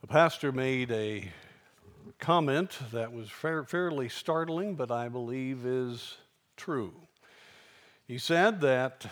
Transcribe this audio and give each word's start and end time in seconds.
The 0.00 0.06
pastor 0.06 0.50
made 0.50 0.90
a 0.92 1.30
comment 2.18 2.78
that 2.90 3.12
was 3.12 3.28
fair, 3.28 3.64
fairly 3.64 4.08
startling, 4.08 4.74
but 4.74 4.90
I 4.90 5.10
believe 5.10 5.66
is 5.66 6.16
true. 6.56 6.94
He 8.08 8.16
said 8.16 8.62
that 8.62 9.04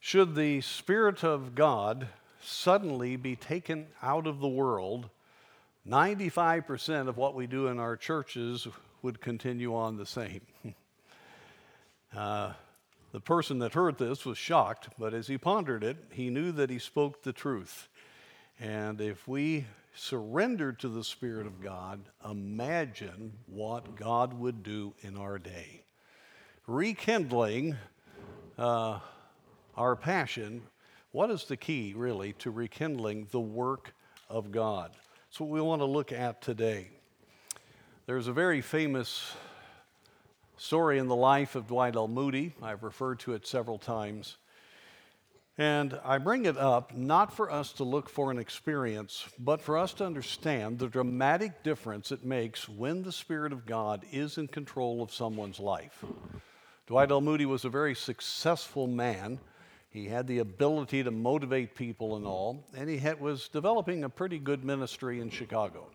should 0.00 0.34
the 0.34 0.62
Spirit 0.62 1.22
of 1.22 1.54
God 1.54 2.08
suddenly 2.40 3.16
be 3.16 3.36
taken 3.36 3.88
out 4.02 4.26
of 4.26 4.40
the 4.40 4.48
world, 4.48 5.10
95% 5.86 7.06
of 7.06 7.18
what 7.18 7.34
we 7.34 7.46
do 7.46 7.66
in 7.66 7.78
our 7.78 7.96
churches 7.96 8.66
would 9.02 9.20
continue 9.20 9.74
on 9.74 9.98
the 9.98 10.06
same. 10.06 10.40
uh, 12.16 12.54
the 13.12 13.20
person 13.20 13.58
that 13.58 13.74
heard 13.74 13.98
this 13.98 14.24
was 14.24 14.38
shocked, 14.38 14.88
but 14.98 15.12
as 15.12 15.26
he 15.26 15.36
pondered 15.36 15.84
it, 15.84 15.98
he 16.10 16.30
knew 16.30 16.52
that 16.52 16.70
he 16.70 16.78
spoke 16.78 17.22
the 17.22 17.34
truth. 17.34 17.88
And 18.60 19.00
if 19.00 19.28
we 19.28 19.66
surrender 19.94 20.72
to 20.72 20.88
the 20.88 21.04
Spirit 21.04 21.46
of 21.46 21.60
God, 21.60 22.00
imagine 22.28 23.32
what 23.46 23.94
God 23.94 24.32
would 24.34 24.62
do 24.62 24.94
in 25.00 25.16
our 25.16 25.38
day. 25.38 25.82
Rekindling 26.66 27.76
uh, 28.58 28.98
our 29.76 29.96
passion, 29.96 30.62
what 31.12 31.30
is 31.30 31.44
the 31.44 31.56
key, 31.56 31.94
really, 31.96 32.32
to 32.34 32.50
rekindling 32.50 33.28
the 33.30 33.40
work 33.40 33.94
of 34.28 34.50
God? 34.50 34.90
That's 35.28 35.40
what 35.40 35.50
we 35.50 35.60
want 35.60 35.80
to 35.80 35.86
look 35.86 36.10
at 36.10 36.42
today. 36.42 36.88
There's 38.06 38.26
a 38.26 38.32
very 38.32 38.60
famous 38.60 39.34
story 40.56 40.98
in 40.98 41.06
the 41.06 41.16
life 41.16 41.54
of 41.54 41.68
Dwight 41.68 41.94
L. 41.94 42.08
Moody. 42.08 42.54
I've 42.62 42.82
referred 42.82 43.20
to 43.20 43.34
it 43.34 43.46
several 43.46 43.78
times. 43.78 44.36
And 45.60 45.98
I 46.04 46.18
bring 46.18 46.44
it 46.44 46.56
up 46.56 46.96
not 46.96 47.32
for 47.32 47.50
us 47.50 47.72
to 47.74 47.84
look 47.84 48.08
for 48.08 48.30
an 48.30 48.38
experience, 48.38 49.28
but 49.40 49.60
for 49.60 49.76
us 49.76 49.92
to 49.94 50.06
understand 50.06 50.78
the 50.78 50.86
dramatic 50.86 51.64
difference 51.64 52.12
it 52.12 52.24
makes 52.24 52.68
when 52.68 53.02
the 53.02 53.10
Spirit 53.10 53.52
of 53.52 53.66
God 53.66 54.04
is 54.12 54.38
in 54.38 54.46
control 54.46 55.02
of 55.02 55.12
someone's 55.12 55.58
life. 55.58 56.04
Dwight 56.86 57.10
L. 57.10 57.20
Moody 57.20 57.44
was 57.44 57.64
a 57.64 57.68
very 57.68 57.96
successful 57.96 58.86
man. 58.86 59.40
He 59.90 60.06
had 60.06 60.28
the 60.28 60.38
ability 60.38 61.02
to 61.02 61.10
motivate 61.10 61.74
people 61.74 62.14
and 62.14 62.24
all, 62.24 62.64
and 62.76 62.88
he 62.88 62.98
had, 62.98 63.20
was 63.20 63.48
developing 63.48 64.04
a 64.04 64.08
pretty 64.08 64.38
good 64.38 64.64
ministry 64.64 65.20
in 65.20 65.28
Chicago. 65.28 65.88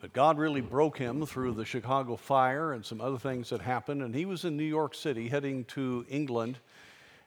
But 0.00 0.14
God 0.14 0.38
really 0.38 0.62
broke 0.62 0.96
him 0.96 1.26
through 1.26 1.52
the 1.52 1.66
Chicago 1.66 2.16
fire 2.16 2.72
and 2.72 2.84
some 2.84 3.02
other 3.02 3.18
things 3.18 3.50
that 3.50 3.60
happened, 3.60 4.00
and 4.02 4.14
he 4.14 4.24
was 4.24 4.46
in 4.46 4.56
New 4.56 4.64
York 4.64 4.94
City 4.94 5.28
heading 5.28 5.64
to 5.66 6.06
England 6.08 6.60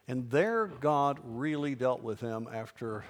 and 0.08 0.30
there, 0.30 0.68
God 0.80 1.20
really 1.22 1.74
dealt 1.74 2.02
with 2.02 2.18
him 2.20 2.48
after 2.52 3.04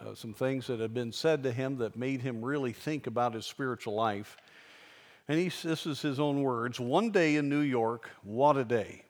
uh, 0.00 0.14
some 0.14 0.34
things 0.34 0.66
that 0.66 0.80
had 0.80 0.92
been 0.92 1.10
said 1.10 1.42
to 1.44 1.52
him 1.52 1.78
that 1.78 1.96
made 1.96 2.20
him 2.20 2.44
really 2.44 2.72
think 2.72 3.06
about 3.06 3.32
his 3.32 3.46
spiritual 3.46 3.94
life. 3.94 4.36
And 5.28 5.38
he, 5.38 5.48
this 5.48 5.86
is 5.86 6.02
his 6.02 6.20
own 6.20 6.42
words 6.42 6.78
One 6.78 7.10
day 7.10 7.36
in 7.36 7.48
New 7.48 7.60
York, 7.60 8.10
what 8.22 8.58
a 8.58 8.64
day. 8.64 9.04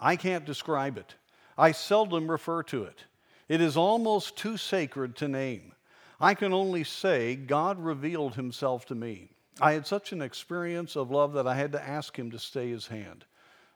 I 0.00 0.16
can't 0.16 0.46
describe 0.46 0.96
it. 0.96 1.14
I 1.58 1.72
seldom 1.72 2.30
refer 2.30 2.62
to 2.64 2.84
it. 2.84 3.04
It 3.48 3.60
is 3.60 3.76
almost 3.76 4.36
too 4.36 4.56
sacred 4.56 5.16
to 5.16 5.28
name. 5.28 5.72
I 6.20 6.34
can 6.34 6.52
only 6.54 6.84
say 6.84 7.36
God 7.36 7.78
revealed 7.78 8.34
himself 8.34 8.86
to 8.86 8.94
me. 8.94 9.28
I 9.60 9.72
had 9.72 9.86
such 9.86 10.12
an 10.12 10.22
experience 10.22 10.96
of 10.96 11.10
love 11.10 11.32
that 11.34 11.46
I 11.46 11.56
had 11.56 11.72
to 11.72 11.82
ask 11.82 12.16
him 12.16 12.30
to 12.30 12.38
stay 12.38 12.70
his 12.70 12.86
hand. 12.86 13.24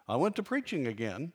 I 0.08 0.16
went 0.16 0.36
to 0.36 0.42
preaching 0.42 0.86
again, 0.86 1.32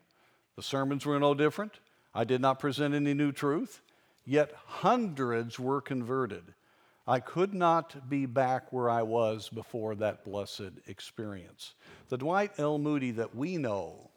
the 0.57 0.63
sermons 0.63 1.05
were 1.05 1.19
no 1.19 1.33
different. 1.33 1.79
I 2.13 2.25
did 2.25 2.41
not 2.41 2.59
present 2.59 2.93
any 2.93 3.13
new 3.13 3.31
truth, 3.31 3.81
yet 4.25 4.51
hundreds 4.65 5.57
were 5.57 5.79
converted. 5.79 6.43
I 7.07 7.21
could 7.21 7.53
not 7.53 8.09
be 8.09 8.25
back 8.25 8.73
where 8.73 8.89
I 8.89 9.03
was 9.03 9.47
before 9.47 9.95
that 9.95 10.25
blessed 10.25 10.71
experience. 10.87 11.75
The 12.09 12.17
Dwight 12.17 12.51
L. 12.57 12.79
Moody 12.79 13.11
that 13.11 13.33
we 13.33 13.57
know 13.57 14.09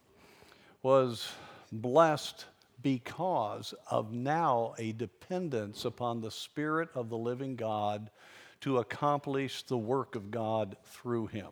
was 0.83 1.31
blessed 1.71 2.47
because 2.83 3.75
of 3.91 4.13
now 4.13 4.75
a 4.79 4.93
dependence 4.93 5.85
upon 5.85 6.21
the 6.21 6.31
Spirit 6.31 6.89
of 6.95 7.11
the 7.11 7.19
living 7.19 7.55
God 7.55 8.11
to 8.63 8.79
accomplish 8.79 9.63
the 9.63 9.79
work 9.79 10.17
of 10.17 10.31
God 10.31 10.77
through 10.85 11.27
him. 11.27 11.51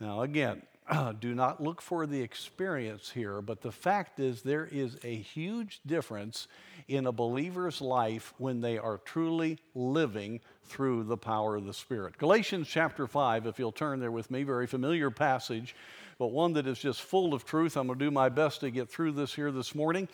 Now, 0.00 0.22
again, 0.22 0.62
do 1.20 1.34
not 1.34 1.62
look 1.62 1.80
for 1.80 2.06
the 2.06 2.20
experience 2.20 3.10
here, 3.10 3.40
but 3.40 3.60
the 3.60 3.72
fact 3.72 4.18
is 4.18 4.42
there 4.42 4.68
is 4.70 4.96
a 5.04 5.14
huge 5.14 5.80
difference 5.86 6.48
in 6.88 7.06
a 7.06 7.12
believer's 7.12 7.80
life 7.80 8.34
when 8.38 8.60
they 8.60 8.78
are 8.78 8.98
truly 8.98 9.58
living 9.74 10.40
through 10.64 11.04
the 11.04 11.16
power 11.16 11.56
of 11.56 11.66
the 11.66 11.74
Spirit. 11.74 12.18
Galatians 12.18 12.68
chapter 12.68 13.06
5, 13.06 13.46
if 13.46 13.58
you'll 13.58 13.72
turn 13.72 14.00
there 14.00 14.10
with 14.10 14.30
me, 14.30 14.42
very 14.42 14.66
familiar 14.66 15.10
passage, 15.10 15.76
but 16.18 16.28
one 16.28 16.52
that 16.54 16.66
is 16.66 16.78
just 16.78 17.02
full 17.02 17.34
of 17.34 17.44
truth. 17.44 17.76
I'm 17.76 17.86
going 17.86 17.98
to 17.98 18.04
do 18.04 18.10
my 18.10 18.28
best 18.28 18.60
to 18.60 18.70
get 18.70 18.88
through 18.88 19.12
this 19.12 19.34
here 19.34 19.50
this 19.50 19.74
morning. 19.74 20.08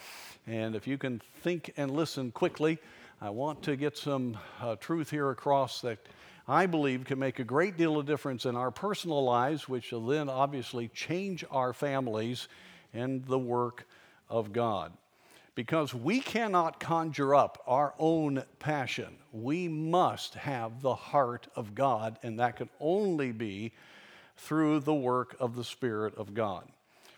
And 0.47 0.75
if 0.75 0.87
you 0.87 0.99
can 0.99 1.21
think 1.43 1.73
and 1.77 1.91
listen 1.91 2.31
quickly, 2.31 2.79
I 3.21 3.31
want 3.31 3.62
to 3.65 3.77
get 3.77 3.97
some 3.97 4.39
uh, 4.61 4.77
truth 4.77 5.11
here 5.11 5.31
across 5.31 5.81
that 5.83 5.99
I 6.50 6.64
believe 6.64 7.04
can 7.04 7.19
make 7.19 7.38
a 7.38 7.44
great 7.44 7.76
deal 7.76 7.98
of 7.98 8.06
difference 8.06 8.47
in 8.47 8.56
our 8.56 8.70
personal 8.70 9.22
lives, 9.22 9.69
which 9.69 9.92
will 9.92 10.06
then 10.06 10.31
obviously 10.31 10.88
change 10.88 11.44
our 11.50 11.75
families 11.75 12.48
and 12.94 13.22
the 13.26 13.38
work 13.38 13.86
of 14.31 14.54
God. 14.54 14.94
Because 15.54 15.92
we 15.92 16.20
cannot 16.20 16.81
conjure 16.81 17.34
up 17.34 17.62
our 17.66 17.92
own 17.98 18.44
passion. 18.60 19.16
We 19.31 19.69
must 19.69 20.37
have 20.37 20.81
the 20.81 20.94
heart 20.94 21.48
of 21.54 21.75
God, 21.75 22.19
and 22.22 22.41
that 22.41 22.56
can 22.56 22.70
only 22.81 23.32
be 23.32 23.72
through 24.38 24.81
the 24.81 24.94
work 24.94 25.37
of 25.41 25.54
the 25.54 25.64
Spirit 25.64 26.14
of 26.16 26.32
God. 26.32 26.64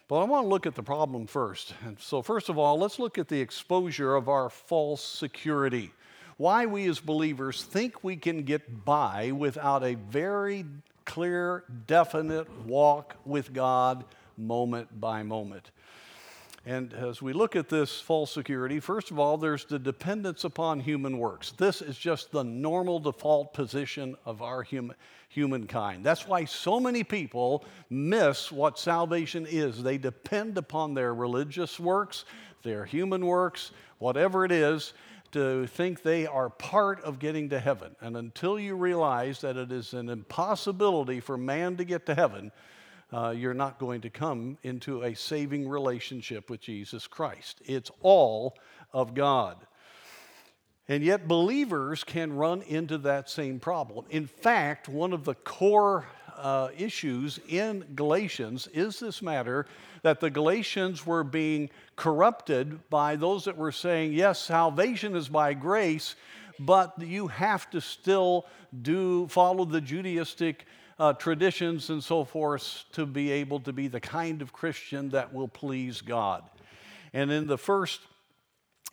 But 0.09 0.23
I 0.23 0.25
want 0.25 0.45
to 0.45 0.49
look 0.49 0.67
at 0.67 0.75
the 0.75 0.83
problem 0.83 1.29
first. 1.29 1.75
And 1.85 2.01
so, 2.01 2.21
first 2.21 2.49
of 2.49 2.59
all, 2.59 2.81
let's 2.81 2.99
look 2.99 3.17
at 3.17 3.29
the 3.29 3.41
exposure 3.41 4.17
of 4.17 4.29
our 4.29 4.51
false 4.51 5.05
security 5.05 5.93
why 6.41 6.65
we 6.65 6.89
as 6.89 6.99
believers 7.01 7.63
think 7.63 8.03
we 8.03 8.17
can 8.17 8.45
get 8.45 8.83
by 8.87 9.31
without 9.31 9.85
a 9.85 9.95
very 9.95 10.65
clear, 11.05 11.65
definite 11.87 12.49
walk 12.65 13.15
with 13.27 13.53
God 13.53 14.07
moment 14.39 14.99
by 14.99 15.23
moment. 15.23 15.71
And 16.65 16.95
as 16.95 17.21
we 17.21 17.35
look 17.35 17.57
at 17.57 17.69
this 17.69 18.01
false 18.01 18.33
security, 18.33 18.81
first 18.81 19.11
of 19.11 19.19
all, 19.19 19.37
there's 19.37 19.67
the 19.67 19.79
dependence 19.79 20.45
upon 20.45 20.81
human 20.81 21.19
works. 21.19 21.53
This 21.53 21.83
is 21.83 21.99
just 21.99 22.33
the 22.33 22.43
normal 22.45 23.01
default 23.01 23.53
position 23.53 24.17
of 24.25 24.41
our 24.41 24.63
human, 24.63 24.97
humankind. 25.29 26.07
That's 26.07 26.27
why 26.27 26.47
so 26.47 26.81
many 26.81 27.05
people 27.05 27.67
miss 27.91 28.51
what 28.51 28.79
salvation 28.79 29.45
is. 29.47 29.83
They 29.83 29.99
depend 29.99 30.57
upon 30.57 30.95
their 30.95 31.15
religious 31.15 31.79
works, 31.79 32.25
their 32.63 32.87
human 32.87 33.27
works, 33.27 33.73
whatever 33.99 34.47
it 34.47 34.53
is, 34.53 34.95
to 35.33 35.67
think 35.67 36.03
they 36.03 36.27
are 36.27 36.51
part 36.51 37.03
of 37.03 37.19
getting 37.19 37.51
to 37.51 37.61
heaven. 37.61 37.95
And 38.01 38.17
until 38.17 38.59
you 38.59 38.75
realize 38.75 39.41
that 39.41 39.57
it 39.57 39.71
is 39.73 39.95
an 39.95 40.09
impossibility 40.09 41.21
for 41.21 41.37
man 41.37 41.77
to 41.77 41.85
get 41.85 42.07
to 42.07 42.15
heaven, 42.15 42.53
uh, 43.13 43.31
you're 43.37 43.55
not 43.55 43.79
going 43.79 44.03
to 44.03 44.11
come 44.11 44.59
into 44.63 45.03
a 45.03 45.15
saving 45.15 45.69
relationship 45.69 46.49
with 46.49 46.61
Jesus 46.61 47.07
Christ. 47.07 47.61
It's 47.65 47.91
all 48.01 48.57
of 48.93 49.15
God. 49.15 49.57
And 50.89 51.05
yet, 51.05 51.29
believers 51.29 52.03
can 52.03 52.33
run 52.33 52.63
into 52.63 52.99
that 52.99 53.31
same 53.31 53.61
problem. 53.61 54.07
In 54.11 54.27
fact, 54.27 54.89
one 54.89 55.13
of 55.13 55.25
the 55.25 55.35
core 55.35 56.07
uh, 56.41 56.69
issues 56.77 57.39
in 57.49 57.85
Galatians 57.95 58.67
is 58.69 58.99
this 58.99 59.23
matter 59.23 59.67
that 60.03 60.21
the 60.21 60.31
Galatians 60.31 61.05
were 61.07 61.25
being 61.25 61.71
corrupted 61.97 62.89
by 62.89 63.17
those 63.17 63.45
that 63.45 63.57
were 63.57 63.73
saying, 63.73 64.13
yes, 64.13 64.39
salvation 64.41 65.15
is 65.15 65.29
by 65.29 65.55
grace, 65.55 66.17
but 66.59 66.95
you 66.99 67.29
have 67.29 67.69
to 67.71 67.81
still 67.81 68.47
do 68.83 69.29
follow 69.29 69.65
the 69.65 69.81
Judaistic 69.81 70.57
uh, 70.99 71.13
traditions 71.15 71.89
and 71.91 72.05
so 72.05 72.25
forth 72.25 72.85
to 72.93 73.07
be 73.07 73.31
able 73.31 73.61
to 73.61 73.73
be 73.73 73.89
the 73.89 74.01
kind 74.01 74.43
of 74.43 74.53
Christian 74.53 75.11
that 75.11 75.33
will 75.33 75.49
please 75.49 76.03
God. 76.03 76.43
And 77.13 77.31
in 77.31 77.47
the 77.47 77.59
first 77.59 78.01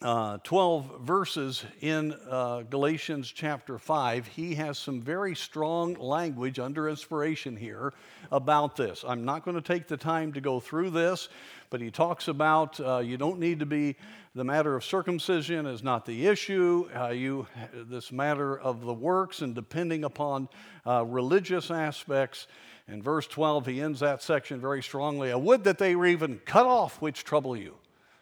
uh, 0.01 0.38
12 0.44 1.01
verses 1.01 1.65
in 1.81 2.13
uh, 2.29 2.61
Galatians 2.69 3.31
chapter 3.31 3.79
5, 3.79 4.27
he 4.27 4.53
has 4.53 4.77
some 4.77 5.01
very 5.01 5.35
strong 5.35 5.95
language 5.95 6.59
under 6.59 6.88
inspiration 6.88 7.55
here 7.55 7.94
about 8.31 8.75
this. 8.75 9.03
I'm 9.07 9.25
not 9.25 9.44
going 9.44 9.55
to 9.55 9.61
take 9.61 9.88
the 9.88 9.97
time 9.97 10.33
to 10.33 10.41
go 10.41 10.59
through 10.59 10.91
this, 10.91 11.29
but 11.71 11.81
he 11.81 11.89
talks 11.89 12.27
about 12.27 12.79
uh, 12.79 12.99
you 12.99 13.17
don't 13.17 13.39
need 13.39 13.59
to 13.59 13.65
be, 13.65 13.95
the 14.35 14.44
matter 14.44 14.75
of 14.75 14.85
circumcision 14.85 15.65
is 15.65 15.81
not 15.81 16.05
the 16.05 16.27
issue. 16.27 16.88
Uh, 16.95 17.07
you, 17.07 17.47
this 17.73 18.11
matter 18.11 18.59
of 18.59 18.85
the 18.85 18.93
works 18.93 19.41
and 19.41 19.55
depending 19.55 20.03
upon 20.03 20.47
uh, 20.85 21.03
religious 21.05 21.71
aspects. 21.71 22.45
In 22.88 23.01
verse 23.01 23.25
12, 23.25 23.65
he 23.65 23.81
ends 23.81 24.00
that 24.01 24.21
section 24.21 24.61
very 24.61 24.83
strongly. 24.83 25.31
I 25.31 25.35
would 25.35 25.63
that 25.63 25.79
they 25.79 25.95
were 25.95 26.05
even 26.05 26.39
cut 26.45 26.67
off 26.67 27.01
which 27.01 27.23
trouble 27.23 27.57
you. 27.57 27.73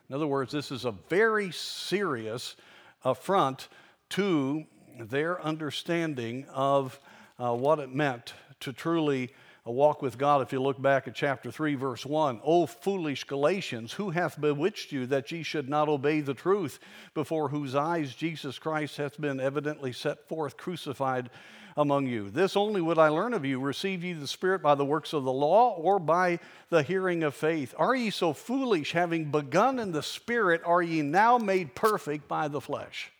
In 0.09 0.15
other 0.15 0.27
words, 0.27 0.51
this 0.51 0.71
is 0.71 0.85
a 0.85 0.91
very 0.91 1.51
serious 1.51 2.55
affront 3.03 3.67
to 4.09 4.65
their 4.99 5.41
understanding 5.41 6.45
of 6.53 6.99
uh, 7.39 7.53
what 7.53 7.79
it 7.79 7.93
meant 7.93 8.33
to 8.61 8.71
truly 8.71 9.33
walk 9.65 10.03
with 10.03 10.17
God. 10.17 10.41
If 10.41 10.51
you 10.51 10.61
look 10.61 10.79
back 10.79 11.07
at 11.07 11.15
chapter 11.15 11.51
3, 11.51 11.75
verse 11.75 12.05
1, 12.05 12.39
O 12.43 12.67
foolish 12.67 13.23
Galatians, 13.23 13.93
who 13.93 14.11
hath 14.11 14.39
bewitched 14.39 14.91
you 14.91 15.07
that 15.07 15.31
ye 15.31 15.41
should 15.41 15.67
not 15.67 15.89
obey 15.89 16.21
the 16.21 16.35
truth, 16.35 16.79
before 17.15 17.49
whose 17.49 17.73
eyes 17.73 18.13
Jesus 18.13 18.59
Christ 18.59 18.97
hath 18.97 19.19
been 19.19 19.39
evidently 19.39 19.91
set 19.91 20.27
forth 20.29 20.55
crucified 20.55 21.31
among 21.77 22.07
you? 22.07 22.29
This 22.29 22.55
only 22.55 22.81
would 22.81 22.97
I 22.97 23.09
learn 23.09 23.33
of 23.33 23.45
you 23.45 23.59
receive 23.59 24.03
ye 24.03 24.13
the 24.13 24.27
Spirit 24.27 24.61
by 24.61 24.75
the 24.75 24.85
works 24.85 25.13
of 25.13 25.23
the 25.23 25.31
law 25.31 25.75
or 25.75 25.99
by 25.99 26.39
the 26.69 26.83
hearing 26.83 27.23
of 27.23 27.35
faith? 27.35 27.73
Are 27.77 27.95
ye 27.95 28.09
so 28.09 28.33
foolish, 28.33 28.93
having 28.93 29.31
begun 29.31 29.79
in 29.79 29.91
the 29.91 30.03
Spirit, 30.03 30.61
are 30.65 30.81
ye 30.81 31.01
now 31.01 31.37
made 31.37 31.75
perfect 31.75 32.27
by 32.27 32.47
the 32.47 32.61
flesh? 32.61 33.11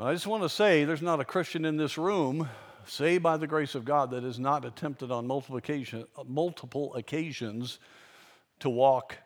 I 0.00 0.12
just 0.12 0.26
want 0.26 0.44
to 0.44 0.48
say 0.48 0.84
there's 0.84 1.02
not 1.02 1.20
a 1.20 1.24
Christian 1.24 1.64
in 1.64 1.76
this 1.76 1.98
room, 1.98 2.48
saved 2.86 3.22
by 3.22 3.36
the 3.36 3.48
grace 3.48 3.74
of 3.74 3.84
God, 3.84 4.12
that 4.12 4.24
is 4.24 4.38
not 4.38 4.64
attempted 4.64 5.10
on 5.10 5.26
multiple, 5.26 5.56
occasion, 5.56 6.04
multiple 6.26 6.94
occasions 6.94 7.78
to 8.60 8.70
walk 8.70 9.16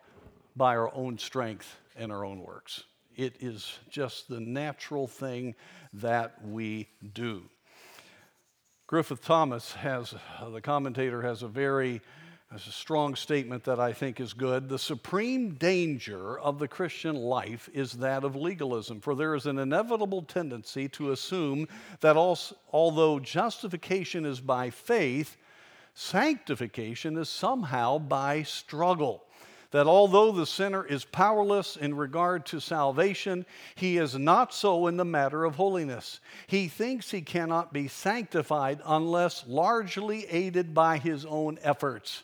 by 0.57 0.77
our 0.77 0.95
own 0.95 1.19
strength 1.19 1.79
and 1.97 2.11
our 2.11 2.25
own 2.25 2.41
works. 2.41 2.85
It 3.17 3.37
is 3.41 3.79
just 3.89 4.29
the 4.29 4.41
natural 4.41 5.07
thing 5.07 5.55
that 5.95 6.45
we 6.45 6.89
do. 7.15 7.43
Griffith 8.87 9.23
Thomas 9.23 9.73
has, 9.73 10.15
the 10.51 10.61
commentator, 10.61 11.23
has 11.23 11.43
a 11.43 11.49
very 11.49 12.01
a 12.55 12.59
strong 12.59 13.15
statement 13.15 13.65
that 13.65 13.81
I 13.81 13.95
think 13.95 14.21
is 14.21 14.35
good. 14.35 14.69
The 14.69 14.79
supreme 14.79 15.55
danger 15.55 16.39
of 16.39 16.59
the 16.59 16.69
Christian 16.69 17.17
life 17.17 17.71
is 17.73 17.93
that 17.95 18.25
of 18.25 18.37
legalism, 18.37 19.01
for 19.01 19.15
there 19.15 19.35
is 19.35 19.47
an 19.47 19.59
inevitable 19.59 20.21
tendency 20.21 20.87
to 20.91 21.13
assume 21.13 21.67
that 22.01 22.17
although 22.17 23.19
justification 23.19 24.27
is 24.27 24.41
by 24.41 24.69
faith, 24.69 25.39
sanctification 25.95 27.17
is 27.17 27.31
somehow 27.31 27.99
by 27.99 28.43
struggle. 28.43 29.25
That 29.73 29.87
although 29.87 30.33
the 30.33 30.47
sinner 30.47 30.85
is 30.85 31.05
powerless 31.05 31.77
in 31.77 31.95
regard 31.95 32.47
to 32.47 32.61
salvation, 32.61 33.47
he 33.75 33.97
is 33.97 34.17
not 34.17 34.55
so 34.55 34.87
in 34.87 34.99
the 34.99 35.05
matter 35.05 35.45
of 35.45 35.57
holiness. 35.57 36.21
He 36.47 36.69
thinks 36.69 37.11
he 37.11 37.23
cannot 37.23 37.73
be 37.73 37.89
sanctified 37.89 38.81
unless 38.85 39.45
largely 39.47 40.27
aided 40.27 40.75
by 40.75 40.99
his 40.99 41.25
own 41.25 41.59
efforts. 41.63 42.23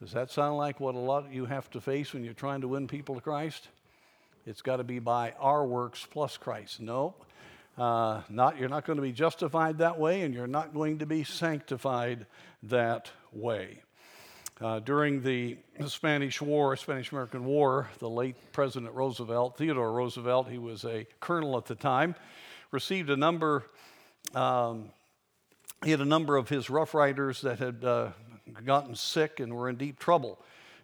Does 0.00 0.12
that 0.12 0.30
sound 0.30 0.58
like 0.58 0.80
what 0.80 0.94
a 0.94 0.98
lot 0.98 1.26
of 1.26 1.32
you 1.32 1.46
have 1.46 1.70
to 1.70 1.80
face 1.80 2.12
when 2.12 2.24
you're 2.24 2.34
trying 2.34 2.60
to 2.60 2.68
win 2.68 2.88
people 2.88 3.14
to 3.14 3.20
Christ? 3.20 3.68
It's 4.46 4.62
got 4.62 4.76
to 4.76 4.84
be 4.84 4.98
by 4.98 5.32
our 5.38 5.64
works 5.64 6.06
plus 6.10 6.36
Christ. 6.36 6.80
No, 6.80 7.14
uh, 7.78 8.22
not, 8.28 8.58
you're 8.58 8.68
not 8.68 8.84
going 8.84 8.96
to 8.96 9.02
be 9.02 9.12
justified 9.12 9.78
that 9.78 9.98
way, 9.98 10.22
and 10.22 10.34
you're 10.34 10.46
not 10.46 10.74
going 10.74 10.98
to 10.98 11.06
be 11.06 11.24
sanctified 11.24 12.26
that 12.62 13.10
way. 13.32 13.82
Uh, 14.60 14.78
during 14.78 15.22
the 15.22 15.56
Spanish 15.86 16.42
War, 16.42 16.76
Spanish 16.76 17.12
American 17.12 17.46
War, 17.46 17.88
the 17.98 18.10
late 18.10 18.36
President 18.52 18.92
Roosevelt, 18.92 19.56
Theodore 19.56 19.90
Roosevelt, 19.90 20.50
he 20.50 20.58
was 20.58 20.84
a 20.84 21.06
colonel 21.18 21.56
at 21.56 21.64
the 21.64 21.74
time, 21.74 22.14
received 22.70 23.08
a 23.08 23.16
number. 23.16 23.64
Um, 24.34 24.90
he 25.82 25.90
had 25.90 26.02
a 26.02 26.04
number 26.04 26.36
of 26.36 26.50
his 26.50 26.68
Rough 26.68 26.92
Riders 26.92 27.40
that 27.40 27.58
had 27.58 27.82
uh, 27.82 28.10
gotten 28.66 28.94
sick 28.94 29.40
and 29.40 29.54
were 29.54 29.70
in 29.70 29.76
deep 29.76 29.98
trouble. 29.98 30.38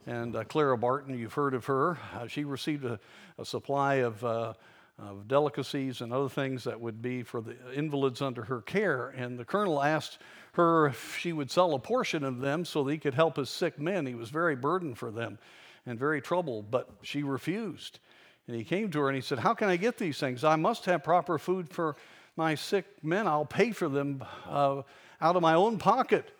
And 0.06 0.34
uh, 0.34 0.44
Clara 0.44 0.78
Barton, 0.78 1.19
you've 1.19 1.34
heard 1.34 1.52
of 1.52 1.67
her, 1.67 1.99
uh, 2.14 2.28
she 2.28 2.44
received 2.44 2.87
a, 2.87 2.99
a 3.37 3.44
supply 3.44 3.96
of, 3.96 4.25
uh, 4.25 4.55
of 4.99 5.28
delicacies 5.28 6.00
and 6.00 6.14
other 6.14 6.31
things 6.31 6.64
that 6.64 6.81
would 6.81 7.02
be 7.02 7.23
for 7.23 7.43
the 7.43 7.55
invalids 7.75 8.23
under 8.23 8.44
her 8.44 8.62
care. 8.62 9.08
And 9.11 9.38
the 9.38 9.44
colonel 9.44 9.82
asked 9.82 10.17
her 10.56 10.88
if 10.88 11.17
she 11.19 11.32
would 11.32 11.50
sell 11.50 11.75
a 11.75 11.79
portion 11.79 12.25
of 12.25 12.41
them 12.41 12.64
so 12.64 12.85
that 12.85 12.93
he 12.93 12.99
could 12.99 13.14
help 13.14 13.37
his 13.37 13.49
sick 13.49 13.79
men. 13.79 14.06
He 14.06 14.14
was 14.14 14.31
very 14.31 14.56
burdened 14.56 14.99
for 14.99 15.11
them 15.11 15.38
and 15.87 15.99
very 15.99 16.20
troubled, 16.20 16.70
but 16.70 16.88
she 17.03 17.23
refused. 17.23 18.00
And 18.47 18.56
he 18.56 18.64
came 18.64 18.91
to 18.91 19.00
her 19.00 19.08
and 19.08 19.17
he 19.17 19.23
said, 19.23 19.38
How 19.38 19.55
can 19.55 19.69
I 19.69 19.76
get 19.76 19.99
these 19.99 20.19
things? 20.19 20.44
I 20.44 20.56
must 20.56 20.85
have 20.85 21.03
proper 21.03 21.38
food 21.38 21.69
for 21.69 21.97
my 22.37 22.55
sick 22.55 22.87
men. 23.03 23.26
I'll 23.26 23.47
pay 23.47 23.73
for 23.73 23.88
them 23.88 24.25
uh, 24.47 24.82
out 25.20 25.37
of 25.37 25.43
my 25.43 25.55
own 25.55 25.79
pocket. 25.79 26.31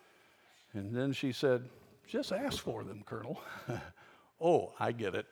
And 0.73 0.95
then 0.95 1.11
she 1.13 1.31
said, 1.31 1.63
Just 2.07 2.31
ask 2.31 2.63
for 2.63 2.83
them, 2.83 3.03
Colonel. 3.05 3.41
oh, 4.41 4.73
I 4.79 4.91
get 4.91 5.15
it. 5.15 5.25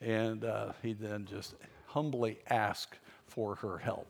And 0.00 0.44
uh, 0.44 0.72
he 0.82 0.94
then 0.94 1.26
just 1.26 1.54
humbly 1.86 2.38
asked 2.48 2.98
for 3.26 3.56
her 3.56 3.78
help. 3.78 4.08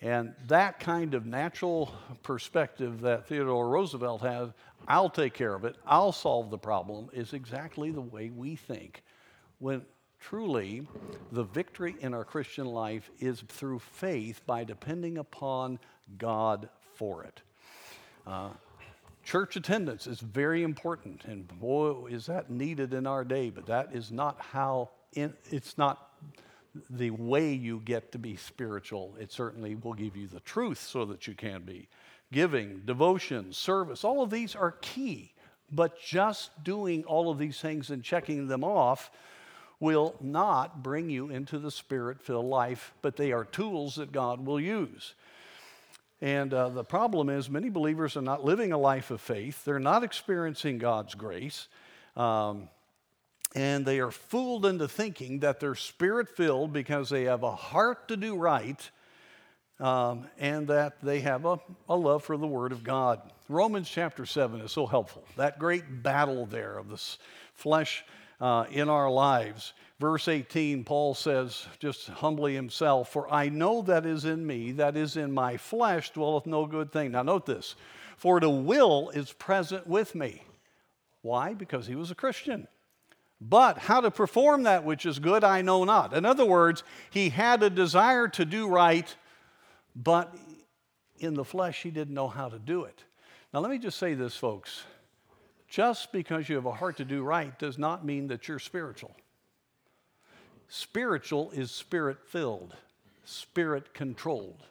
And 0.00 0.34
that 0.46 0.78
kind 0.78 1.14
of 1.14 1.26
natural 1.26 1.92
perspective 2.22 3.00
that 3.00 3.26
Theodore 3.26 3.68
Roosevelt 3.68 4.22
has, 4.22 4.50
I'll 4.86 5.10
take 5.10 5.34
care 5.34 5.54
of 5.54 5.64
it, 5.64 5.76
I'll 5.84 6.12
solve 6.12 6.50
the 6.50 6.58
problem, 6.58 7.10
is 7.12 7.32
exactly 7.32 7.90
the 7.90 8.00
way 8.00 8.30
we 8.30 8.54
think. 8.54 9.02
When 9.58 9.84
truly 10.20 10.86
the 11.32 11.42
victory 11.42 11.96
in 12.00 12.14
our 12.14 12.24
Christian 12.24 12.66
life 12.66 13.10
is 13.18 13.42
through 13.48 13.80
faith 13.80 14.40
by 14.46 14.62
depending 14.62 15.18
upon 15.18 15.80
God 16.16 16.68
for 16.94 17.24
it. 17.24 17.42
Uh, 18.26 18.50
Church 19.24 19.56
attendance 19.56 20.06
is 20.06 20.20
very 20.20 20.62
important, 20.62 21.26
and 21.26 21.46
boy, 21.60 22.06
is 22.06 22.24
that 22.26 22.48
needed 22.48 22.94
in 22.94 23.06
our 23.06 23.24
day, 23.24 23.50
but 23.50 23.66
that 23.66 23.90
is 23.92 24.10
not 24.10 24.40
how, 24.40 24.88
in, 25.12 25.34
it's 25.50 25.76
not 25.76 26.07
the 26.90 27.10
way 27.10 27.52
you 27.52 27.80
get 27.84 28.12
to 28.12 28.18
be 28.18 28.36
spiritual. 28.36 29.16
It 29.20 29.32
certainly 29.32 29.74
will 29.74 29.94
give 29.94 30.16
you 30.16 30.26
the 30.26 30.40
truth 30.40 30.80
so 30.80 31.04
that 31.06 31.26
you 31.26 31.34
can 31.34 31.62
be. 31.62 31.88
Giving, 32.32 32.82
devotion, 32.84 33.52
service, 33.52 34.04
all 34.04 34.22
of 34.22 34.30
these 34.30 34.54
are 34.54 34.72
key, 34.80 35.32
but 35.70 36.00
just 36.00 36.50
doing 36.62 37.04
all 37.04 37.30
of 37.30 37.38
these 37.38 37.60
things 37.60 37.90
and 37.90 38.02
checking 38.02 38.48
them 38.48 38.64
off 38.64 39.10
will 39.80 40.16
not 40.20 40.82
bring 40.82 41.08
you 41.08 41.30
into 41.30 41.58
the 41.58 41.70
spirit 41.70 42.20
filled 42.20 42.46
life, 42.46 42.92
but 43.00 43.16
they 43.16 43.32
are 43.32 43.44
tools 43.44 43.94
that 43.96 44.12
God 44.12 44.44
will 44.44 44.60
use. 44.60 45.14
And 46.20 46.52
uh, 46.52 46.68
the 46.70 46.84
problem 46.84 47.28
is, 47.28 47.48
many 47.48 47.70
believers 47.70 48.16
are 48.16 48.22
not 48.22 48.44
living 48.44 48.72
a 48.72 48.78
life 48.78 49.10
of 49.10 49.20
faith. 49.20 49.64
They're 49.64 49.78
not 49.78 50.02
experiencing 50.02 50.78
God's 50.78 51.14
grace. 51.14 51.68
Um, 52.16 52.68
and 53.54 53.86
they 53.86 54.00
are 54.00 54.10
fooled 54.10 54.66
into 54.66 54.88
thinking 54.88 55.40
that 55.40 55.60
they're 55.60 55.74
spirit 55.74 56.28
filled 56.28 56.72
because 56.72 57.08
they 57.08 57.24
have 57.24 57.42
a 57.42 57.54
heart 57.54 58.08
to 58.08 58.16
do 58.16 58.36
right 58.36 58.90
um, 59.80 60.26
and 60.38 60.68
that 60.68 61.00
they 61.02 61.20
have 61.20 61.44
a, 61.44 61.58
a 61.88 61.96
love 61.96 62.24
for 62.24 62.36
the 62.36 62.46
Word 62.46 62.72
of 62.72 62.82
God. 62.82 63.20
Romans 63.48 63.88
chapter 63.88 64.26
7 64.26 64.60
is 64.60 64.72
so 64.72 64.86
helpful. 64.86 65.24
That 65.36 65.58
great 65.58 66.02
battle 66.02 66.46
there 66.46 66.76
of 66.76 66.88
this 66.88 67.18
flesh 67.54 68.04
uh, 68.40 68.66
in 68.70 68.88
our 68.88 69.10
lives. 69.10 69.72
Verse 69.98 70.28
18, 70.28 70.84
Paul 70.84 71.14
says, 71.14 71.66
just 71.78 72.08
humbly 72.08 72.54
himself, 72.54 73.10
For 73.10 73.32
I 73.32 73.48
know 73.48 73.82
that 73.82 74.06
is 74.06 74.24
in 74.24 74.46
me, 74.46 74.72
that 74.72 74.96
is 74.96 75.16
in 75.16 75.32
my 75.32 75.56
flesh, 75.56 76.10
dwelleth 76.10 76.46
no 76.46 76.66
good 76.66 76.92
thing. 76.92 77.12
Now, 77.12 77.22
note 77.22 77.46
this 77.46 77.74
for 78.16 78.40
the 78.40 78.50
will 78.50 79.10
is 79.10 79.32
present 79.32 79.86
with 79.86 80.14
me. 80.14 80.42
Why? 81.22 81.54
Because 81.54 81.86
he 81.86 81.94
was 81.94 82.10
a 82.10 82.16
Christian. 82.16 82.66
But 83.40 83.78
how 83.78 84.00
to 84.00 84.10
perform 84.10 84.64
that 84.64 84.84
which 84.84 85.06
is 85.06 85.18
good, 85.18 85.44
I 85.44 85.62
know 85.62 85.84
not. 85.84 86.12
In 86.12 86.24
other 86.24 86.44
words, 86.44 86.82
he 87.10 87.28
had 87.28 87.62
a 87.62 87.70
desire 87.70 88.26
to 88.28 88.44
do 88.44 88.66
right, 88.66 89.14
but 89.94 90.34
in 91.18 91.34
the 91.34 91.44
flesh, 91.44 91.82
he 91.82 91.90
didn't 91.90 92.14
know 92.14 92.28
how 92.28 92.48
to 92.48 92.58
do 92.58 92.84
it. 92.84 93.04
Now, 93.52 93.60
let 93.60 93.70
me 93.70 93.78
just 93.78 93.98
say 93.98 94.14
this, 94.14 94.36
folks. 94.36 94.84
Just 95.68 96.12
because 96.12 96.48
you 96.48 96.56
have 96.56 96.66
a 96.66 96.72
heart 96.72 96.96
to 96.96 97.04
do 97.04 97.22
right 97.22 97.56
does 97.58 97.78
not 97.78 98.04
mean 98.04 98.28
that 98.28 98.48
you're 98.48 98.58
spiritual. 98.58 99.14
Spiritual 100.68 101.50
is 101.52 101.70
spirit 101.70 102.18
filled, 102.26 102.74
spirit 103.24 103.94
controlled. 103.94 104.64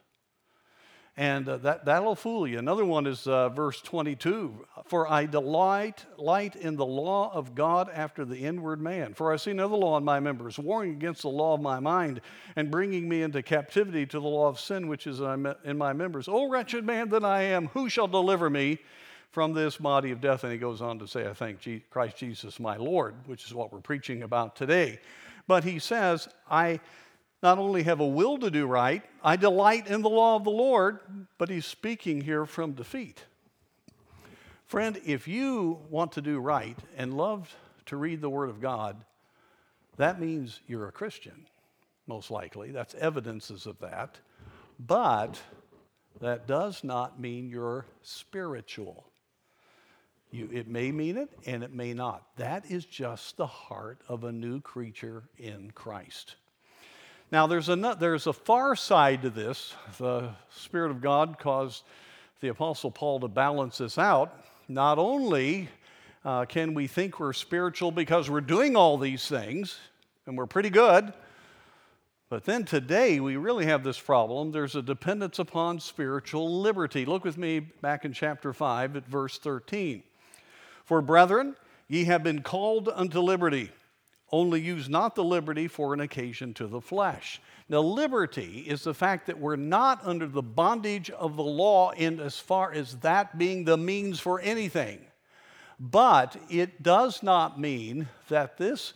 And 1.20 1.50
uh, 1.50 1.58
that, 1.58 1.86
that'll 1.86 2.16
fool 2.16 2.48
you. 2.48 2.60
Another 2.60 2.86
one 2.86 3.08
is 3.08 3.26
uh, 3.26 3.50
verse 3.50 3.82
22 3.82 4.68
For 4.86 5.12
I 5.12 5.26
delight 5.26 6.06
light 6.18 6.56
in 6.56 6.76
the 6.76 6.86
law 6.86 7.34
of 7.34 7.56
God 7.56 7.90
after 7.92 8.24
the 8.24 8.38
inward 8.38 8.80
man. 8.80 9.16
For 9.16 9.34
I 9.34 9.38
see 9.38 9.50
another 9.50 9.76
law 9.76 9.98
in 9.98 10.04
my 10.04 10.20
members, 10.20 10.60
warring 10.60 10.92
against 10.92 11.24
the 11.24 11.30
law 11.30 11.56
of 11.56 11.62
my 11.62 11.80
mind, 11.80 12.22
and 12.56 12.70
bringing 12.70 13.10
me 13.10 13.24
into 13.24 13.42
captivity 13.42 14.06
to 14.06 14.20
the 14.20 14.28
law 14.28 14.48
of 14.48 14.60
sin 14.60 14.88
which 14.88 15.08
is 15.08 15.20
in 15.20 15.78
my 15.78 15.92
members. 15.92 16.28
O 16.28 16.50
wretched 16.50 16.86
man 16.86 17.10
that 17.10 17.26
I 17.26 17.42
am, 17.42 17.68
who 17.70 17.90
shall 17.90 18.08
deliver 18.08 18.48
me 18.48 18.78
from 19.32 19.54
this 19.54 19.78
body 19.78 20.12
of 20.12 20.22
death? 20.22 20.44
And 20.44 20.54
he 20.54 20.60
goes 20.60 20.84
on 20.84 21.00
to 21.00 21.08
say, 21.08 21.28
I 21.28 21.34
thank 21.34 21.68
Christ 21.90 22.18
Jesus 22.18 22.60
my 22.60 22.78
Lord, 22.78 23.16
which 23.26 23.44
is 23.46 23.56
what 23.56 23.74
we're 23.74 23.80
preaching 23.80 24.22
about 24.22 24.56
today. 24.56 25.00
But 25.48 25.64
he 25.64 25.80
says, 25.80 26.28
I 26.48 26.80
not 27.44 27.58
only 27.60 27.84
have 27.84 28.00
a 28.00 28.08
will 28.08 28.38
to 28.40 28.50
do 28.50 28.66
right, 28.66 29.04
I 29.24 29.36
delight 29.36 29.88
in 29.88 30.02
the 30.02 30.10
law 30.10 30.36
of 30.36 30.44
the 30.44 30.50
Lord, 30.50 31.00
but 31.38 31.50
he's 31.50 31.66
speaking 31.66 32.22
here 32.22 32.46
from 32.46 32.74
defeat. 32.74 33.24
Friend, 34.66 35.00
if 35.06 35.28
you 35.28 35.80
want 35.90 36.12
to 36.14 36.22
do 36.22 36.40
right 36.40 36.78
and 36.98 37.16
love 37.16 37.56
to 37.86 37.96
read 37.96 38.22
the 38.22 38.30
Word 38.30 38.50
of 38.50 38.60
God, 38.60 38.98
that 39.98 40.20
means 40.20 40.60
you're 40.68 40.88
a 40.88 40.92
Christian, 40.92 41.46
most 42.06 42.32
likely. 42.32 42.72
That's 42.72 42.96
evidences 42.96 43.66
of 43.66 43.80
that. 43.80 44.20
but 44.80 45.42
that 46.20 46.48
does 46.48 46.84
not 46.84 47.20
mean 47.20 47.50
you're 47.50 47.86
spiritual. 48.02 49.06
You, 50.32 50.50
it 50.52 50.68
may 50.68 50.92
mean 50.92 51.18
it 51.18 51.30
and 51.46 51.64
it 51.64 51.74
may 51.74 51.94
not. 51.94 52.24
That 52.38 52.70
is 52.70 52.86
just 52.86 53.38
the 53.38 53.48
heart 53.48 54.02
of 54.08 54.24
a 54.24 54.32
new 54.32 54.60
creature 54.60 55.24
in 55.38 55.72
Christ. 55.72 56.36
Now, 57.30 57.46
there's 57.46 57.68
a, 57.68 57.98
there's 58.00 58.26
a 58.26 58.32
far 58.32 58.74
side 58.78 59.24
to 59.24 59.30
this. 59.30 59.74
The 59.98 60.30
Spirit 60.50 60.92
of 60.92 61.02
God 61.02 61.38
caused 61.38 61.84
the 62.40 62.48
Apostle 62.48 62.90
Paul 62.90 63.20
to 63.20 63.28
balance 63.28 63.80
this 63.80 63.98
out. 63.98 64.34
Not 64.70 64.98
only 64.98 65.68
uh, 66.24 66.46
can 66.46 66.74
we 66.74 66.88
think 66.88 67.20
we're 67.20 67.34
spiritual 67.34 67.92
because 67.92 68.30
we're 68.30 68.40
doing 68.40 68.78
all 68.78 68.98
these 68.98 69.28
things, 69.28 69.78
and 70.26 70.38
we're 70.38 70.46
pretty 70.46 70.70
good, 70.70 71.12
but 72.30 72.46
then 72.46 72.64
today 72.64 73.20
we 73.20 73.36
really 73.36 73.66
have 73.66 73.84
this 73.84 74.00
problem. 74.00 74.54
There's 74.54 74.78
a 74.78 74.82
dependence 74.82 75.38
upon 75.38 75.82
spiritual 75.82 76.62
liberty. 76.62 77.06
Look 77.06 77.26
with 77.26 77.38
me 77.38 77.60
back 77.60 78.06
in 78.06 78.14
chapter 78.14 78.54
5 78.54 78.96
at 78.96 79.06
verse 79.06 79.38
13. 79.38 80.02
For 80.86 81.02
brethren, 81.02 81.58
ye 81.90 82.06
have 82.06 82.24
been 82.24 82.42
called 82.42 82.88
unto 82.88 83.20
liberty. 83.20 83.70
Only 84.32 84.60
use 84.60 84.90
not 84.90 85.16
the 85.16 85.24
liberty 85.24 85.68
for 85.68 85.94
an 85.94 86.02
occasion 86.02 86.54
to 86.56 86.68
the 86.68 86.82
flesh. 86.82 87.42
Now, 87.70 87.80
liberty 87.80 88.66
is 88.68 88.84
the 88.84 88.94
fact 88.94 89.28
that 89.28 89.40
we're 89.40 89.56
not 89.56 90.06
under 90.06 90.28
the 90.28 90.42
bondage 90.42 91.10
of 91.10 91.36
the 91.36 91.44
law 91.44 91.92
in 91.92 92.20
as 92.20 92.38
far 92.38 92.72
as 92.74 92.96
that 92.98 93.38
being 93.38 93.66
the 93.66 93.78
means 93.78 94.20
for 94.20 94.40
anything. 94.42 95.00
But 95.80 96.38
it 96.50 96.82
does 96.82 97.22
not 97.24 97.60
mean 97.60 98.08
that 98.30 98.58
this 98.58 98.94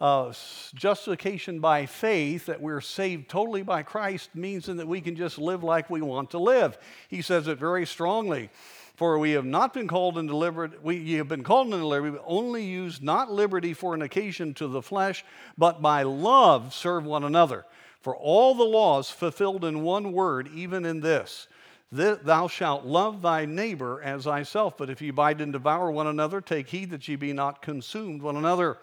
uh, 0.00 0.32
justification 0.74 1.60
by 1.60 1.86
faith, 1.86 2.46
that 2.46 2.60
we're 2.60 2.80
saved 2.80 3.28
totally 3.28 3.62
by 3.62 3.82
Christ, 3.82 4.34
means 4.34 4.66
that 4.66 4.86
we 4.86 5.00
can 5.00 5.16
just 5.16 5.38
live 5.38 5.62
like 5.62 5.88
we 5.88 6.02
want 6.02 6.30
to 6.32 6.38
live. 6.38 6.76
He 7.08 7.22
says 7.22 7.46
it 7.46 7.58
very 7.58 7.86
strongly. 7.86 8.50
For 8.94 9.18
we 9.18 9.32
have 9.32 9.44
not 9.44 9.74
been 9.74 9.88
called 9.88 10.18
into 10.18 10.36
liberty, 10.36 10.76
we 10.82 11.14
have 11.14 11.28
been 11.28 11.42
called 11.42 11.74
into 11.74 11.86
liberty, 11.86 12.16
but 12.16 12.24
only 12.26 12.64
use 12.64 13.02
not 13.02 13.30
liberty 13.30 13.74
for 13.74 13.92
an 13.94 14.02
occasion 14.02 14.54
to 14.54 14.68
the 14.68 14.82
flesh, 14.82 15.24
but 15.58 15.82
by 15.82 16.04
love 16.04 16.72
serve 16.72 17.04
one 17.04 17.24
another. 17.24 17.64
For 18.00 18.14
all 18.14 18.54
the 18.54 18.64
laws 18.64 19.10
fulfilled 19.10 19.64
in 19.64 19.82
one 19.82 20.12
word, 20.12 20.48
even 20.54 20.84
in 20.84 21.00
this 21.00 21.48
Thou 21.94 22.48
shalt 22.48 22.84
love 22.84 23.22
thy 23.22 23.44
neighbor 23.44 24.02
as 24.02 24.24
thyself. 24.24 24.76
But 24.76 24.90
if 24.90 25.00
ye 25.00 25.12
bite 25.12 25.40
and 25.40 25.52
devour 25.52 25.92
one 25.92 26.08
another, 26.08 26.40
take 26.40 26.68
heed 26.68 26.90
that 26.90 27.06
ye 27.06 27.14
be 27.14 27.32
not 27.32 27.62
consumed 27.62 28.20
one 28.20 28.36
another. 28.36 28.78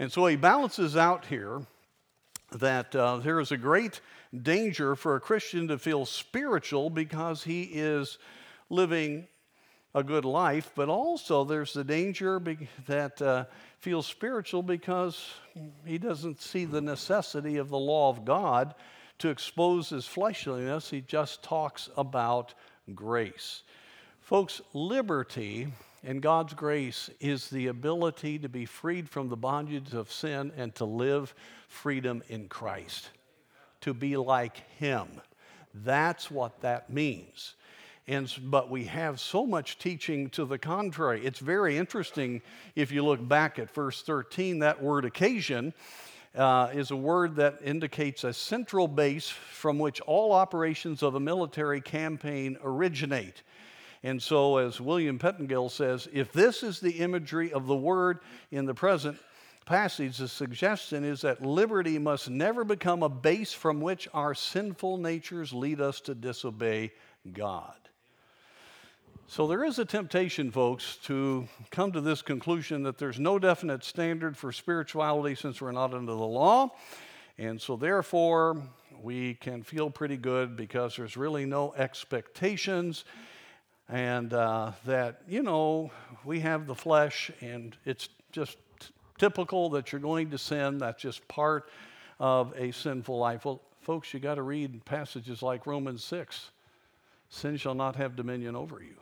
And 0.00 0.10
so 0.10 0.26
he 0.26 0.34
balances 0.34 0.96
out 0.96 1.26
here 1.26 1.62
that 2.50 2.94
uh, 2.96 3.18
there 3.18 3.38
is 3.38 3.52
a 3.52 3.56
great 3.56 4.00
danger 4.42 4.96
for 4.96 5.14
a 5.14 5.20
Christian 5.20 5.68
to 5.68 5.78
feel 5.78 6.04
spiritual 6.04 6.90
because 6.90 7.44
he 7.44 7.62
is 7.62 8.18
living 8.70 9.26
a 9.94 10.02
good 10.02 10.24
life, 10.24 10.70
but 10.74 10.88
also 10.88 11.44
there's 11.44 11.72
the 11.72 11.84
danger 11.84 12.40
be- 12.40 12.68
that 12.86 13.22
uh, 13.22 13.44
feels 13.78 14.06
spiritual 14.06 14.62
because 14.62 15.30
he 15.86 15.98
doesn't 15.98 16.40
see 16.40 16.64
the 16.64 16.80
necessity 16.80 17.56
of 17.58 17.68
the 17.68 17.78
law 17.78 18.10
of 18.10 18.24
God 18.24 18.74
to 19.20 19.28
expose 19.28 19.90
his 19.90 20.06
fleshliness. 20.06 20.90
He 20.90 21.00
just 21.00 21.42
talks 21.44 21.88
about 21.96 22.54
grace. 22.94 23.62
Folks, 24.20 24.60
liberty 24.72 25.68
and 26.02 26.20
God's 26.20 26.54
grace 26.54 27.08
is 27.20 27.48
the 27.48 27.68
ability 27.68 28.38
to 28.40 28.48
be 28.48 28.64
freed 28.64 29.08
from 29.08 29.28
the 29.28 29.36
bondage 29.36 29.94
of 29.94 30.12
sin 30.12 30.52
and 30.56 30.74
to 30.74 30.84
live 30.84 31.34
freedom 31.68 32.22
in 32.28 32.48
Christ, 32.48 33.10
to 33.82 33.94
be 33.94 34.16
like 34.16 34.68
Him. 34.78 35.08
That's 35.72 36.30
what 36.30 36.60
that 36.62 36.90
means. 36.90 37.54
And, 38.06 38.32
but 38.44 38.70
we 38.70 38.84
have 38.84 39.18
so 39.18 39.46
much 39.46 39.78
teaching 39.78 40.28
to 40.30 40.44
the 40.44 40.58
contrary. 40.58 41.24
It's 41.24 41.38
very 41.38 41.78
interesting 41.78 42.42
if 42.74 42.92
you 42.92 43.02
look 43.02 43.26
back 43.26 43.58
at 43.58 43.70
verse 43.70 44.02
13, 44.02 44.58
that 44.58 44.82
word 44.82 45.06
occasion 45.06 45.72
uh, 46.34 46.68
is 46.74 46.90
a 46.90 46.96
word 46.96 47.36
that 47.36 47.60
indicates 47.64 48.24
a 48.24 48.32
central 48.32 48.88
base 48.88 49.28
from 49.28 49.78
which 49.78 50.00
all 50.02 50.32
operations 50.32 51.02
of 51.02 51.14
a 51.14 51.20
military 51.20 51.80
campaign 51.80 52.58
originate. 52.62 53.42
And 54.02 54.22
so, 54.22 54.58
as 54.58 54.82
William 54.82 55.18
Pettingill 55.18 55.70
says, 55.70 56.06
if 56.12 56.30
this 56.30 56.62
is 56.62 56.80
the 56.80 56.98
imagery 57.00 57.52
of 57.52 57.66
the 57.66 57.76
word 57.76 58.18
in 58.50 58.66
the 58.66 58.74
present 58.74 59.16
passage, 59.64 60.18
the 60.18 60.28
suggestion 60.28 61.04
is 61.04 61.22
that 61.22 61.42
liberty 61.42 61.98
must 61.98 62.28
never 62.28 62.64
become 62.64 63.02
a 63.02 63.08
base 63.08 63.54
from 63.54 63.80
which 63.80 64.06
our 64.12 64.34
sinful 64.34 64.98
natures 64.98 65.54
lead 65.54 65.80
us 65.80 66.00
to 66.02 66.14
disobey 66.14 66.92
God. 67.32 67.83
So, 69.26 69.46
there 69.46 69.64
is 69.64 69.78
a 69.78 69.86
temptation, 69.86 70.50
folks, 70.50 70.96
to 71.04 71.48
come 71.70 71.92
to 71.92 72.02
this 72.02 72.20
conclusion 72.20 72.82
that 72.82 72.98
there's 72.98 73.18
no 73.18 73.38
definite 73.38 73.82
standard 73.82 74.36
for 74.36 74.52
spirituality 74.52 75.34
since 75.34 75.62
we're 75.62 75.72
not 75.72 75.94
under 75.94 76.12
the 76.12 76.18
law. 76.18 76.70
And 77.38 77.58
so, 77.58 77.76
therefore, 77.76 78.62
we 79.02 79.34
can 79.34 79.62
feel 79.62 79.88
pretty 79.88 80.18
good 80.18 80.56
because 80.56 80.96
there's 80.96 81.16
really 81.16 81.46
no 81.46 81.72
expectations 81.72 83.06
and 83.88 84.32
uh, 84.34 84.72
that, 84.84 85.22
you 85.26 85.42
know, 85.42 85.90
we 86.24 86.40
have 86.40 86.66
the 86.66 86.74
flesh 86.74 87.30
and 87.40 87.76
it's 87.86 88.10
just 88.30 88.58
t- 88.78 88.88
typical 89.18 89.70
that 89.70 89.90
you're 89.90 90.02
going 90.02 90.30
to 90.30 90.38
sin. 90.38 90.76
That's 90.76 91.00
just 91.00 91.26
part 91.28 91.70
of 92.20 92.52
a 92.56 92.72
sinful 92.72 93.18
life. 93.18 93.46
Well, 93.46 93.62
folks, 93.80 94.12
you 94.12 94.20
got 94.20 94.34
to 94.34 94.42
read 94.42 94.84
passages 94.84 95.42
like 95.42 95.66
Romans 95.66 96.04
6 96.04 96.50
sin 97.30 97.56
shall 97.56 97.74
not 97.74 97.96
have 97.96 98.14
dominion 98.14 98.54
over 98.54 98.80
you. 98.80 98.94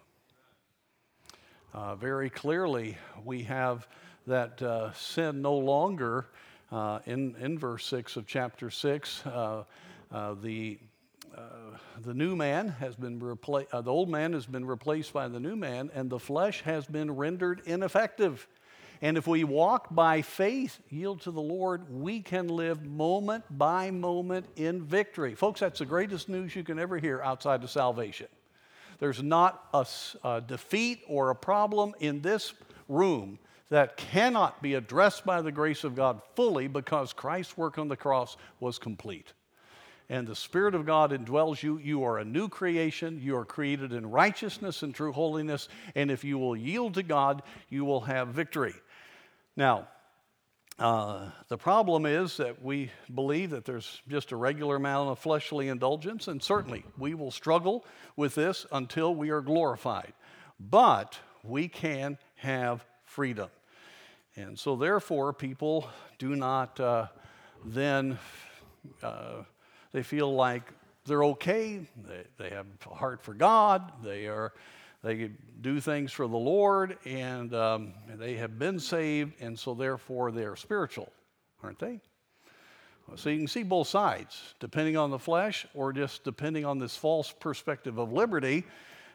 Uh, 1.75 1.97
very 1.97 2.29
clearly, 2.29 2.99
we 3.25 3.45
have 3.45 3.89
that 4.27 4.61
uh, 4.61 4.93
sin 4.93 5.41
no 5.41 5.57
longer, 5.57 6.27
uh, 6.71 6.99
in, 7.07 7.35
in 7.41 7.59
verse 7.59 7.87
6 7.87 8.17
of 8.17 8.27
chapter 8.27 8.71
6, 8.71 9.27
uh, 9.27 9.65
uh, 10.13 10.35
the 10.43 10.79
the 12.03 12.13
new 12.13 12.37
man 12.37 12.69
has 12.69 12.95
been 12.95 13.19
replaced, 13.19 13.71
the 13.71 13.91
old 13.91 14.11
man 14.11 14.35
has 14.35 14.45
been 14.45 14.67
replaced 14.67 15.15
by 15.15 15.29
the 15.29 15.41
new 15.41 15.57
man, 15.57 15.91
and 15.95 16.11
the 16.11 16.19
flesh 16.19 16.61
has 16.63 16.85
been 16.85 17.11
rendered 17.11 17.63
ineffective. 17.65 18.47
And 19.01 19.17
if 19.17 19.27
we 19.27 19.43
walk 19.45 19.95
by 19.95 20.21
faith, 20.21 20.79
yield 20.91 21.23
to 21.23 21.31
the 21.31 21.41
Lord, 21.41 21.91
we 21.91 22.21
can 22.21 22.49
live 22.49 22.85
moment 22.85 23.45
by 23.51 23.91
moment 23.91 24.47
in 24.57 24.83
victory. 24.83 25.35
Folks, 25.35 25.61
that's 25.61 25.79
the 25.79 25.87
greatest 25.87 26.29
news 26.29 26.55
you 26.55 26.65
can 26.65 26.79
ever 26.79 26.99
hear 26.99 27.23
outside 27.23 27.65
of 27.65 27.71
salvation. 27.71 28.27
There's 29.03 29.23
not 29.23 29.67
a, 29.75 29.85
a 30.23 30.41
defeat 30.41 31.03
or 31.09 31.31
a 31.31 31.35
problem 31.35 31.93
in 31.99 32.21
this 32.21 32.55
room 32.89 33.41
that 33.69 33.97
cannot 33.97 34.63
be 34.63 34.75
addressed 34.75 35.27
by 35.27 35.43
the 35.43 35.51
grace 35.51 35.83
of 35.83 35.97
God 35.97 36.23
fully 36.37 36.69
because 36.69 37.13
Christ's 37.13 37.57
work 37.57 37.79
on 37.79 37.89
the 37.89 37.97
cross 37.97 38.37
was 38.61 38.79
complete 38.79 39.33
and 40.13 40.27
the 40.27 40.37
Spirit 40.37 40.75
of 40.75 40.85
God 40.85 41.11
indwells 41.11 41.63
you, 41.63 41.79
you 41.79 42.05
are 42.05 42.19
a 42.19 42.25
new 42.25 42.47
creation. 42.47 43.19
You 43.23 43.35
are 43.35 43.47
created 43.47 43.95
in 43.95 44.11
righteousness 44.11 44.83
and 44.83 44.95
true 44.95 45.11
holiness. 45.11 45.71
And 45.95 46.11
if 46.11 46.23
you 46.23 46.37
will 46.37 46.55
yield 46.55 46.93
to 46.95 47.03
God, 47.03 47.43
you 47.71 47.87
will 47.87 48.03
have 48.03 48.29
victory. 48.29 48.75
Now, 49.57 49.89
uh, 50.83 51.31
the 51.47 51.57
problem 51.57 52.07
is 52.07 52.37
that 52.39 52.61
we 52.61 52.91
believe 53.15 53.51
that 53.51 53.65
there's 53.65 54.03
just 54.09 54.33
a 54.33 54.37
regular 54.37 54.75
amount 54.75 55.11
of 55.11 55.19
fleshly 55.21 55.69
indulgence, 55.69 56.27
and 56.27 56.43
certainly 56.43 56.83
we 56.99 57.15
will 57.15 57.31
struggle 57.31 57.85
with 58.17 58.35
this 58.35 58.67
until 58.73 59.15
we 59.15 59.31
are 59.31 59.41
glorified. 59.41 60.13
But 60.59 61.21
we 61.45 61.69
can 61.69 62.19
have 62.35 62.85
freedom. 63.05 63.49
And 64.35 64.59
so, 64.59 64.75
therefore, 64.75 65.33
people 65.33 65.89
do 66.19 66.35
not 66.35 66.81
uh, 66.81 67.07
then 67.65 68.19
uh, 69.05 69.45
they 69.93 70.03
feel 70.03 70.35
like 70.35 70.65
they're 71.05 71.25
okay. 71.25 71.79
They, 71.97 72.25
they 72.39 72.51
have 72.51 72.67
a 72.91 72.95
heart 72.95 73.23
for 73.23 73.35
God. 73.35 73.93
They 74.03 74.27
are 74.27 74.53
they 75.03 75.31
do 75.61 75.81
things 75.81 76.13
for 76.13 76.29
the 76.29 76.37
Lord, 76.37 76.97
and 77.05 77.53
um, 77.55 77.93
they 78.17 78.35
have 78.35 78.59
been 78.59 78.79
saved, 78.79 79.35
and 79.41 79.59
so 79.59 79.75
therefore 79.75 80.31
they 80.31 80.45
are 80.45 80.57
spiritual, 80.57 81.11
aren't 81.63 81.79
they? 81.79 82.01
So 83.17 83.31
you 83.31 83.39
can 83.39 83.49
see 83.49 83.65
both 83.65 83.89
sides, 83.89 84.55
depending 84.61 84.97
on 84.97 85.11
the 85.11 85.19
flesh 85.19 85.67
or 85.75 85.93
just 85.93 86.25
depending 86.25 86.65
on 86.65 86.79
this 86.79 86.97
false 86.97 87.33
perspective 87.33 87.99
of 87.99 88.13
liberty. 88.13 88.65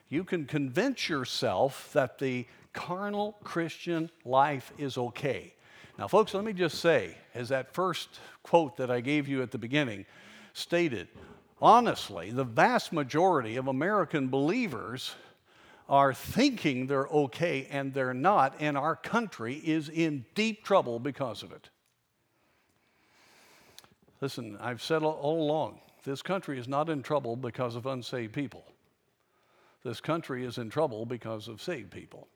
You 0.09 0.23
can 0.23 0.45
convince 0.45 1.09
yourself 1.09 1.89
that 1.93 2.19
the 2.19 2.45
carnal 2.73 3.37
Christian 3.43 4.09
life 4.23 4.71
is 4.77 4.97
okay. 4.97 5.53
Now, 5.97 6.07
folks, 6.07 6.33
let 6.33 6.43
me 6.43 6.53
just 6.53 6.79
say, 6.79 7.15
as 7.33 7.49
that 7.49 7.73
first 7.73 8.19
quote 8.43 8.77
that 8.77 8.91
I 8.91 9.01
gave 9.01 9.27
you 9.27 9.41
at 9.41 9.51
the 9.51 9.57
beginning, 9.57 10.05
stated. 10.53 11.07
Honestly, 11.59 12.29
the 12.29 12.43
vast 12.43 12.93
majority 12.93 13.55
of 13.55 13.67
American 13.67 14.27
believers 14.27 15.15
are 15.89 16.13
thinking 16.13 16.87
they're 16.87 17.07
okay 17.07 17.67
and 17.71 17.93
they're 17.93 18.13
not, 18.13 18.55
and 18.59 18.77
our 18.77 18.95
country 18.95 19.55
is 19.55 19.89
in 19.89 20.25
deep 20.35 20.63
trouble 20.63 20.99
because 20.99 21.43
of 21.43 21.51
it. 21.51 21.69
Listen, 24.19 24.57
I've 24.59 24.81
said 24.81 25.03
all 25.03 25.41
along 25.41 25.79
this 26.03 26.21
country 26.21 26.57
is 26.57 26.69
not 26.69 26.89
in 26.89 27.03
trouble 27.03 27.35
because 27.35 27.75
of 27.75 27.85
unsaved 27.85 28.33
people. 28.33 28.63
This 29.83 29.99
country 29.99 30.45
is 30.45 30.57
in 30.57 30.69
trouble 30.69 31.05
because 31.05 31.49
of 31.49 31.61
saved 31.61 31.91
people. 31.91 32.27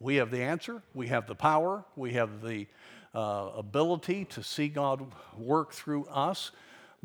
We 0.00 0.16
have 0.16 0.30
the 0.30 0.42
answer, 0.42 0.82
we 0.94 1.08
have 1.08 1.26
the 1.26 1.34
power, 1.34 1.84
we 1.96 2.14
have 2.14 2.42
the 2.42 2.66
uh, 3.14 3.50
ability 3.56 4.24
to 4.26 4.42
see 4.42 4.68
God 4.68 5.06
work 5.36 5.72
through 5.72 6.06
us. 6.06 6.50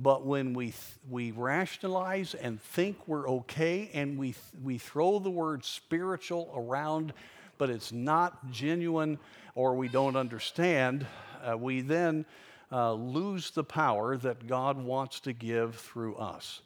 But 0.02 0.26
when 0.26 0.54
we, 0.54 0.68
th- 0.68 0.76
we 1.10 1.32
rationalize 1.32 2.34
and 2.34 2.62
think 2.62 2.98
we're 3.06 3.28
okay 3.30 3.90
and 3.94 4.18
we, 4.18 4.28
th- 4.28 4.38
we 4.64 4.78
throw 4.78 5.20
the 5.20 5.30
word 5.30 5.66
spiritual 5.66 6.50
around, 6.56 7.12
but 7.58 7.70
it's 7.70 7.92
not 7.92 8.50
genuine 8.50 9.20
or 9.56 9.76
we 9.76 9.90
don't 9.90 10.16
understand, 10.16 11.06
uh, 11.44 11.58
we 11.58 11.82
then 11.82 12.26
uh, 12.72 12.94
lose 12.94 13.52
the 13.52 13.64
power 13.64 14.16
that 14.16 14.48
God 14.48 14.82
wants 14.82 15.20
to 15.22 15.34
give 15.34 15.76
through 15.76 16.16
us. 16.16 16.62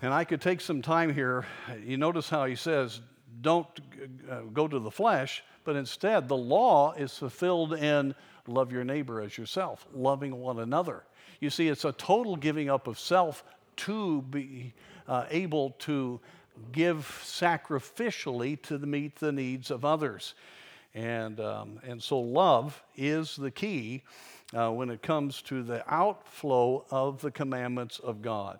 And 0.00 0.14
I 0.14 0.24
could 0.24 0.40
take 0.40 0.62
some 0.62 0.80
time 0.80 1.12
here. 1.12 1.44
You 1.84 1.98
notice 1.98 2.30
how 2.30 2.46
he 2.46 2.54
says, 2.54 3.02
don't 3.42 3.66
uh, 4.30 4.40
go 4.54 4.66
to 4.66 4.78
the 4.78 4.90
flesh, 4.90 5.44
but 5.64 5.76
instead 5.76 6.26
the 6.26 6.36
law 6.36 6.94
is 6.94 7.18
fulfilled 7.18 7.74
in 7.74 8.14
love 8.46 8.72
your 8.72 8.84
neighbor 8.84 9.20
as 9.20 9.36
yourself, 9.36 9.86
loving 9.92 10.40
one 10.40 10.58
another. 10.58 11.04
You 11.40 11.50
see, 11.50 11.68
it's 11.68 11.84
a 11.84 11.92
total 11.92 12.36
giving 12.36 12.68
up 12.68 12.86
of 12.86 12.98
self 12.98 13.44
to 13.76 14.22
be 14.22 14.74
uh, 15.06 15.26
able 15.30 15.70
to 15.80 16.20
give 16.72 17.06
sacrificially 17.24 18.60
to 18.62 18.78
meet 18.78 19.16
the 19.16 19.32
needs 19.32 19.70
of 19.70 19.84
others. 19.84 20.34
And, 20.94 21.38
um, 21.38 21.80
and 21.84 22.02
so 22.02 22.18
love 22.18 22.82
is 22.96 23.36
the 23.36 23.50
key 23.50 24.02
uh, 24.52 24.70
when 24.70 24.90
it 24.90 25.02
comes 25.02 25.42
to 25.42 25.62
the 25.62 25.84
outflow 25.92 26.84
of 26.90 27.20
the 27.20 27.30
commandments 27.30 27.98
of 27.98 28.22
God. 28.22 28.58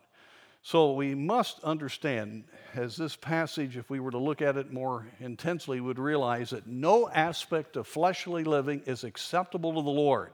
So 0.62 0.92
we 0.92 1.14
must 1.14 1.60
understand, 1.64 2.44
as 2.74 2.96
this 2.96 3.16
passage, 3.16 3.76
if 3.76 3.88
we 3.88 4.00
were 4.00 4.10
to 4.10 4.18
look 4.18 4.42
at 4.42 4.56
it 4.56 4.72
more 4.72 5.06
intensely, 5.18 5.80
would 5.80 5.98
realize 5.98 6.50
that 6.50 6.66
no 6.66 7.08
aspect 7.08 7.76
of 7.76 7.86
fleshly 7.86 8.44
living 8.44 8.82
is 8.84 9.02
acceptable 9.02 9.74
to 9.74 9.82
the 9.82 9.88
Lord. 9.88 10.32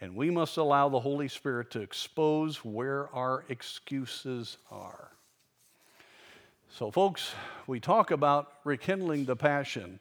And 0.00 0.14
we 0.14 0.30
must 0.30 0.56
allow 0.56 0.88
the 0.88 1.00
Holy 1.00 1.28
Spirit 1.28 1.70
to 1.72 1.80
expose 1.80 2.64
where 2.64 3.12
our 3.14 3.44
excuses 3.48 4.58
are. 4.70 5.10
So, 6.70 6.90
folks, 6.90 7.34
we 7.66 7.80
talk 7.80 8.10
about 8.10 8.52
rekindling 8.64 9.24
the 9.24 9.34
passion. 9.34 9.98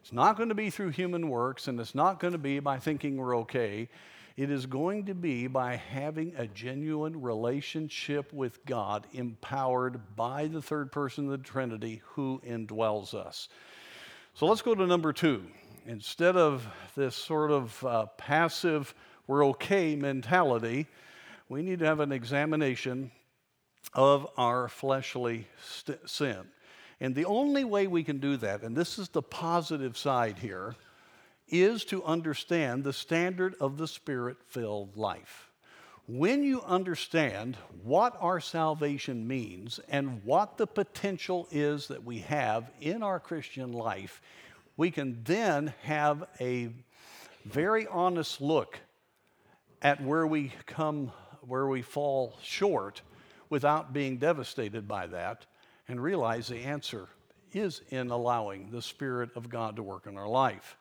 It's 0.00 0.12
not 0.12 0.36
going 0.36 0.48
to 0.48 0.54
be 0.54 0.70
through 0.70 0.90
human 0.90 1.28
works, 1.28 1.68
and 1.68 1.78
it's 1.78 1.94
not 1.94 2.20
going 2.20 2.32
to 2.32 2.38
be 2.38 2.58
by 2.60 2.78
thinking 2.78 3.16
we're 3.16 3.36
okay. 3.38 3.88
It 4.36 4.50
is 4.50 4.66
going 4.66 5.06
to 5.06 5.14
be 5.14 5.46
by 5.46 5.76
having 5.76 6.34
a 6.36 6.46
genuine 6.46 7.20
relationship 7.20 8.32
with 8.32 8.64
God, 8.64 9.06
empowered 9.12 10.16
by 10.16 10.46
the 10.46 10.62
third 10.62 10.90
person 10.90 11.26
of 11.26 11.30
the 11.30 11.38
Trinity 11.38 12.02
who 12.04 12.40
indwells 12.46 13.14
us. 13.14 13.48
So 14.34 14.46
let's 14.46 14.62
go 14.62 14.74
to 14.74 14.86
number 14.86 15.12
two. 15.12 15.44
Instead 15.86 16.36
of 16.36 16.66
this 16.96 17.14
sort 17.14 17.50
of 17.50 17.84
uh, 17.84 18.06
passive, 18.16 18.94
we're 19.26 19.46
okay 19.46 19.96
mentality, 19.96 20.86
we 21.48 21.62
need 21.62 21.78
to 21.80 21.86
have 21.86 22.00
an 22.00 22.12
examination 22.12 23.10
of 23.92 24.26
our 24.36 24.68
fleshly 24.68 25.46
st- 25.62 26.08
sin. 26.08 26.40
And 27.00 27.14
the 27.14 27.24
only 27.26 27.64
way 27.64 27.86
we 27.86 28.04
can 28.04 28.18
do 28.18 28.36
that, 28.38 28.62
and 28.62 28.76
this 28.76 28.98
is 28.98 29.08
the 29.08 29.22
positive 29.22 29.98
side 29.98 30.38
here, 30.38 30.76
is 31.48 31.84
to 31.86 32.02
understand 32.04 32.84
the 32.84 32.92
standard 32.92 33.54
of 33.60 33.76
the 33.76 33.88
spirit 33.88 34.38
filled 34.46 34.96
life. 34.96 35.50
When 36.06 36.42
you 36.42 36.62
understand 36.62 37.56
what 37.82 38.16
our 38.20 38.40
salvation 38.40 39.26
means 39.26 39.80
and 39.88 40.22
what 40.24 40.58
the 40.58 40.66
potential 40.66 41.48
is 41.50 41.88
that 41.88 42.04
we 42.04 42.18
have 42.20 42.70
in 42.80 43.02
our 43.02 43.18
Christian 43.18 43.72
life, 43.72 44.20
we 44.76 44.90
can 44.90 45.22
then 45.24 45.72
have 45.82 46.26
a 46.40 46.70
very 47.44 47.86
honest 47.86 48.40
look 48.40 48.80
at 49.84 50.02
where 50.02 50.26
we 50.26 50.50
come, 50.66 51.12
where 51.42 51.68
we 51.68 51.82
fall 51.82 52.36
short 52.42 53.02
without 53.50 53.92
being 53.92 54.16
devastated 54.16 54.88
by 54.88 55.06
that 55.06 55.44
and 55.86 56.02
realize 56.02 56.48
the 56.48 56.56
answer 56.56 57.06
is 57.52 57.82
in 57.90 58.10
allowing 58.10 58.70
the 58.70 58.82
Spirit 58.82 59.30
of 59.36 59.50
God 59.50 59.76
to 59.76 59.82
work 59.82 60.06
in 60.06 60.16
our 60.16 60.26
life. 60.26 60.76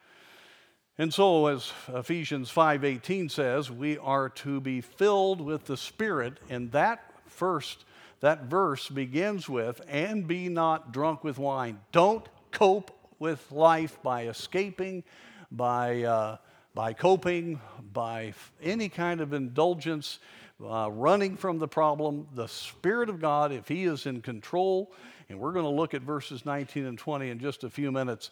And 0.98 1.14
so 1.14 1.48
as 1.48 1.72
Ephesians 1.90 2.50
5:18 2.50 3.30
says, 3.30 3.70
we 3.70 3.98
are 3.98 4.30
to 4.30 4.62
be 4.62 4.80
filled 4.80 5.42
with 5.42 5.66
the 5.66 5.78
Spirit 5.78 6.40
and 6.50 6.72
that 6.72 7.04
first 7.28 7.86
that 8.22 8.46
verse 8.46 8.88
begins 8.88 9.50
with 9.50 9.82
and 9.90 10.26
be 10.26 10.48
not 10.48 10.94
drunk 10.94 11.26
with 11.26 11.38
wine. 11.38 11.82
Don't 11.92 12.26
cope 12.52 12.90
with 13.20 13.52
life 13.52 14.02
by 14.02 14.28
escaping, 14.28 15.04
by 15.52 16.04
uh, 16.04 16.38
by 16.74 16.94
coping, 16.94 17.62
by 17.94 18.34
any 18.62 18.90
kind 18.90 19.22
of 19.22 19.34
indulgence, 19.34 20.20
uh, 20.64 20.90
running 20.92 21.38
from 21.38 21.60
the 21.60 21.68
problem. 21.68 22.28
The 22.34 22.48
Spirit 22.48 23.10
of 23.10 23.22
God, 23.22 23.52
if 23.52 23.68
He 23.68 23.84
is 23.84 24.06
in 24.06 24.22
control, 24.22 24.92
and 25.30 25.40
we're 25.40 25.52
going 25.52 25.66
to 25.66 25.72
look 25.72 25.94
at 25.94 26.02
verses 26.02 26.46
19 26.46 26.86
and 26.86 26.98
20 26.98 27.30
in 27.30 27.40
just 27.40 27.64
a 27.64 27.70
few 27.70 27.92
minutes, 27.92 28.32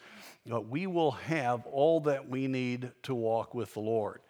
uh, 0.51 0.59
we 0.59 0.87
will 0.87 1.11
have 1.11 1.65
all 1.67 1.99
that 2.01 2.27
we 2.29 2.47
need 2.47 2.91
to 3.03 3.15
walk 3.15 3.53
with 3.53 3.73
the 3.73 3.79
Lord. 3.79 4.21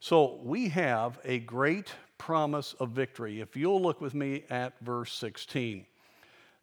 So 0.00 0.38
we 0.42 0.68
have 0.68 1.18
a 1.24 1.38
great 1.38 1.92
promise 2.18 2.74
of 2.78 2.90
victory. 2.90 3.40
If 3.40 3.56
you'll 3.56 3.80
look 3.80 4.00
with 4.00 4.14
me 4.14 4.44
at 4.50 4.78
verse 4.80 5.12
16. 5.12 5.86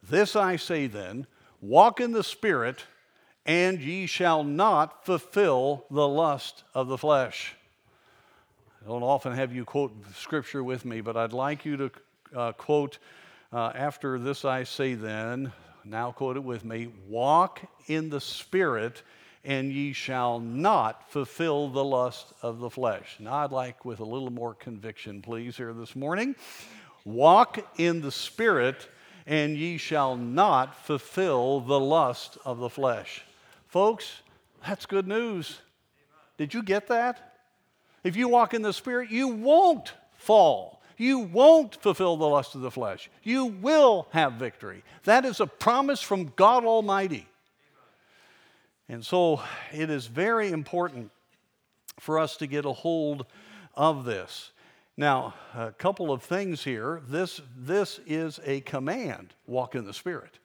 This 0.03 0.35
I 0.35 0.55
say 0.55 0.87
then 0.87 1.27
walk 1.61 1.99
in 1.99 2.11
the 2.11 2.23
Spirit, 2.23 2.85
and 3.51 3.81
ye 3.81 4.05
shall 4.05 4.45
not 4.45 5.05
fulfill 5.05 5.83
the 5.91 6.07
lust 6.07 6.63
of 6.73 6.87
the 6.87 6.97
flesh. 6.97 7.53
I 8.81 8.87
don't 8.87 9.03
often 9.03 9.33
have 9.33 9.53
you 9.53 9.65
quote 9.65 9.91
scripture 10.15 10.63
with 10.63 10.85
me, 10.85 11.01
but 11.01 11.17
I'd 11.17 11.33
like 11.33 11.65
you 11.65 11.75
to 11.75 11.91
uh, 12.33 12.51
quote 12.53 12.97
uh, 13.51 13.73
after 13.75 14.17
this 14.17 14.45
I 14.45 14.63
say 14.63 14.93
then, 14.93 15.51
now 15.83 16.13
quote 16.13 16.37
it 16.37 16.43
with 16.45 16.63
me 16.63 16.93
walk 17.09 17.59
in 17.87 18.09
the 18.09 18.21
Spirit, 18.21 19.03
and 19.43 19.69
ye 19.69 19.91
shall 19.91 20.39
not 20.39 21.11
fulfill 21.11 21.67
the 21.67 21.83
lust 21.83 22.31
of 22.41 22.59
the 22.59 22.69
flesh. 22.69 23.17
Now, 23.19 23.33
I'd 23.33 23.51
like 23.51 23.83
with 23.83 23.99
a 23.99 24.05
little 24.05 24.29
more 24.29 24.53
conviction, 24.53 25.21
please, 25.21 25.57
here 25.57 25.73
this 25.73 25.93
morning. 25.93 26.35
Walk 27.03 27.59
in 27.77 27.99
the 27.99 28.13
Spirit, 28.13 28.87
and 29.25 29.57
ye 29.57 29.77
shall 29.77 30.15
not 30.15 30.85
fulfill 30.85 31.59
the 31.59 31.79
lust 31.79 32.37
of 32.45 32.59
the 32.59 32.69
flesh. 32.69 33.25
Folks, 33.71 34.21
that's 34.65 34.85
good 34.85 35.07
news. 35.07 35.59
Did 36.37 36.53
you 36.53 36.61
get 36.61 36.87
that? 36.87 37.33
If 38.03 38.15
you 38.15 38.27
walk 38.27 38.53
in 38.53 38.61
the 38.61 38.73
Spirit, 38.73 39.09
you 39.09 39.27
won't 39.27 39.93
fall 40.13 40.81
you 41.01 41.17
won't 41.17 41.81
fulfill 41.81 42.15
the 42.15 42.27
lust 42.27 42.53
of 42.53 42.61
the 42.61 42.69
flesh. 42.69 43.09
You 43.23 43.45
will 43.45 44.07
have 44.11 44.33
victory. 44.33 44.83
That 45.05 45.25
is 45.25 45.39
a 45.39 45.47
promise 45.47 45.99
from 45.99 46.31
God 46.35 46.63
Almighty. 46.63 47.27
And 48.87 49.03
so 49.03 49.41
it 49.73 49.89
is 49.89 50.05
very 50.05 50.51
important 50.51 51.09
for 51.99 52.19
us 52.19 52.37
to 52.37 52.45
get 52.45 52.65
a 52.65 52.71
hold 52.71 53.25
of 53.73 54.05
this. 54.05 54.51
Now, 54.95 55.33
a 55.55 55.71
couple 55.71 56.11
of 56.11 56.21
things 56.21 56.63
here. 56.63 57.01
This, 57.07 57.41
this 57.57 57.99
is 58.05 58.39
a 58.45 58.61
command 58.61 59.33
walk 59.47 59.73
in 59.73 59.85
the 59.85 59.95
Spirit. 59.95 60.37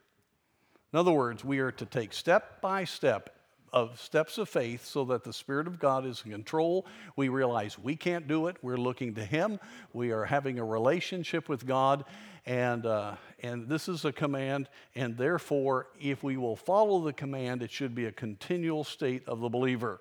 In 0.92 0.98
other 0.98 1.12
words, 1.12 1.44
we 1.44 1.58
are 1.58 1.72
to 1.72 1.86
take 1.86 2.12
step 2.12 2.60
by 2.60 2.84
step 2.84 3.30
of 3.72 4.00
steps 4.00 4.38
of 4.38 4.48
faith 4.48 4.84
so 4.86 5.04
that 5.04 5.24
the 5.24 5.32
Spirit 5.32 5.66
of 5.66 5.78
God 5.78 6.06
is 6.06 6.22
in 6.24 6.30
control. 6.30 6.86
We 7.16 7.28
realize 7.28 7.78
we 7.78 7.96
can't 7.96 8.26
do 8.26 8.46
it. 8.46 8.56
We're 8.62 8.76
looking 8.76 9.14
to 9.14 9.24
Him. 9.24 9.58
We 9.92 10.12
are 10.12 10.24
having 10.24 10.58
a 10.58 10.64
relationship 10.64 11.48
with 11.48 11.66
God. 11.66 12.04
And, 12.46 12.86
uh, 12.86 13.16
and 13.42 13.68
this 13.68 13.88
is 13.88 14.04
a 14.04 14.12
command. 14.12 14.68
And 14.94 15.16
therefore, 15.16 15.88
if 16.00 16.22
we 16.22 16.36
will 16.36 16.56
follow 16.56 17.02
the 17.02 17.12
command, 17.12 17.62
it 17.62 17.70
should 17.70 17.94
be 17.94 18.06
a 18.06 18.12
continual 18.12 18.84
state 18.84 19.26
of 19.26 19.40
the 19.40 19.48
believer. 19.48 20.00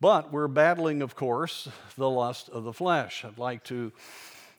But 0.00 0.32
we're 0.32 0.48
battling, 0.48 1.02
of 1.02 1.14
course, 1.14 1.68
the 1.96 2.10
lust 2.10 2.48
of 2.48 2.64
the 2.64 2.72
flesh. 2.72 3.24
I'd 3.24 3.38
like 3.38 3.62
to 3.64 3.92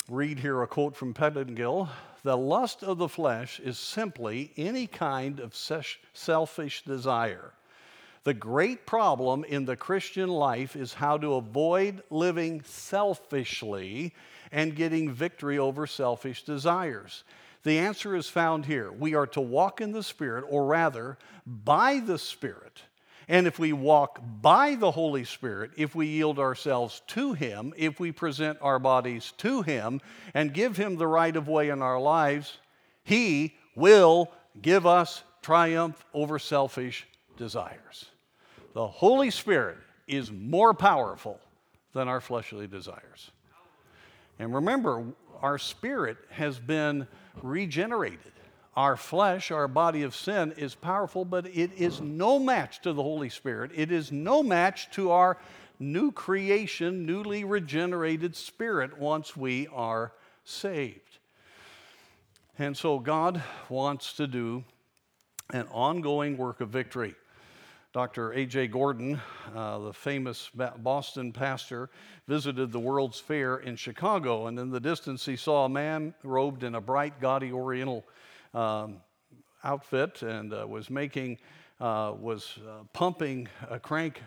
read 0.09 0.39
here 0.39 0.61
a 0.61 0.67
quote 0.67 0.95
from 0.95 1.13
Pettingill. 1.13 1.89
The 2.25 2.35
lust 2.35 2.83
of 2.83 2.97
the 2.97 3.07
flesh 3.07 3.61
is 3.61 3.79
simply 3.79 4.51
any 4.57 4.88
kind 4.88 5.39
of 5.39 5.55
selfish 6.13 6.83
desire 6.83 7.53
the 8.25 8.33
great 8.33 8.88
problem 8.88 9.43
in 9.43 9.65
the 9.65 9.75
Christian 9.75 10.29
life 10.29 10.75
is 10.75 10.95
how 10.95 11.15
to 11.19 11.35
avoid 11.35 12.01
living 12.09 12.63
selfishly 12.63 14.15
and 14.51 14.75
getting 14.75 15.13
victory 15.13 15.59
over 15.59 15.85
selfish 15.85 16.43
desires. 16.43 17.23
The 17.61 17.77
answer 17.77 18.15
is 18.15 18.27
found 18.27 18.65
here. 18.65 18.91
We 18.91 19.13
are 19.13 19.27
to 19.27 19.41
walk 19.41 19.79
in 19.79 19.91
the 19.91 20.01
Spirit, 20.01 20.43
or 20.49 20.65
rather, 20.65 21.19
by 21.45 21.99
the 21.99 22.17
Spirit, 22.17 22.81
And 23.27 23.47
if 23.47 23.57
we 23.57 23.73
walk 23.73 24.21
by 24.41 24.75
the 24.75 24.91
Holy 24.91 25.23
Spirit, 25.23 25.71
if 25.77 25.95
we 25.95 26.07
yield 26.07 26.38
ourselves 26.38 27.01
to 27.07 27.33
Him, 27.33 27.73
if 27.75 27.99
we 27.99 28.11
present 28.11 28.59
our 28.61 28.79
bodies 28.79 29.33
to 29.39 29.61
Him 29.61 30.01
and 30.33 30.53
give 30.53 30.77
Him 30.77 30.97
the 30.97 31.07
right 31.07 31.35
of 31.35 31.47
way 31.47 31.69
in 31.69 31.81
our 31.81 31.99
lives, 31.99 32.57
He 33.03 33.55
will 33.75 34.31
give 34.61 34.85
us 34.85 35.23
triumph 35.41 36.05
over 36.13 36.38
selfish 36.39 37.07
desires. 37.38 38.05
The 38.73 38.88
Holy 38.88 39.31
Spirit 39.31 39.77
is 40.07 40.31
more 40.31 40.73
powerful 40.73 41.39
than 41.93 42.07
our 42.07 42.21
fleshly 42.21 42.67
desires. 42.67 43.31
And 44.38 44.53
remember, 44.53 45.03
our 45.41 45.57
spirit 45.57 46.17
has 46.29 46.59
been 46.59 47.07
regenerated. 47.41 48.33
Our 48.75 48.97
flesh, 48.97 49.51
our 49.51 49.69
body 49.69 50.03
of 50.03 50.15
sin, 50.15 50.53
is 50.57 50.75
powerful, 50.75 51.23
but 51.23 51.45
it 51.47 51.71
is 51.77 52.01
no 52.01 52.39
match 52.39 52.81
to 52.81 52.91
the 52.91 53.03
Holy 53.03 53.29
Spirit. 53.29 53.71
It 53.73 53.89
is 53.89 54.11
no 54.11 54.43
match 54.43 54.91
to 54.91 55.11
our 55.11 55.38
new 55.79 56.11
creation, 56.11 57.05
newly 57.05 57.45
regenerated 57.45 58.35
spirit 58.35 58.97
once 58.97 59.35
we 59.35 59.67
are 59.67 60.11
saved. 60.43 61.19
And 62.59 62.75
so 62.75 62.99
God 62.99 63.41
wants 63.69 64.13
to 64.13 64.27
do 64.27 64.63
an 65.51 65.67
ongoing 65.71 66.38
work 66.38 66.59
of 66.59 66.69
victory. 66.69 67.15
Dr. 67.93 68.33
A.J. 68.33 68.67
Gordon, 68.67 69.21
uh, 69.55 69.79
the 69.79 69.93
famous 69.93 70.49
Boston 70.53 71.31
pastor, 71.31 71.89
visited 72.27 72.73
the 72.73 72.79
World's 72.79 73.21
Fair 73.21 73.55
in 73.55 73.77
Chicago, 73.77 74.47
and 74.47 74.59
in 74.59 74.69
the 74.69 74.81
distance 74.81 75.25
he 75.25 75.38
saw 75.38 75.63
a 75.63 75.69
man 75.69 76.13
robed 76.21 76.65
in 76.65 76.75
a 76.75 76.81
bright, 76.81 77.21
gaudy 77.21 77.53
Oriental 77.53 78.03
um, 78.55 78.97
outfit 79.63 80.21
and 80.21 80.53
uh, 80.53 80.65
was 80.67 80.89
making, 80.89 81.37
uh, 81.79 82.13
was 82.17 82.57
uh, 82.67 82.83
pumping 82.93 83.47
a 83.69 83.79
crank 83.79 84.21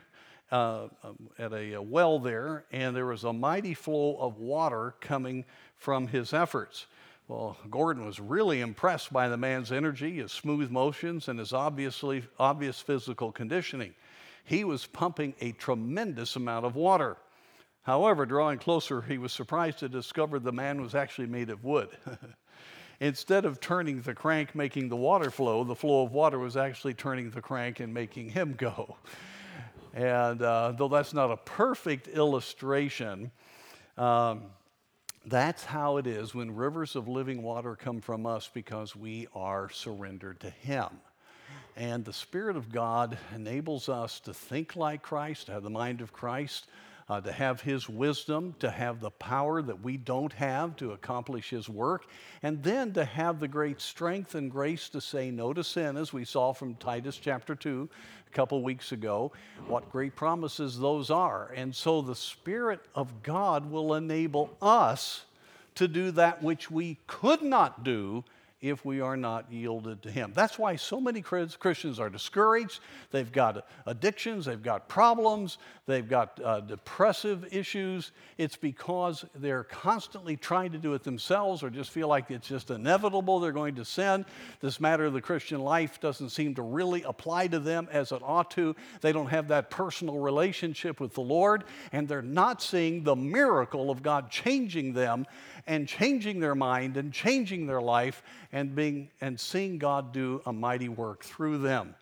uh, 0.53 0.89
um, 1.03 1.31
at 1.39 1.53
a, 1.53 1.75
a 1.75 1.83
well 1.83 2.19
there, 2.19 2.65
and 2.73 2.95
there 2.95 3.07
was 3.07 3.25
a 3.25 3.33
mighty 3.33 3.75
flow 3.75 4.17
of 4.19 4.39
water 4.39 4.95
coming 5.01 5.45
from 5.77 6.07
his 6.07 6.33
efforts. 6.33 6.87
Well, 7.27 7.59
Gordon 7.71 8.07
was 8.07 8.21
really 8.21 8.61
impressed 8.61 9.13
by 9.13 9.29
the 9.29 9.37
man's 9.37 9.71
energy, 9.71 10.17
his 10.17 10.33
smooth 10.33 10.71
motions, 10.71 11.29
and 11.29 11.39
his 11.39 11.53
obviously 11.53 12.25
obvious 12.39 12.81
physical 12.81 13.33
conditioning. 13.33 13.95
He 14.45 14.65
was 14.65 14.87
pumping 14.87 15.35
a 15.41 15.53
tremendous 15.53 16.37
amount 16.37 16.65
of 16.65 16.75
water. 16.75 17.19
However, 17.83 18.25
drawing 18.25 18.59
closer, 18.59 19.03
he 19.03 19.19
was 19.19 19.33
surprised 19.33 19.81
to 19.81 19.91
discover 19.91 20.39
the 20.39 20.53
man 20.53 20.81
was 20.81 20.95
actually 20.95 21.27
made 21.27 21.51
of 21.51 21.65
wood. 21.65 21.91
Instead 23.01 23.45
of 23.45 23.61
turning 23.61 24.01
the 24.03 24.15
crank, 24.15 24.55
making 24.55 24.89
the 24.89 24.97
water 24.97 25.31
flow, 25.31 25.63
the 25.63 25.75
flow 25.75 26.03
of 26.03 26.13
water 26.13 26.39
was 26.39 26.57
actually 26.57 26.95
turning 26.95 27.31
the 27.31 27.41
crank 27.41 27.81
and 27.81 27.95
making 27.95 28.29
him 28.31 28.55
go. 28.59 28.97
And 29.95 30.43
uh, 30.43 30.73
though 30.73 30.89
that's 30.89 31.15
not 31.15 31.31
a 31.31 31.37
perfect 31.37 32.09
illustration, 32.09 33.31
um, 33.97 34.43
that's 35.27 35.65
how 35.65 35.97
it 35.99 36.07
is 36.07 36.35
when 36.35 36.55
rivers 36.55 36.97
of 36.97 37.09
living 37.09 37.43
water 37.43 37.77
come 37.77 38.01
from 38.01 38.27
us 38.27 38.49
because 38.53 38.97
we 38.97 39.29
are 39.35 39.69
surrendered 39.71 40.41
to 40.41 40.51
Him. 40.51 40.89
And 41.77 42.05
the 42.05 42.13
Spirit 42.13 42.57
of 42.57 42.73
God 42.73 43.19
enables 43.35 43.89
us 43.89 44.21
to 44.21 44.35
think 44.35 44.75
like 44.75 45.03
Christ, 45.03 45.47
to 45.47 45.53
have 45.53 45.63
the 45.63 45.71
mind 45.71 46.01
of 46.01 46.13
Christ, 46.13 46.67
uh, 47.09 47.21
to 47.21 47.33
have 47.33 47.61
His 47.63 47.89
wisdom, 47.89 48.55
to 48.59 48.71
have 48.71 49.01
the 49.01 49.11
power 49.11 49.63
that 49.63 49.83
we 49.83 49.97
don't 49.97 50.33
have 50.35 50.77
to 50.77 50.93
accomplish 50.93 51.51
His 51.51 51.69
work, 51.69 52.07
and 52.43 52.63
then 52.63 52.93
to 52.93 53.05
have 53.05 53.41
the 53.41 53.49
great 53.49 53.81
strength 53.81 54.35
and 54.35 54.51
grace 54.51 54.89
to 54.91 55.01
say 55.01 55.31
no 55.31 55.53
to 55.53 55.65
sin, 55.65 55.97
as 55.97 56.13
we 56.13 56.25
saw 56.25 56.53
from 56.53 56.75
Titus 56.75 57.17
chapter 57.17 57.55
2 57.55 57.89
a 58.27 58.35
couple 58.35 58.63
weeks 58.63 58.93
ago, 58.93 59.33
what 59.67 59.91
great 59.91 60.15
promises 60.15 60.79
those 60.79 61.11
are. 61.11 61.51
And 61.55 61.75
so 61.75 62.03
the 62.03 62.15
Spirit 62.15 62.81
of 62.95 63.23
God 63.23 63.71
will 63.71 63.95
enable 63.95 64.57
us 64.61 65.25
to 65.77 65.89
do 65.89 66.11
that 66.11 66.43
which 66.43 66.71
we 66.71 66.99
could 67.07 67.41
not 67.41 67.85
do 67.85 68.25
if 68.61 68.85
we 68.85 69.01
are 69.01 69.17
not 69.17 69.51
yielded 69.53 70.03
to 70.03 70.11
Him. 70.11 70.33
That's 70.35 70.59
why 70.59 70.77
so 70.77 71.01
many 71.01 71.23
Christians 71.23 72.01
are 72.01 72.11
discouraged. 72.11 72.81
They've 73.11 73.31
got 73.31 73.67
addictions, 73.87 74.47
they've 74.47 74.63
got 74.63 74.89
problems, 74.89 75.59
they've 75.87 76.09
got 76.09 76.41
uh, 76.43 76.61
depressive 76.61 77.47
issues. 77.53 78.11
It's 78.37 78.57
because 78.57 79.25
they're 79.35 79.65
constantly 79.65 80.37
trying 80.37 80.73
to 80.73 80.79
do 80.79 80.95
it 80.95 81.05
themselves 81.05 81.63
or 81.63 81.71
just 81.71 81.91
feel 81.91 82.09
like 82.09 82.31
it's 82.31 82.49
just 82.49 82.71
inevitable 82.71 83.39
they're 83.39 83.53
going 83.53 83.77
to 83.77 83.85
sin. 83.85 84.27
This 84.61 84.81
matter 84.81 85.05
of 85.05 85.13
the 85.13 85.21
Christian 85.21 85.61
life 85.61 86.01
doesn't 86.01 86.31
seem 86.31 86.55
to 86.57 86.63
really 86.63 87.03
apply 87.05 87.47
to 87.49 87.61
them 87.61 87.89
as 87.93 88.11
it 88.11 88.23
ought 88.25 88.51
to. 88.53 88.75
They 89.01 89.13
don't 89.13 89.27
have 89.27 89.49
that 89.49 89.71
personal 89.71 90.19
relationship 90.19 91.01
with 91.01 91.15
the 91.15 91.21
Lord, 91.21 91.65
and 91.93 92.09
they're 92.09 92.23
not 92.23 92.61
seeing 92.61 93.05
the 93.05 93.17
miracle 93.17 93.91
of 93.91 94.03
God 94.03 94.31
changing 94.31 94.95
them 94.95 95.27
and 95.69 95.87
changing 95.87 96.41
their 96.41 96.55
mind 96.55 96.97
and 96.97 97.13
changing 97.13 97.67
their 97.67 97.83
life 97.83 98.23
and, 98.53 98.75
being, 98.75 99.11
and 99.21 99.39
seeing 99.39 99.79
God 99.79 100.13
do 100.13 100.43
a 100.47 100.53
mighty 100.53 100.89
work 100.89 101.23
through 101.23 101.59
them. 101.59 101.95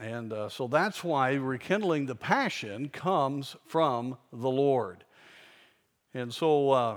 And 0.00 0.32
uh, 0.32 0.48
so 0.48 0.66
that's 0.66 1.04
why 1.04 1.34
rekindling 1.34 2.06
the 2.06 2.14
passion 2.14 2.88
comes 2.88 3.54
from 3.66 4.16
the 4.32 4.48
Lord. 4.48 5.04
And 6.14 6.32
so 6.32 6.70
uh, 6.70 6.96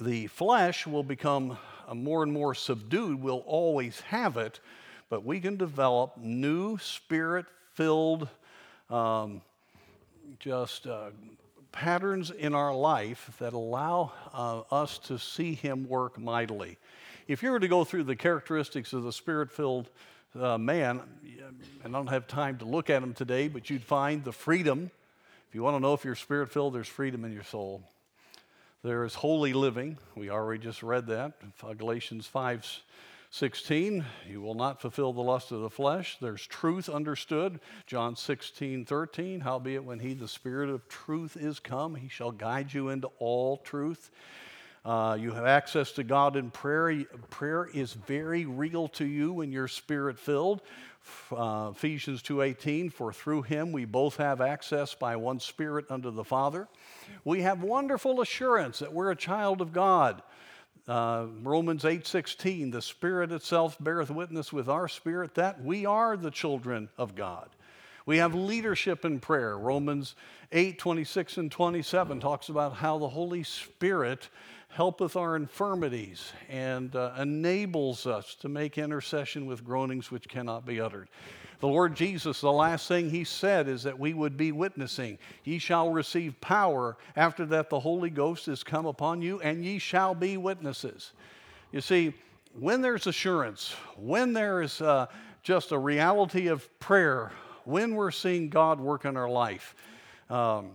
the 0.00 0.26
flesh 0.26 0.88
will 0.88 1.04
become 1.04 1.56
uh, 1.86 1.94
more 1.94 2.24
and 2.24 2.32
more 2.32 2.54
subdued. 2.54 3.22
We'll 3.22 3.44
always 3.46 4.00
have 4.00 4.36
it, 4.36 4.58
but 5.08 5.24
we 5.24 5.38
can 5.38 5.56
develop 5.56 6.16
new 6.16 6.78
spirit 6.78 7.46
filled, 7.74 8.28
um, 8.90 9.40
just 10.40 10.88
uh, 10.88 11.10
patterns 11.74 12.30
in 12.30 12.54
our 12.54 12.72
life 12.72 13.32
that 13.40 13.52
allow 13.52 14.12
uh, 14.32 14.60
us 14.70 14.96
to 14.98 15.18
see 15.18 15.54
Him 15.54 15.88
work 15.88 16.16
mightily. 16.18 16.78
If 17.26 17.42
you 17.42 17.50
were 17.50 17.58
to 17.58 17.66
go 17.66 17.82
through 17.82 18.04
the 18.04 18.14
characteristics 18.14 18.92
of 18.92 19.02
the 19.02 19.12
spirit 19.12 19.50
filled 19.50 19.90
uh, 20.38 20.56
man, 20.56 21.02
and 21.82 21.94
I 21.94 21.98
don't 21.98 22.06
have 22.06 22.28
time 22.28 22.58
to 22.58 22.64
look 22.64 22.90
at 22.90 23.00
them 23.00 23.12
today, 23.12 23.48
but 23.48 23.70
you'd 23.70 23.82
find 23.82 24.22
the 24.22 24.32
freedom. 24.32 24.92
If 25.48 25.54
you 25.56 25.64
want 25.64 25.76
to 25.76 25.80
know 25.80 25.94
if 25.94 26.04
you're 26.04 26.14
spirit 26.14 26.52
filled, 26.52 26.74
there's 26.74 26.86
freedom 26.86 27.24
in 27.24 27.32
your 27.32 27.42
soul. 27.42 27.82
There 28.84 29.04
is 29.04 29.14
holy 29.14 29.52
living. 29.52 29.98
We 30.14 30.30
already 30.30 30.62
just 30.62 30.82
read 30.82 31.08
that. 31.08 31.32
Galatians 31.76 32.26
5 32.26 32.64
16, 33.34 34.04
you 34.30 34.40
will 34.40 34.54
not 34.54 34.80
fulfill 34.80 35.12
the 35.12 35.20
lust 35.20 35.50
of 35.50 35.60
the 35.60 35.68
flesh. 35.68 36.18
There's 36.20 36.46
truth 36.46 36.88
understood. 36.88 37.58
John 37.84 38.14
16, 38.14 38.84
13, 38.84 39.40
howbeit 39.40 39.82
when 39.82 39.98
he, 39.98 40.14
the 40.14 40.28
Spirit 40.28 40.70
of 40.70 40.88
truth, 40.88 41.36
is 41.36 41.58
come, 41.58 41.96
he 41.96 42.06
shall 42.06 42.30
guide 42.30 42.72
you 42.72 42.90
into 42.90 43.08
all 43.18 43.56
truth. 43.56 44.12
Uh, 44.84 45.18
you 45.18 45.32
have 45.32 45.46
access 45.46 45.90
to 45.92 46.04
God 46.04 46.36
in 46.36 46.52
prayer. 46.52 47.04
Prayer 47.28 47.68
is 47.74 47.94
very 47.94 48.46
real 48.46 48.86
to 48.90 49.04
you 49.04 49.32
when 49.32 49.50
you're 49.50 49.66
spirit 49.66 50.16
filled. 50.16 50.62
Uh, 51.32 51.72
Ephesians 51.74 52.22
2:18 52.22 52.88
for 52.92 53.12
through 53.12 53.42
him 53.42 53.72
we 53.72 53.84
both 53.84 54.16
have 54.18 54.40
access 54.40 54.94
by 54.94 55.16
one 55.16 55.40
spirit 55.40 55.86
unto 55.90 56.12
the 56.12 56.24
Father. 56.24 56.68
We 57.24 57.42
have 57.42 57.64
wonderful 57.64 58.20
assurance 58.20 58.78
that 58.78 58.92
we're 58.92 59.10
a 59.10 59.16
child 59.16 59.60
of 59.60 59.72
God. 59.72 60.22
Uh, 60.86 61.26
Romans 61.42 61.84
8:16, 61.84 62.70
the 62.70 62.82
Spirit 62.82 63.32
itself 63.32 63.76
beareth 63.80 64.10
witness 64.10 64.52
with 64.52 64.68
our 64.68 64.86
spirit 64.86 65.34
that 65.34 65.62
we 65.62 65.86
are 65.86 66.16
the 66.16 66.30
children 66.30 66.90
of 66.98 67.14
God. 67.14 67.48
We 68.06 68.18
have 68.18 68.34
leadership 68.34 69.06
in 69.06 69.18
prayer. 69.18 69.56
Romans 69.56 70.14
8, 70.52 70.78
26 70.78 71.38
and 71.38 71.50
27 71.50 72.20
talks 72.20 72.50
about 72.50 72.74
how 72.74 72.98
the 72.98 73.08
Holy 73.08 73.42
Spirit 73.42 74.28
helpeth 74.68 75.16
our 75.16 75.36
infirmities 75.36 76.32
and 76.50 76.94
uh, 76.94 77.12
enables 77.18 78.06
us 78.06 78.34
to 78.34 78.48
make 78.50 78.76
intercession 78.76 79.46
with 79.46 79.64
groanings 79.64 80.10
which 80.10 80.28
cannot 80.28 80.66
be 80.66 80.80
uttered. 80.80 81.08
The 81.60 81.68
Lord 81.68 81.94
Jesus, 81.94 82.40
the 82.40 82.52
last 82.52 82.88
thing 82.88 83.10
he 83.10 83.24
said 83.24 83.68
is 83.68 83.82
that 83.84 83.98
we 83.98 84.12
would 84.12 84.36
be 84.36 84.52
witnessing. 84.52 85.18
Ye 85.44 85.58
shall 85.58 85.90
receive 85.90 86.40
power 86.40 86.96
after 87.16 87.46
that 87.46 87.70
the 87.70 87.80
Holy 87.80 88.10
Ghost 88.10 88.48
is 88.48 88.62
come 88.62 88.86
upon 88.86 89.22
you, 89.22 89.40
and 89.40 89.64
ye 89.64 89.78
shall 89.78 90.14
be 90.14 90.36
witnesses. 90.36 91.12
You 91.72 91.80
see, 91.80 92.14
when 92.58 92.82
there's 92.82 93.06
assurance, 93.06 93.74
when 93.96 94.32
there 94.32 94.62
is 94.62 94.80
uh, 94.80 95.06
just 95.42 95.72
a 95.72 95.78
reality 95.78 96.48
of 96.48 96.68
prayer, 96.78 97.32
when 97.64 97.94
we're 97.94 98.10
seeing 98.10 98.48
God 98.48 98.80
work 98.80 99.04
in 99.04 99.16
our 99.16 99.28
life, 99.28 99.74
um, 100.30 100.72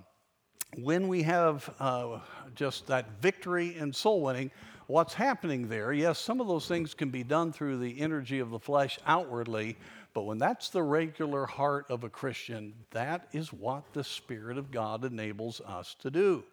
when 0.77 1.07
we 1.07 1.23
have 1.23 1.73
uh, 1.79 2.19
just 2.55 2.87
that 2.87 3.21
victory 3.21 3.77
in 3.77 3.93
soul 3.93 4.21
winning, 4.21 4.51
what's 4.87 5.13
happening 5.13 5.67
there? 5.67 5.93
Yes, 5.93 6.19
some 6.19 6.41
of 6.41 6.47
those 6.47 6.67
things 6.67 6.93
can 6.93 7.09
be 7.09 7.23
done 7.23 7.51
through 7.51 7.77
the 7.77 7.99
energy 7.99 8.39
of 8.39 8.49
the 8.49 8.59
flesh 8.59 8.99
outwardly, 9.05 9.77
but 10.19 10.25
when 10.25 10.37
that's 10.37 10.67
the 10.67 10.83
regular 10.83 11.45
heart 11.45 11.85
of 11.89 12.03
a 12.03 12.09
Christian, 12.09 12.73
that 12.91 13.29
is 13.31 13.53
what 13.53 13.93
the 13.93 14.03
Spirit 14.03 14.57
of 14.57 14.69
God 14.69 15.05
enables 15.05 15.61
us 15.61 15.95
to 16.01 16.11
do. 16.11 16.43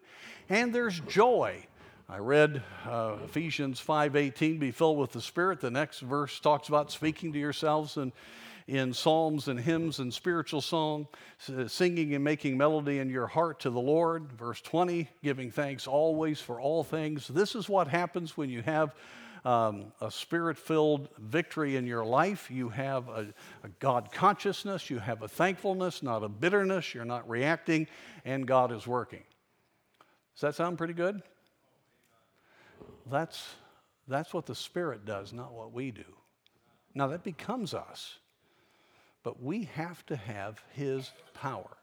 And 0.47 0.73
there's 0.73 1.01
joy. 1.01 1.67
I 2.07 2.19
read 2.19 2.63
uh, 2.85 3.17
Ephesians 3.25 3.81
5:18, 3.81 4.57
"Be 4.57 4.71
filled 4.71 4.97
with 4.97 5.11
the 5.11 5.19
Spirit." 5.19 5.59
The 5.59 5.69
next 5.69 5.99
verse 5.99 6.39
talks 6.39 6.69
about 6.69 6.93
speaking 6.93 7.33
to 7.33 7.39
yourselves 7.39 7.97
and 7.97 8.13
in 8.67 8.93
psalms 8.93 9.49
and 9.49 9.59
hymns 9.59 9.99
and 9.99 10.13
spiritual 10.13 10.61
song, 10.61 11.09
singing 11.67 12.15
and 12.15 12.23
making 12.23 12.57
melody 12.57 12.99
in 12.99 13.09
your 13.09 13.27
heart 13.27 13.59
to 13.59 13.69
the 13.69 13.81
Lord. 13.81 14.31
Verse 14.31 14.61
20, 14.61 15.09
giving 15.21 15.51
thanks 15.51 15.87
always 15.87 16.39
for 16.39 16.61
all 16.61 16.85
things. 16.85 17.27
This 17.27 17.53
is 17.53 17.67
what 17.67 17.89
happens 17.89 18.37
when 18.37 18.49
you 18.49 18.61
have 18.61 18.95
um, 19.45 19.91
a 20.01 20.11
spirit 20.11 20.57
filled 20.57 21.09
victory 21.17 21.75
in 21.75 21.87
your 21.87 22.05
life. 22.05 22.49
You 22.51 22.69
have 22.69 23.07
a, 23.09 23.27
a 23.63 23.69
God 23.79 24.11
consciousness, 24.11 24.89
you 24.89 24.99
have 24.99 25.21
a 25.21 25.27
thankfulness, 25.27 26.03
not 26.03 26.23
a 26.23 26.29
bitterness. 26.29 26.93
You're 26.93 27.05
not 27.05 27.29
reacting, 27.29 27.87
and 28.25 28.47
God 28.47 28.71
is 28.71 28.85
working. 28.87 29.23
Does 30.35 30.41
that 30.41 30.55
sound 30.55 30.77
pretty 30.77 30.93
good? 30.93 31.21
That's, 33.09 33.43
that's 34.07 34.33
what 34.33 34.45
the 34.45 34.55
Spirit 34.55 35.05
does, 35.05 35.33
not 35.33 35.53
what 35.53 35.71
we 35.71 35.91
do. 35.91 36.03
Now, 36.93 37.07
that 37.07 37.23
becomes 37.23 37.73
us, 37.73 38.17
but 39.23 39.41
we 39.41 39.63
have 39.75 40.05
to 40.07 40.15
have 40.15 40.61
His 40.73 41.11
power. 41.33 41.77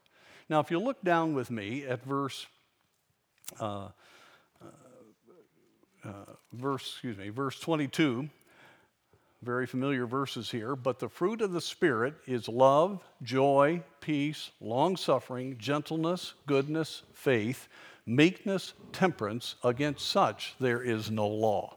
Now, 0.49 0.61
if 0.61 0.71
you 0.71 0.79
look 0.79 1.03
down 1.03 1.35
with 1.35 1.51
me 1.51 1.85
at 1.85 2.05
verse, 2.05 2.47
uh, 3.59 3.89
uh, 6.05 6.33
verse, 6.53 6.83
excuse 6.83 7.17
me, 7.17 7.29
verse 7.31 7.59
22, 7.61 8.29
very 9.43 9.67
familiar 9.67 10.07
verses 10.07 10.51
here. 10.51 10.77
But 10.77 10.99
the 10.99 11.09
fruit 11.09 11.41
of 11.41 11.53
the 11.53 11.61
Spirit 11.61 12.15
is 12.27 12.49
love, 12.49 13.03
joy, 13.23 13.83
peace, 14.01 14.51
long 14.61 14.97
suffering, 14.97 15.57
gentleness, 15.59 16.35
goodness, 16.47 17.03
faith 17.13 17.69
meekness, 18.07 18.75
temperance, 18.93 19.57
against 19.65 20.07
such 20.07 20.55
there 20.61 20.83
is 20.83 21.11
no 21.11 21.27
law. 21.27 21.77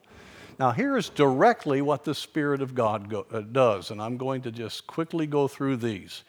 Now, 0.60 0.72
here 0.72 0.98
is 0.98 1.10
directly 1.10 1.82
what 1.82 2.04
the 2.04 2.16
Spirit 2.16 2.62
of 2.62 2.74
God 2.74 3.10
go, 3.10 3.26
uh, 3.32 3.42
does, 3.42 3.92
and 3.92 4.02
I'm 4.02 4.18
going 4.18 4.42
to 4.42 4.52
just 4.52 4.88
quickly 4.88 5.28
go 5.28 5.48
through 5.48 5.78
these. 5.78 6.24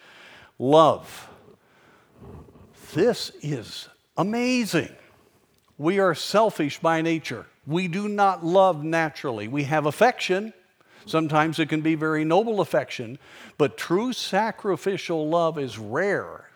Love. 0.58 1.30
This 2.92 3.32
is 3.42 3.88
amazing. 4.16 4.94
We 5.78 6.00
are 6.00 6.14
selfish 6.14 6.78
by 6.80 7.00
nature. 7.00 7.46
We 7.66 7.88
do 7.88 8.08
not 8.08 8.44
love 8.44 8.84
naturally. 8.84 9.48
We 9.48 9.64
have 9.64 9.86
affection. 9.86 10.52
Sometimes 11.06 11.58
it 11.58 11.68
can 11.68 11.80
be 11.80 11.94
very 11.94 12.24
noble 12.24 12.60
affection, 12.60 13.18
but 13.56 13.78
true 13.78 14.12
sacrificial 14.12 15.28
love 15.28 15.58
is 15.58 15.78
rare 15.78 16.48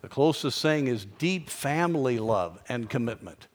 the 0.00 0.08
closest 0.08 0.62
thing 0.62 0.86
is 0.86 1.04
deep 1.04 1.50
family 1.50 2.18
love 2.18 2.62
and 2.68 2.88
commitment. 2.88 3.48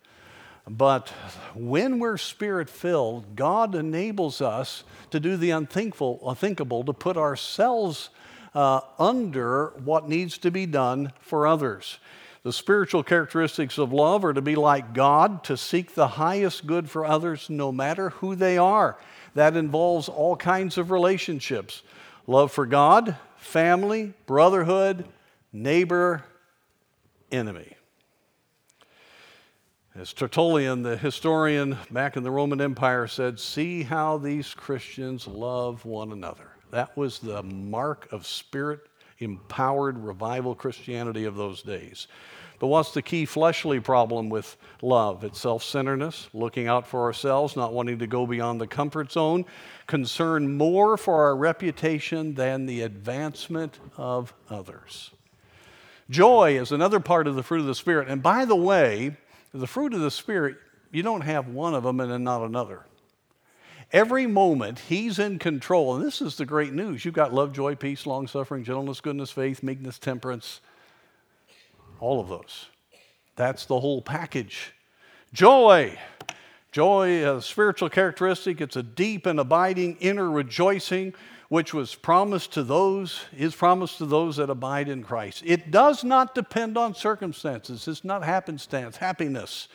But 0.68 1.10
when 1.56 2.00
we're 2.00 2.18
spirit 2.18 2.70
filled, 2.70 3.36
God 3.36 3.76
enables 3.76 4.42
us 4.42 4.84
to 5.12 5.20
do 5.20 5.38
the 5.38 5.52
unthinkable, 5.52 6.22
unthinkable 6.26 6.84
to 6.86 6.94
put 6.94 7.18
ourselves 7.18 8.10
uh, 8.54 8.82
under 9.00 9.74
what 9.84 10.08
needs 10.08 10.38
to 10.40 10.52
be 10.52 10.66
done 10.66 11.12
for 11.20 11.48
others. 11.48 11.98
The 12.44 12.52
spiritual 12.52 13.04
characteristics 13.04 13.78
of 13.78 13.94
love 13.94 14.26
are 14.26 14.34
to 14.34 14.42
be 14.42 14.56
like 14.56 14.94
God, 14.94 15.46
to 15.46 15.56
seek 15.56 15.96
the 15.96 16.10
highest 16.10 16.68
good 16.68 16.90
for 16.90 17.06
others 17.06 17.50
no 17.50 17.72
matter 17.72 18.10
who 18.10 18.36
they 18.36 18.58
are. 18.58 18.98
That 19.34 19.56
involves 19.56 20.10
all 20.10 20.36
kinds 20.36 20.78
of 20.78 20.92
relationships 20.92 21.84
love 22.28 22.52
for 22.52 22.66
God, 22.66 23.18
family, 23.38 24.14
brotherhood, 24.26 25.06
neighbor, 25.54 26.24
enemy. 27.32 27.78
As 29.96 30.12
Tertullian, 30.12 30.82
the 30.82 30.98
historian 30.98 31.78
back 31.92 32.18
in 32.18 32.24
the 32.24 32.32
Roman 32.32 32.60
Empire, 32.60 33.08
said, 33.08 33.40
See 33.40 33.84
how 33.84 34.18
these 34.18 34.54
Christians 34.54 35.28
love 35.28 35.86
one 35.86 36.12
another. 36.12 36.50
That 36.72 36.98
was 36.98 37.20
the 37.20 37.44
mark 37.44 38.12
of 38.12 38.26
spirit 38.26 38.82
empowered 39.20 39.98
revival 39.98 40.56
Christianity 40.56 41.26
of 41.26 41.36
those 41.36 41.62
days. 41.62 42.08
But 42.60 42.68
what's 42.68 42.94
the 42.94 43.02
key 43.02 43.26
fleshly 43.26 43.80
problem 43.80 44.30
with 44.30 44.56
love? 44.82 45.24
It's 45.24 45.40
self 45.40 45.64
centeredness, 45.64 46.30
looking 46.34 46.68
out 46.68 46.88
for 46.88 47.02
ourselves, 47.02 47.56
not 47.56 47.74
wanting 47.74 48.00
to 48.00 48.08
go 48.08 48.26
beyond 48.26 48.62
the 48.62 48.68
comfort 48.68 49.12
zone, 49.12 49.46
concern 49.86 50.56
more 50.56 50.96
for 50.96 51.24
our 51.24 51.36
reputation 51.36 52.36
than 52.36 52.66
the 52.66 52.82
advancement 52.82 53.80
of 53.98 54.34
others. 54.50 55.12
Joy 56.10 56.58
is 56.58 56.72
another 56.72 57.00
part 57.00 57.28
of 57.28 57.36
the 57.36 57.44
fruit 57.44 57.62
of 57.62 57.66
the 57.66 57.76
Spirit. 57.76 58.08
And 58.08 58.24
by 58.24 58.46
the 58.46 58.56
way, 58.56 59.18
the 59.54 59.68
fruit 59.68 59.94
of 59.94 60.00
the 60.00 60.12
Spirit, 60.12 60.58
you 60.92 61.04
don't 61.04 61.22
have 61.22 61.48
one 61.48 61.74
of 61.74 61.84
them 61.84 62.00
and 62.00 62.12
then 62.12 62.24
not 62.24 62.44
another. 62.44 62.86
Every 63.94 64.26
moment, 64.26 64.80
He's 64.80 65.20
in 65.20 65.40
control. 65.40 65.96
And 65.96 66.04
this 66.04 66.22
is 66.22 66.36
the 66.36 66.46
great 66.46 66.74
news. 66.74 67.06
You've 67.06 67.14
got 67.14 67.34
love, 67.34 67.54
joy, 67.54 67.76
peace, 67.76 68.06
long 68.06 68.28
suffering, 68.28 68.64
gentleness, 68.64 69.00
goodness, 69.00 69.32
faith, 69.32 69.62
meekness, 69.62 70.00
temperance. 70.00 70.60
All 72.00 72.20
of 72.20 72.28
those. 72.28 72.68
That's 73.36 73.66
the 73.66 73.80
whole 73.80 74.02
package. 74.02 74.74
Joy. 75.32 75.98
Joy, 76.72 77.10
is 77.10 77.26
a 77.28 77.42
spiritual 77.44 77.90
characteristic, 77.90 78.60
it's 78.60 78.76
a 78.76 78.82
deep 78.82 79.28
and 79.28 79.40
abiding 79.40 79.98
inner 80.00 80.30
rejoicing 80.30 81.14
which 81.50 81.72
was 81.72 81.94
promised 81.94 82.52
to 82.54 82.64
those, 82.64 83.26
is 83.38 83.54
promised 83.54 84.00
to 84.00 84.08
those 84.08 84.38
that 84.38 84.50
abide 84.50 84.90
in 84.90 85.04
Christ. 85.04 85.44
It 85.46 85.70
does 85.70 86.04
not 86.04 86.34
depend 86.34 86.80
on 86.80 86.96
circumstances. 86.96 87.88
It's 87.88 88.04
not 88.04 88.24
happenstance, 88.24 88.98
happiness, 88.98 89.68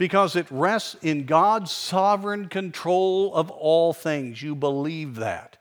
because 0.00 0.34
it 0.34 0.46
rests 0.50 0.96
in 1.02 1.26
God's 1.26 1.70
sovereign 1.70 2.48
control 2.48 3.34
of 3.34 3.50
all 3.50 3.92
things. 3.92 4.42
You 4.42 4.54
believe 4.54 5.16
that. 5.16 5.58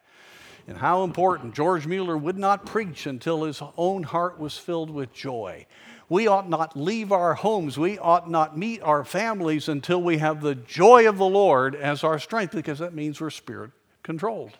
And 0.66 0.78
how 0.78 1.04
important. 1.04 1.54
George 1.54 1.86
Mueller 1.86 2.18
would 2.18 2.38
not 2.38 2.66
preach 2.66 3.06
until 3.06 3.44
his 3.44 3.62
own 3.76 4.04
heart 4.04 4.40
was 4.40 4.58
filled 4.58 4.92
with 4.92 5.12
joy. 5.12 5.66
We 6.08 6.28
ought 6.28 6.50
not 6.50 6.78
leave 6.78 7.12
our 7.12 7.34
homes. 7.34 7.78
We 7.78 8.00
ought 8.00 8.32
not 8.32 8.58
meet 8.58 8.82
our 8.82 9.04
families 9.04 9.68
until 9.68 10.02
we 10.02 10.20
have 10.20 10.40
the 10.40 10.56
joy 10.56 11.10
of 11.10 11.18
the 11.18 11.28
Lord 11.28 11.76
as 11.76 12.06
our 12.06 12.18
strength, 12.18 12.56
because 12.56 12.80
that 12.80 12.94
means 12.94 13.20
we're 13.20 13.32
spirit 13.32 13.72
controlled. 14.04 14.58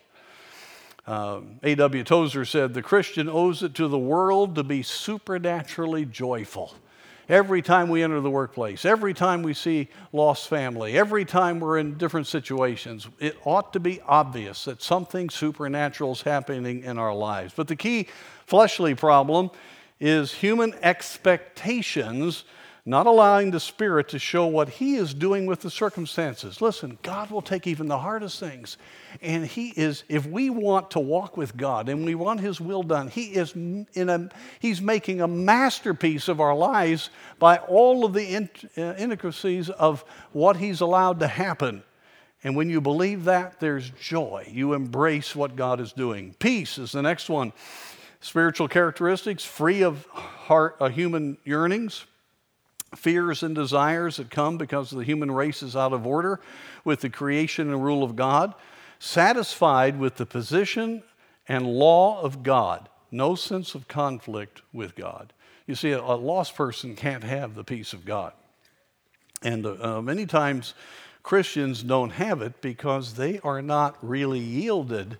Um, 1.06 1.58
A.W. 1.62 2.04
Tozer 2.04 2.44
said, 2.44 2.74
The 2.74 2.82
Christian 2.82 3.30
owes 3.30 3.62
it 3.62 3.72
to 3.76 3.88
the 3.88 3.98
world 3.98 4.56
to 4.56 4.62
be 4.62 4.82
supernaturally 4.82 6.04
joyful. 6.04 6.74
Every 7.30 7.62
time 7.62 7.88
we 7.88 8.02
enter 8.02 8.20
the 8.20 8.28
workplace, 8.28 8.84
every 8.84 9.14
time 9.14 9.44
we 9.44 9.54
see 9.54 9.86
lost 10.12 10.48
family, 10.48 10.98
every 10.98 11.24
time 11.24 11.60
we're 11.60 11.78
in 11.78 11.96
different 11.96 12.26
situations, 12.26 13.06
it 13.20 13.36
ought 13.44 13.72
to 13.74 13.78
be 13.78 14.00
obvious 14.00 14.64
that 14.64 14.82
something 14.82 15.30
supernatural 15.30 16.10
is 16.10 16.22
happening 16.22 16.82
in 16.82 16.98
our 16.98 17.14
lives. 17.14 17.54
But 17.56 17.68
the 17.68 17.76
key 17.76 18.08
fleshly 18.46 18.96
problem 18.96 19.52
is 20.00 20.32
human 20.32 20.74
expectations 20.82 22.42
not 22.90 23.06
allowing 23.06 23.52
the 23.52 23.60
Spirit 23.60 24.08
to 24.08 24.18
show 24.18 24.46
what 24.46 24.68
He 24.68 24.96
is 24.96 25.14
doing 25.14 25.46
with 25.46 25.60
the 25.60 25.70
circumstances. 25.70 26.60
Listen, 26.60 26.98
God 27.02 27.30
will 27.30 27.40
take 27.40 27.68
even 27.68 27.86
the 27.86 27.98
hardest 27.98 28.40
things. 28.40 28.76
And 29.22 29.46
He 29.46 29.68
is, 29.68 30.02
if 30.08 30.26
we 30.26 30.50
want 30.50 30.90
to 30.90 30.98
walk 30.98 31.36
with 31.36 31.56
God 31.56 31.88
and 31.88 32.04
we 32.04 32.16
want 32.16 32.40
His 32.40 32.60
will 32.60 32.82
done, 32.82 33.06
He 33.06 33.26
is 33.26 33.54
in 33.54 34.08
a, 34.08 34.28
He's 34.58 34.82
making 34.82 35.20
a 35.20 35.28
masterpiece 35.28 36.26
of 36.26 36.40
our 36.40 36.54
lives 36.54 37.10
by 37.38 37.58
all 37.58 38.04
of 38.04 38.12
the 38.12 38.48
uh, 38.76 38.80
intricacies 38.98 39.70
of 39.70 40.04
what 40.32 40.56
He's 40.56 40.80
allowed 40.80 41.20
to 41.20 41.28
happen. 41.28 41.84
And 42.42 42.56
when 42.56 42.70
you 42.70 42.80
believe 42.80 43.24
that, 43.24 43.60
there's 43.60 43.90
joy. 43.90 44.48
You 44.50 44.72
embrace 44.72 45.36
what 45.36 45.54
God 45.54 45.78
is 45.78 45.92
doing. 45.92 46.34
Peace 46.40 46.76
is 46.76 46.90
the 46.90 47.02
next 47.02 47.28
one. 47.28 47.52
Spiritual 48.20 48.66
characteristics, 48.66 49.44
free 49.44 49.82
of 49.82 50.04
heart, 50.06 50.76
uh, 50.80 50.88
human 50.88 51.38
yearnings, 51.44 52.04
fears 52.94 53.42
and 53.42 53.54
desires 53.54 54.16
that 54.16 54.30
come 54.30 54.58
because 54.58 54.90
the 54.90 55.04
human 55.04 55.30
race 55.30 55.62
is 55.62 55.76
out 55.76 55.92
of 55.92 56.06
order 56.06 56.40
with 56.84 57.00
the 57.00 57.10
creation 57.10 57.68
and 57.70 57.84
rule 57.84 58.02
of 58.02 58.16
God, 58.16 58.54
satisfied 58.98 59.98
with 59.98 60.16
the 60.16 60.26
position 60.26 61.02
and 61.48 61.66
law 61.66 62.20
of 62.20 62.42
God, 62.42 62.88
no 63.10 63.34
sense 63.34 63.74
of 63.74 63.88
conflict 63.88 64.62
with 64.72 64.94
God. 64.94 65.32
You 65.66 65.74
see, 65.74 65.92
a, 65.92 66.02
lost 66.02 66.54
person 66.54 66.96
can't 66.96 67.24
have 67.24 67.54
the 67.54 67.64
peace 67.64 67.92
of 67.92 68.04
God. 68.04 68.32
And 69.42 69.64
uh, 69.64 70.02
many 70.02 70.26
times 70.26 70.74
Christians 71.22 71.82
don't 71.82 72.10
have 72.10 72.42
it 72.42 72.60
because 72.60 73.14
they 73.14 73.38
are 73.40 73.62
not 73.62 73.96
really 74.02 74.40
yielded 74.40 75.18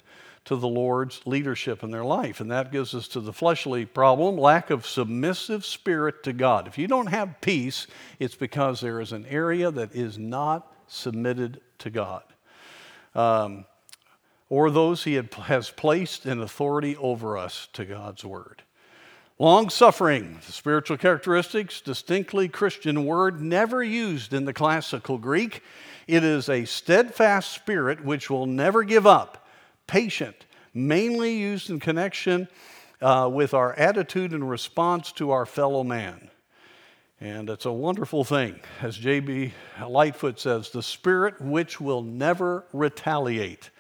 to 0.50 0.56
the 0.56 0.66
Lord's 0.66 1.20
leadership 1.26 1.84
in 1.84 1.92
their 1.92 2.04
life. 2.04 2.40
And 2.40 2.50
that 2.50 2.72
gives 2.72 2.92
us 2.92 3.06
to 3.08 3.20
the 3.20 3.32
fleshly 3.32 3.86
problem 3.86 4.36
lack 4.36 4.70
of 4.70 4.84
submissive 4.84 5.64
spirit 5.64 6.24
to 6.24 6.32
God. 6.32 6.66
If 6.66 6.76
you 6.76 6.88
don't 6.88 7.06
have 7.06 7.40
peace, 7.40 7.86
it's 8.18 8.34
because 8.34 8.80
there 8.80 9.00
is 9.00 9.12
an 9.12 9.26
area 9.26 9.70
that 9.70 9.94
is 9.94 10.18
not 10.18 10.66
submitted 10.88 11.60
to 11.78 11.90
God. 11.90 12.24
Um, 13.14 13.64
or 14.48 14.72
those 14.72 15.04
he 15.04 15.14
had, 15.14 15.32
has 15.34 15.70
placed 15.70 16.26
in 16.26 16.40
authority 16.40 16.96
over 16.96 17.38
us 17.38 17.68
to 17.74 17.84
God's 17.84 18.24
word. 18.24 18.64
Long 19.38 19.70
suffering, 19.70 20.40
the 20.44 20.50
spiritual 20.50 20.96
characteristics, 20.96 21.80
distinctly 21.80 22.48
Christian 22.48 23.06
word, 23.06 23.40
never 23.40 23.84
used 23.84 24.32
in 24.32 24.46
the 24.46 24.52
classical 24.52 25.16
Greek. 25.16 25.62
It 26.08 26.24
is 26.24 26.48
a 26.48 26.64
steadfast 26.64 27.52
spirit 27.52 28.04
which 28.04 28.28
will 28.28 28.46
never 28.46 28.82
give 28.82 29.06
up 29.06 29.39
patient, 29.90 30.46
mainly 30.72 31.36
used 31.36 31.68
in 31.68 31.80
connection 31.80 32.46
uh, 33.02 33.28
with 33.30 33.52
our 33.52 33.72
attitude 33.72 34.32
and 34.32 34.48
response 34.48 35.10
to 35.10 35.32
our 35.32 35.44
fellow 35.44 35.82
man. 35.82 36.30
And 37.20 37.50
it's 37.50 37.66
a 37.66 37.72
wonderful 37.72 38.22
thing. 38.22 38.60
As 38.80 38.96
J.B. 38.96 39.52
Lightfoot 39.84 40.38
says, 40.38 40.70
the 40.70 40.82
spirit 40.82 41.40
which 41.40 41.80
will 41.80 42.02
never 42.02 42.64
retaliate. 42.72 43.70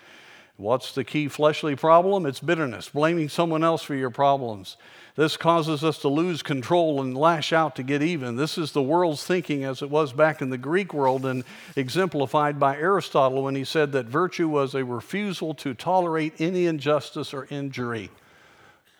What's 0.56 0.92
the 0.96 1.04
key 1.04 1.28
fleshly 1.28 1.76
problem? 1.76 2.26
It's 2.26 2.40
bitterness, 2.40 2.88
blaming 2.88 3.28
someone 3.28 3.62
else 3.62 3.82
for 3.84 3.94
your 3.94 4.10
problems. 4.10 4.76
This 5.16 5.36
causes 5.36 5.82
us 5.82 5.98
to 5.98 6.08
lose 6.08 6.42
control 6.42 7.00
and 7.00 7.16
lash 7.16 7.52
out 7.52 7.76
to 7.76 7.82
get 7.82 8.02
even. 8.02 8.36
This 8.36 8.56
is 8.56 8.72
the 8.72 8.82
world's 8.82 9.24
thinking 9.24 9.64
as 9.64 9.82
it 9.82 9.90
was 9.90 10.12
back 10.12 10.40
in 10.40 10.50
the 10.50 10.58
Greek 10.58 10.94
world 10.94 11.26
and 11.26 11.44
exemplified 11.76 12.60
by 12.60 12.76
Aristotle 12.76 13.42
when 13.42 13.54
he 13.54 13.64
said 13.64 13.92
that 13.92 14.06
virtue 14.06 14.48
was 14.48 14.74
a 14.74 14.84
refusal 14.84 15.52
to 15.54 15.74
tolerate 15.74 16.34
any 16.40 16.66
injustice 16.66 17.34
or 17.34 17.46
injury. 17.50 18.10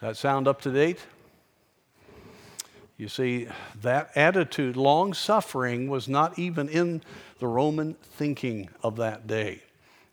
That 0.00 0.16
sound 0.16 0.48
up 0.48 0.60
to 0.62 0.72
date? 0.72 0.98
You 2.96 3.08
see, 3.08 3.48
that 3.80 4.10
attitude, 4.14 4.76
long 4.76 5.14
suffering, 5.14 5.88
was 5.88 6.06
not 6.06 6.38
even 6.38 6.68
in 6.68 7.02
the 7.38 7.46
Roman 7.46 7.94
thinking 7.94 8.68
of 8.82 8.96
that 8.96 9.26
day. 9.26 9.62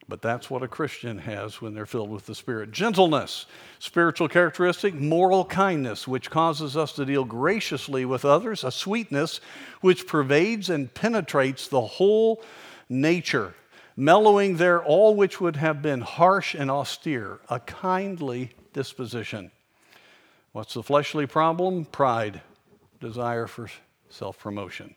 But 0.10 0.22
that's 0.22 0.50
what 0.50 0.63
a 0.63 0.70
Christian 0.70 1.20
has 1.20 1.62
when 1.62 1.74
they're 1.74 1.86
filled 1.86 2.10
with 2.10 2.28
the 2.28 2.36
Spirit. 2.36 2.72
Gentleness, 2.72 3.46
spiritual 3.78 4.30
characteristic, 4.30 4.93
moral 4.93 5.43
kindness, 5.43 6.08
which 6.08 6.32
causes 6.32 6.78
us 6.78 6.93
to 6.93 7.06
deal 7.06 7.26
graciously 7.26 8.06
with 8.06 8.24
others, 8.24 8.63
a 8.63 8.72
sweetness 8.72 9.41
which 9.82 10.08
pervades 10.08 10.70
and 10.70 10.93
penetrates 10.93 11.67
the 11.67 11.82
whole 11.82 12.41
nature, 12.88 13.54
mellowing 13.98 14.56
there 14.56 14.82
all 14.82 15.13
which 15.13 15.41
would 15.41 15.58
have 15.58 15.82
been 15.82 16.00
harsh 16.00 16.56
and 16.56 16.72
austere, 16.72 17.41
a 17.50 17.60
kindly 17.60 18.52
disposition. 18.72 19.52
What's 20.54 20.74
the 20.74 20.84
fleshly 20.84 21.28
problem? 21.28 21.84
Pride 21.84 22.41
desire 23.02 23.46
for 23.46 23.70
self 24.10 24.39
promotion. 24.39 24.96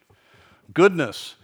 Goodness. 0.73 1.35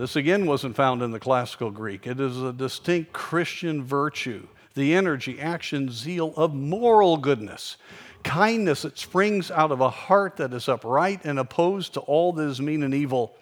This 0.00 0.16
again 0.16 0.46
wasn't 0.46 0.76
found 0.76 1.02
in 1.02 1.10
the 1.10 1.20
classical 1.20 1.70
Greek. 1.70 2.06
It 2.06 2.20
is 2.20 2.40
a 2.40 2.54
distinct 2.54 3.12
Christian 3.12 3.84
virtue, 3.84 4.46
the 4.72 4.94
energy, 4.94 5.38
action, 5.38 5.90
zeal 5.90 6.32
of 6.38 6.54
moral 6.54 7.18
goodness. 7.18 7.76
Kindness 8.22 8.80
that 8.80 8.96
springs 8.96 9.50
out 9.50 9.70
of 9.70 9.82
a 9.82 9.90
heart 9.90 10.38
that 10.38 10.54
is 10.54 10.70
upright 10.70 11.26
and 11.26 11.38
opposed 11.38 11.92
to 11.92 12.00
all 12.00 12.32
that 12.32 12.48
is 12.48 12.62
mean 12.62 12.82
and 12.82 12.94
evil. 12.94 13.36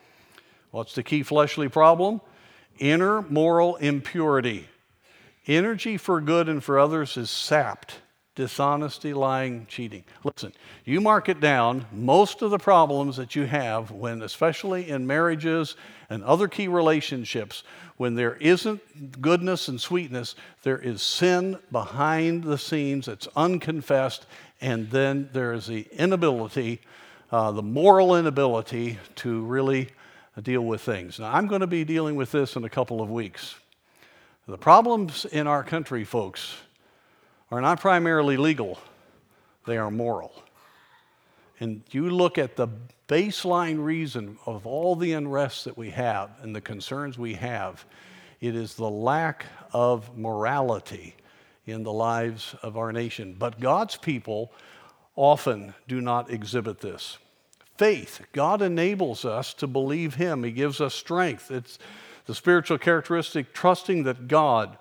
What's 0.72 0.96
the 0.96 1.04
key 1.04 1.22
fleshly 1.22 1.68
problem? 1.68 2.20
Inner 2.80 3.22
moral 3.22 3.76
impurity. 3.76 4.66
Energy 5.46 5.96
for 5.96 6.20
good 6.20 6.48
and 6.48 6.64
for 6.64 6.80
others 6.80 7.16
is 7.16 7.30
sapped 7.30 7.98
dishonesty, 8.38 9.12
lying, 9.12 9.66
cheating. 9.66 10.04
Listen, 10.22 10.52
you 10.84 11.00
mark 11.00 11.28
it 11.28 11.40
down, 11.40 11.84
most 11.90 12.40
of 12.40 12.52
the 12.52 12.58
problems 12.58 13.16
that 13.16 13.34
you 13.34 13.46
have 13.46 13.90
when, 13.90 14.22
especially 14.22 14.88
in 14.88 15.08
marriages 15.08 15.74
and 16.08 16.22
other 16.22 16.46
key 16.46 16.68
relationships, 16.68 17.64
when 17.96 18.14
there 18.14 18.36
isn't 18.36 19.20
goodness 19.20 19.66
and 19.66 19.80
sweetness, 19.80 20.36
there 20.62 20.78
is 20.78 21.02
sin 21.02 21.58
behind 21.72 22.44
the 22.44 22.56
scenes 22.56 23.06
that's 23.06 23.26
unconfessed, 23.34 24.24
and 24.60 24.88
then 24.90 25.28
there 25.32 25.52
is 25.52 25.66
the 25.66 25.88
inability, 25.90 26.80
uh, 27.32 27.50
the 27.50 27.60
moral 27.60 28.14
inability 28.14 29.00
to 29.16 29.42
really 29.46 29.88
deal 30.44 30.64
with 30.64 30.80
things. 30.80 31.18
Now, 31.18 31.34
I'm 31.34 31.48
going 31.48 31.62
to 31.62 31.66
be 31.66 31.84
dealing 31.84 32.14
with 32.14 32.30
this 32.30 32.54
in 32.54 32.62
a 32.62 32.70
couple 32.70 33.02
of 33.02 33.10
weeks. 33.10 33.56
The 34.46 34.56
problems 34.56 35.24
in 35.24 35.48
our 35.48 35.64
country, 35.64 36.04
folks, 36.04 36.54
are 37.50 37.60
not 37.60 37.80
primarily 37.80 38.36
legal, 38.36 38.78
they 39.66 39.76
are 39.76 39.90
moral. 39.90 40.32
And 41.60 41.82
you 41.90 42.10
look 42.10 42.38
at 42.38 42.56
the 42.56 42.68
baseline 43.08 43.82
reason 43.82 44.38
of 44.46 44.66
all 44.66 44.94
the 44.94 45.12
unrest 45.12 45.64
that 45.64 45.76
we 45.76 45.90
have 45.90 46.30
and 46.42 46.54
the 46.54 46.60
concerns 46.60 47.18
we 47.18 47.34
have, 47.34 47.84
it 48.40 48.54
is 48.54 48.74
the 48.74 48.90
lack 48.90 49.46
of 49.72 50.16
morality 50.16 51.16
in 51.66 51.82
the 51.82 51.92
lives 51.92 52.54
of 52.62 52.76
our 52.76 52.92
nation. 52.92 53.34
But 53.38 53.60
God's 53.60 53.96
people 53.96 54.52
often 55.16 55.74
do 55.88 56.00
not 56.00 56.30
exhibit 56.30 56.80
this. 56.80 57.18
Faith, 57.76 58.20
God 58.32 58.62
enables 58.62 59.24
us 59.24 59.54
to 59.54 59.66
believe 59.66 60.14
Him, 60.14 60.44
He 60.44 60.52
gives 60.52 60.80
us 60.80 60.94
strength. 60.94 61.50
It's 61.50 61.78
the 62.26 62.34
spiritual 62.34 62.78
characteristic, 62.78 63.52
trusting 63.52 64.04
that 64.04 64.28
God 64.28 64.78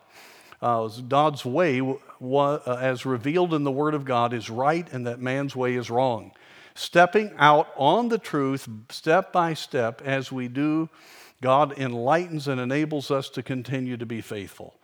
uh, 0.62 0.88
God's 1.08 1.45
way, 1.45 1.82
Uh, 2.21 2.58
as 2.82 3.06
revealed 3.06 3.53
in 3.53 3.63
the 3.63 3.71
Word 3.71 3.93
of 3.93 4.06
God, 4.06 4.34
is 4.34 4.49
right 4.49 4.88
and 4.91 5.06
that 5.06 5.19
man's 5.19 5.56
way 5.56 5.75
is 5.75 5.89
wrong. 5.89 6.32
Stepping 6.73 7.32
out 7.38 7.69
on 7.75 8.10
the 8.10 8.17
truth 8.17 8.67
step 8.89 9.32
by 9.32 9.53
step 9.53 10.01
as 10.03 10.32
we 10.32 10.47
do, 10.47 10.89
God 11.41 11.77
enlightens 11.77 12.47
and 12.47 12.60
enables 12.60 13.12
us 13.12 13.30
to 13.30 13.43
continue 13.43 13.97
to 13.97 14.06
be 14.06 14.21
faithful. 14.21 14.75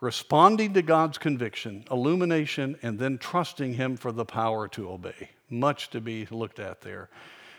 Responding 0.00 0.74
to 0.74 0.82
God's 0.82 1.18
conviction, 1.18 1.84
illumination, 1.90 2.78
and 2.82 2.98
then 2.98 3.18
trusting 3.18 3.74
Him 3.74 3.96
for 3.96 4.12
the 4.12 4.24
power 4.24 4.66
to 4.68 4.90
obey. 4.90 5.30
Much 5.48 5.90
to 5.90 6.00
be 6.00 6.26
looked 6.30 6.58
at 6.58 6.80
there. 6.80 7.10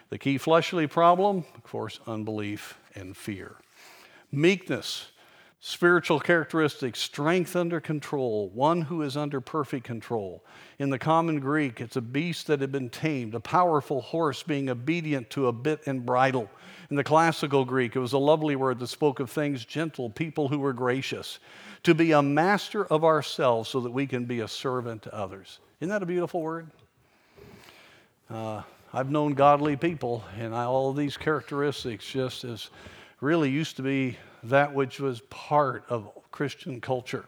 The 0.10 0.18
key 0.18 0.38
fleshly 0.38 0.88
problem, 0.88 1.46
of 1.56 1.64
course, 1.64 2.00
unbelief 2.08 2.78
and 2.96 3.16
fear. 3.16 3.56
Meekness 4.32 5.12
Spiritual 5.64 6.20
characteristics, 6.20 7.00
strength 7.00 7.56
under 7.56 7.80
control, 7.80 8.50
one 8.50 8.82
who 8.82 9.04
is 9.04 9.16
under 9.16 9.40
perfect 9.40 9.86
control. 9.86 10.44
In 10.80 10.90
the 10.90 10.98
common 10.98 11.40
Greek, 11.40 11.80
it's 11.80 11.96
a 11.96 12.02
beast 12.02 12.48
that 12.48 12.62
had 12.62 12.72
been 12.72 12.90
tamed, 12.90 13.36
a 13.36 13.40
powerful 13.40 14.02
horse 14.02 14.42
being 14.42 14.72
obedient 14.72 15.30
to 15.30 15.46
a 15.46 15.54
bit 15.54 15.86
and 15.86 16.04
bridle. 16.04 16.50
In 16.90 16.96
the 16.96 17.04
classical 17.04 17.64
Greek, 17.64 17.96
it 17.96 18.00
was 18.00 18.14
a 18.14 18.18
lovely 18.18 18.56
word 18.56 18.80
that 18.80 18.88
spoke 18.88 19.20
of 19.20 19.30
things 19.30 19.64
gentle, 19.64 20.10
people 20.10 20.48
who 20.48 20.58
were 20.58 20.74
gracious. 20.74 21.38
To 21.84 21.94
be 21.94 22.12
a 22.12 22.24
master 22.24 22.88
of 22.88 23.04
ourselves 23.04 23.70
so 23.70 23.82
that 23.82 23.92
we 23.92 24.08
can 24.08 24.26
be 24.26 24.40
a 24.40 24.48
servant 24.48 25.04
to 25.04 25.16
others. 25.16 25.60
Isn't 25.80 25.90
that 25.90 26.02
a 26.02 26.08
beautiful 26.08 26.42
word? 26.42 26.72
Uh, 28.32 28.64
I've 28.92 29.12
known 29.12 29.36
godly 29.36 29.76
people, 29.76 30.24
and 30.40 30.56
I, 30.56 30.64
all 30.64 30.92
these 30.92 31.18
characteristics 31.18 32.04
just 32.04 32.46
as 32.46 32.72
really 33.22 33.52
used 33.52 33.76
to 33.78 33.84
be 33.84 34.18
that 34.44 34.74
which 34.74 35.00
was 35.00 35.22
part 35.30 35.86
of 35.88 36.10
Christian 36.32 36.82
culture. 36.82 37.26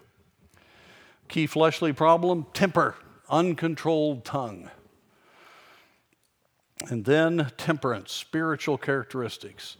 Key 1.29 1.47
fleshly 1.47 1.93
problem 1.93 2.47
temper, 2.53 2.95
uncontrolled 3.29 4.25
tongue. 4.25 4.69
And 6.89 7.05
then 7.05 7.51
temperance, 7.57 8.11
spiritual 8.11 8.77
characteristics, 8.77 9.77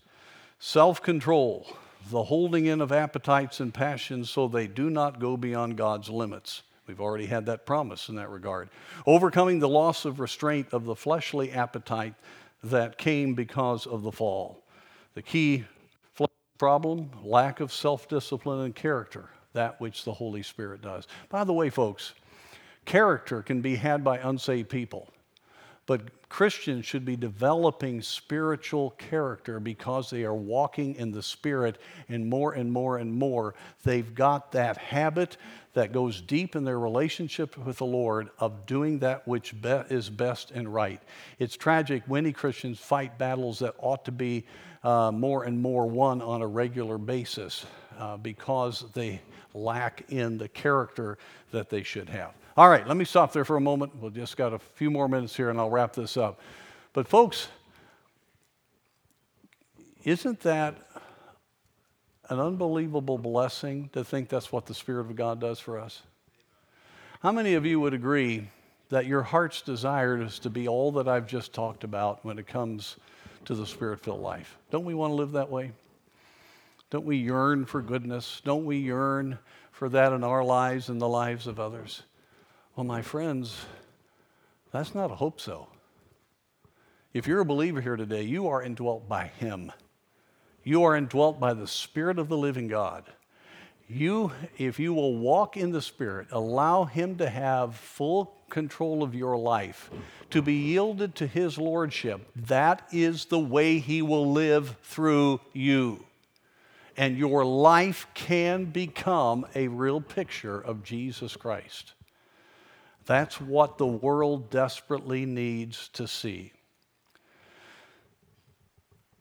self 0.59 1.01
control, 1.01 1.67
the 2.09 2.23
holding 2.23 2.67
in 2.67 2.79
of 2.79 2.91
appetites 2.91 3.59
and 3.59 3.73
passions 3.73 4.29
so 4.29 4.47
they 4.47 4.67
do 4.67 4.89
not 4.89 5.19
go 5.19 5.35
beyond 5.35 5.77
God's 5.77 6.09
limits. 6.09 6.61
We've 6.87 7.01
already 7.01 7.25
had 7.25 7.45
that 7.47 7.65
promise 7.65 8.09
in 8.09 8.15
that 8.15 8.29
regard. 8.29 8.69
Overcoming 9.05 9.59
the 9.59 9.69
loss 9.69 10.05
of 10.05 10.19
restraint 10.19 10.67
of 10.71 10.85
the 10.85 10.95
fleshly 10.95 11.51
appetite 11.51 12.13
that 12.63 12.97
came 12.97 13.33
because 13.33 13.87
of 13.87 14.03
the 14.03 14.11
fall. 14.11 14.61
The 15.13 15.21
key 15.21 15.65
problem 16.63 17.09
lack 17.25 17.59
of 17.59 17.73
self 17.73 18.07
discipline 18.07 18.61
and 18.61 18.73
character, 18.73 19.25
that 19.51 19.81
which 19.81 20.05
the 20.05 20.13
Holy 20.13 20.41
Spirit 20.41 20.81
does. 20.81 21.09
By 21.27 21.43
the 21.43 21.51
way, 21.51 21.69
folks, 21.69 22.13
character 22.85 23.41
can 23.41 23.59
be 23.59 23.75
had 23.75 24.01
by 24.01 24.19
unsaved 24.19 24.69
people, 24.69 25.09
but 25.87 26.03
Christians 26.33 26.83
should 26.87 27.05
be 27.05 27.15
developing 27.15 28.01
spiritual 28.01 28.95
character 28.97 29.59
because 29.59 30.09
they 30.09 30.23
are 30.23 30.33
walking 30.33 30.95
in 30.95 31.11
the 31.11 31.21
Spirit, 31.21 31.77
and 32.09 32.27
more 32.27 32.53
and 32.53 32.71
more 32.71 32.97
and 32.97 33.13
more, 33.13 33.53
they've 33.83 34.15
got 34.15 34.51
that 34.53 34.77
habit 34.77 35.37
that 35.73 35.91
goes 35.91 36.21
deep 36.21 36.55
in 36.55 36.63
their 36.63 36.79
relationship 36.79 37.55
with 37.59 37.77
the 37.77 37.85
Lord 37.85 38.31
of 38.39 38.65
doing 38.65 38.97
that 38.97 39.27
which 39.27 39.61
be- 39.61 39.83
is 39.91 40.09
best 40.09 40.49
and 40.49 40.73
right. 40.73 40.99
It's 41.37 41.55
tragic. 41.55 42.09
Many 42.09 42.31
Christians 42.31 42.79
fight 42.79 43.19
battles 43.19 43.59
that 43.59 43.75
ought 43.77 44.03
to 44.05 44.11
be 44.11 44.43
uh, 44.83 45.11
more 45.11 45.43
and 45.43 45.61
more 45.61 45.85
won 45.85 46.19
on 46.19 46.41
a 46.41 46.47
regular 46.47 46.97
basis 46.97 47.67
uh, 47.99 48.17
because 48.17 48.85
they 48.93 49.21
lack 49.53 50.05
in 50.09 50.39
the 50.39 50.49
character 50.49 51.19
that 51.51 51.69
they 51.69 51.83
should 51.83 52.09
have. 52.09 52.33
All 52.55 52.69
right, 52.69 52.87
let 52.87 52.97
me 52.97 53.05
stop 53.05 53.33
there 53.33 53.45
for 53.45 53.57
a 53.57 53.61
moment. 53.61 53.99
We've 53.99 54.13
just 54.13 54.37
got 54.37 54.53
a 54.53 54.59
few 54.59 54.91
more 54.91 55.07
minutes 55.07 55.35
here 55.35 55.49
and 55.49 55.59
I'll 55.59 55.69
wrap 55.69 55.93
this 55.93 56.17
up. 56.17 56.39
But, 56.93 57.07
folks, 57.07 57.47
isn't 60.03 60.41
that 60.41 60.75
an 62.29 62.39
unbelievable 62.39 63.17
blessing 63.17 63.89
to 63.93 64.03
think 64.03 64.29
that's 64.29 64.51
what 64.51 64.67
the 64.67 64.73
Spirit 64.73 65.07
of 65.07 65.15
God 65.15 65.41
does 65.41 65.59
for 65.59 65.79
us? 65.79 66.03
How 67.21 67.31
many 67.31 67.55
of 67.55 67.65
you 67.65 67.79
would 67.79 67.93
agree 67.93 68.49
that 68.89 69.07
your 69.07 69.23
heart's 69.23 69.63
desire 69.63 70.21
is 70.21 70.37
to 70.37 70.51
be 70.51 70.67
all 70.67 70.91
that 70.91 71.07
I've 71.07 71.25
just 71.25 71.51
talked 71.51 71.83
about 71.83 72.23
when 72.23 72.37
it 72.37 72.45
comes 72.45 72.97
to 73.45 73.55
the 73.55 73.65
spirit 73.65 73.99
filled 73.99 74.21
life. 74.21 74.57
Don't 74.69 74.85
we 74.85 74.93
want 74.93 75.11
to 75.11 75.15
live 75.15 75.31
that 75.31 75.49
way? 75.49 75.71
Don't 76.91 77.05
we 77.05 77.17
yearn 77.17 77.65
for 77.65 77.81
goodness? 77.81 78.41
Don't 78.45 78.65
we 78.65 78.77
yearn 78.77 79.39
for 79.71 79.89
that 79.89 80.13
in 80.13 80.23
our 80.23 80.43
lives 80.43 80.89
and 80.89 81.01
the 81.01 81.09
lives 81.09 81.47
of 81.47 81.59
others? 81.59 82.03
Well, 82.75 82.85
my 82.85 83.03
friends, 83.03 83.55
that's 84.71 84.95
not 84.95 85.11
a 85.11 85.15
hope 85.15 85.39
so. 85.39 85.67
If 87.13 87.27
you're 87.27 87.41
a 87.41 87.45
believer 87.45 87.81
here 87.81 87.95
today, 87.95 88.23
you 88.23 88.47
are 88.47 88.63
indwelt 88.63 89.07
by 89.07 89.27
Him. 89.27 89.71
You 90.63 90.83
are 90.83 90.95
indwelt 90.95 91.39
by 91.39 91.53
the 91.53 91.67
Spirit 91.67 92.17
of 92.17 92.29
the 92.29 92.37
living 92.37 92.67
God. 92.67 93.03
You, 93.87 94.31
if 94.57 94.79
you 94.79 94.91
will 94.95 95.15
walk 95.15 95.55
in 95.55 95.71
the 95.71 95.83
Spirit, 95.83 96.29
allow 96.31 96.85
Him 96.85 97.15
to 97.17 97.29
have 97.29 97.75
full 97.75 98.33
control 98.49 99.03
of 99.03 99.13
your 99.13 99.37
life, 99.37 99.91
to 100.31 100.41
be 100.41 100.55
yielded 100.55 101.13
to 101.15 101.27
His 101.27 101.59
Lordship, 101.59 102.27
that 102.35 102.87
is 102.91 103.25
the 103.25 103.37
way 103.37 103.77
He 103.77 104.01
will 104.01 104.31
live 104.31 104.77
through 104.81 105.41
you. 105.53 106.03
And 106.97 107.19
your 107.19 107.45
life 107.45 108.07
can 108.15 108.65
become 108.65 109.45
a 109.53 109.67
real 109.67 110.01
picture 110.01 110.59
of 110.59 110.83
Jesus 110.83 111.35
Christ. 111.35 111.93
That's 113.05 113.39
what 113.41 113.77
the 113.77 113.87
world 113.87 114.49
desperately 114.49 115.25
needs 115.25 115.89
to 115.89 116.07
see. 116.07 116.53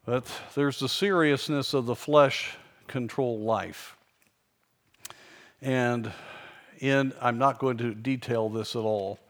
But 0.04 0.26
there's 0.54 0.78
the 0.78 0.88
seriousness 0.88 1.74
of 1.74 1.86
the 1.86 1.94
flesh 1.94 2.56
control 2.86 3.40
life. 3.40 3.96
And 5.60 6.12
in, 6.80 7.12
I'm 7.20 7.38
not 7.38 7.58
going 7.58 7.78
to 7.78 7.94
detail 7.94 8.48
this 8.48 8.74
at 8.74 8.80
all, 8.80 9.20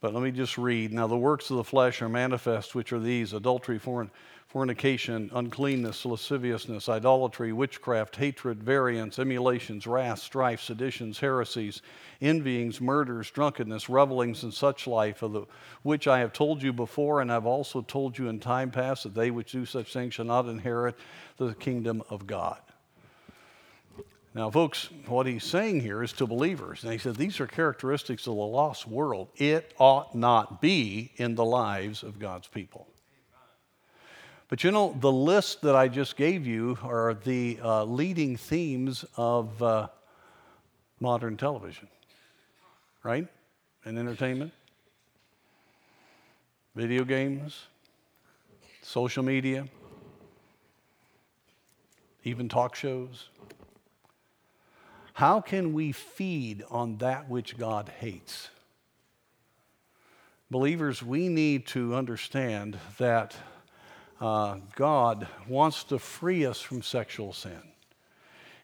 but 0.00 0.12
let 0.12 0.22
me 0.22 0.32
just 0.32 0.58
read. 0.58 0.92
Now, 0.92 1.06
the 1.06 1.16
works 1.16 1.50
of 1.50 1.56
the 1.56 1.64
flesh 1.64 2.02
are 2.02 2.08
manifest, 2.08 2.74
which 2.74 2.92
are 2.92 2.98
these 2.98 3.32
adultery, 3.32 3.78
foreign 3.78 4.10
fornication, 4.50 5.30
uncleanness, 5.32 6.04
lasciviousness, 6.04 6.88
idolatry, 6.88 7.52
witchcraft, 7.52 8.16
hatred, 8.16 8.60
variance, 8.60 9.20
emulations, 9.20 9.86
wrath, 9.86 10.18
strife, 10.18 10.60
seditions, 10.60 11.20
heresies, 11.20 11.82
envyings, 12.20 12.80
murders, 12.80 13.30
drunkenness, 13.30 13.88
revelings, 13.88 14.42
and 14.42 14.52
such 14.52 14.88
life, 14.88 15.22
of 15.22 15.32
the, 15.32 15.44
which 15.84 16.08
I 16.08 16.18
have 16.18 16.32
told 16.32 16.64
you 16.64 16.72
before, 16.72 17.20
and 17.20 17.30
I 17.30 17.34
have 17.34 17.46
also 17.46 17.80
told 17.80 18.18
you 18.18 18.28
in 18.28 18.40
time 18.40 18.72
past, 18.72 19.04
that 19.04 19.14
they 19.14 19.30
which 19.30 19.52
do 19.52 19.64
such 19.64 19.92
things 19.92 20.14
shall 20.14 20.24
not 20.24 20.46
inherit 20.46 20.96
the 21.36 21.54
kingdom 21.54 22.02
of 22.10 22.26
God. 22.26 22.58
Now, 24.34 24.50
folks, 24.50 24.88
what 25.06 25.26
he's 25.26 25.44
saying 25.44 25.80
here 25.80 26.02
is 26.02 26.12
to 26.14 26.26
believers. 26.26 26.82
And 26.82 26.92
he 26.92 26.98
said, 26.98 27.14
These 27.14 27.38
are 27.38 27.46
characteristics 27.46 28.26
of 28.26 28.34
the 28.34 28.40
lost 28.40 28.88
world. 28.88 29.28
It 29.36 29.74
ought 29.78 30.16
not 30.16 30.60
be 30.60 31.12
in 31.16 31.36
the 31.36 31.44
lives 31.44 32.02
of 32.02 32.18
God's 32.18 32.48
people. 32.48 32.89
But 34.50 34.64
you 34.64 34.72
know, 34.72 34.96
the 34.98 35.12
list 35.12 35.62
that 35.62 35.76
I 35.76 35.86
just 35.86 36.16
gave 36.16 36.44
you 36.44 36.76
are 36.82 37.14
the 37.14 37.60
uh, 37.62 37.84
leading 37.84 38.36
themes 38.36 39.04
of 39.16 39.62
uh, 39.62 39.86
modern 40.98 41.36
television, 41.36 41.86
right? 43.04 43.28
And 43.84 43.96
entertainment, 43.96 44.52
video 46.74 47.04
games, 47.04 47.66
social 48.82 49.22
media, 49.22 49.68
even 52.24 52.48
talk 52.48 52.74
shows. 52.74 53.28
How 55.12 55.40
can 55.40 55.72
we 55.72 55.92
feed 55.92 56.64
on 56.70 56.96
that 56.96 57.28
which 57.28 57.56
God 57.56 57.88
hates? 58.00 58.48
Believers, 60.50 61.04
we 61.04 61.28
need 61.28 61.68
to 61.68 61.94
understand 61.94 62.80
that 62.98 63.36
uh, 64.20 64.56
God 64.76 65.26
wants 65.48 65.84
to 65.84 65.98
free 65.98 66.44
us 66.44 66.60
from 66.60 66.82
sexual 66.82 67.32
sin. 67.32 67.62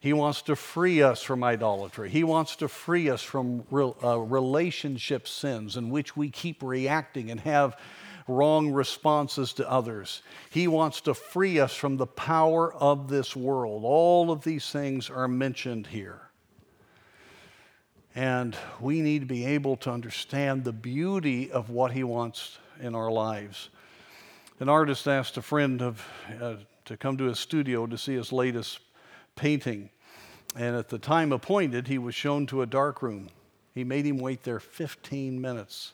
He 0.00 0.12
wants 0.12 0.42
to 0.42 0.54
free 0.54 1.02
us 1.02 1.22
from 1.22 1.42
idolatry. 1.42 2.10
He 2.10 2.22
wants 2.22 2.56
to 2.56 2.68
free 2.68 3.08
us 3.08 3.22
from 3.22 3.64
re- 3.70 3.92
uh, 4.04 4.18
relationship 4.18 5.26
sins 5.26 5.76
in 5.76 5.90
which 5.90 6.16
we 6.16 6.30
keep 6.30 6.62
reacting 6.62 7.30
and 7.30 7.40
have 7.40 7.76
wrong 8.28 8.72
responses 8.72 9.52
to 9.54 9.70
others. 9.70 10.22
He 10.50 10.68
wants 10.68 11.00
to 11.02 11.14
free 11.14 11.58
us 11.58 11.74
from 11.74 11.96
the 11.96 12.06
power 12.06 12.72
of 12.74 13.08
this 13.08 13.34
world. 13.34 13.82
All 13.84 14.30
of 14.30 14.44
these 14.44 14.70
things 14.70 15.08
are 15.08 15.28
mentioned 15.28 15.86
here. 15.86 16.20
And 18.14 18.56
we 18.80 19.00
need 19.00 19.20
to 19.20 19.26
be 19.26 19.44
able 19.44 19.76
to 19.78 19.90
understand 19.90 20.64
the 20.64 20.72
beauty 20.72 21.50
of 21.50 21.70
what 21.70 21.92
He 21.92 22.02
wants 22.02 22.58
in 22.80 22.94
our 22.94 23.10
lives. 23.10 23.70
An 24.58 24.70
artist 24.70 25.06
asked 25.06 25.36
a 25.36 25.42
friend 25.42 25.82
of, 25.82 26.02
uh, 26.40 26.54
to 26.86 26.96
come 26.96 27.18
to 27.18 27.24
his 27.24 27.38
studio 27.38 27.86
to 27.86 27.98
see 27.98 28.14
his 28.14 28.32
latest 28.32 28.80
painting. 29.34 29.90
And 30.56 30.74
at 30.74 30.88
the 30.88 30.98
time 30.98 31.30
appointed, 31.30 31.88
he 31.88 31.98
was 31.98 32.14
shown 32.14 32.46
to 32.46 32.62
a 32.62 32.66
dark 32.66 33.02
room. 33.02 33.28
He 33.74 33.84
made 33.84 34.06
him 34.06 34.16
wait 34.16 34.44
there 34.44 34.58
15 34.58 35.38
minutes. 35.38 35.92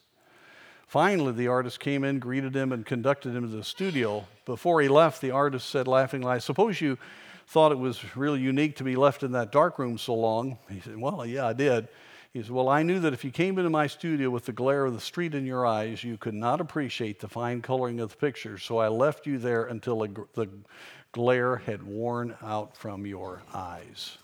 Finally, 0.86 1.32
the 1.32 1.48
artist 1.48 1.80
came 1.80 2.04
in, 2.04 2.20
greeted 2.20 2.54
him, 2.54 2.70
and 2.70 2.86
conducted 2.86 3.34
him 3.34 3.50
to 3.50 3.56
the 3.56 3.64
studio. 3.64 4.28
Before 4.44 4.80
he 4.80 4.86
left, 4.86 5.20
the 5.20 5.32
artist 5.32 5.68
said 5.68 5.88
laughingly, 5.88 6.30
I 6.30 6.38
suppose 6.38 6.80
you 6.80 6.98
thought 7.48 7.72
it 7.72 7.78
was 7.78 8.16
really 8.16 8.38
unique 8.38 8.76
to 8.76 8.84
be 8.84 8.94
left 8.94 9.24
in 9.24 9.32
that 9.32 9.50
dark 9.50 9.80
room 9.80 9.98
so 9.98 10.14
long. 10.14 10.58
He 10.70 10.78
said, 10.78 10.96
Well, 10.96 11.26
yeah, 11.26 11.48
I 11.48 11.52
did. 11.52 11.88
He 12.32 12.40
says, 12.40 12.50
Well, 12.50 12.68
I 12.68 12.82
knew 12.82 12.98
that 13.00 13.12
if 13.12 13.24
you 13.24 13.30
came 13.30 13.58
into 13.58 13.70
my 13.70 13.86
studio 13.86 14.30
with 14.30 14.46
the 14.46 14.52
glare 14.52 14.86
of 14.86 14.94
the 14.94 15.00
street 15.00 15.34
in 15.34 15.44
your 15.44 15.66
eyes, 15.66 16.02
you 16.02 16.16
could 16.16 16.34
not 16.34 16.60
appreciate 16.60 17.20
the 17.20 17.28
fine 17.28 17.60
coloring 17.60 18.00
of 18.00 18.10
the 18.10 18.16
pictures. 18.16 18.62
So 18.62 18.78
I 18.78 18.88
left 18.88 19.26
you 19.26 19.38
there 19.38 19.64
until 19.64 19.98
the 19.98 20.48
glare 21.12 21.56
had 21.56 21.82
worn 21.82 22.34
out 22.42 22.76
from 22.76 23.06
your 23.06 23.42
eyes. 23.52 24.16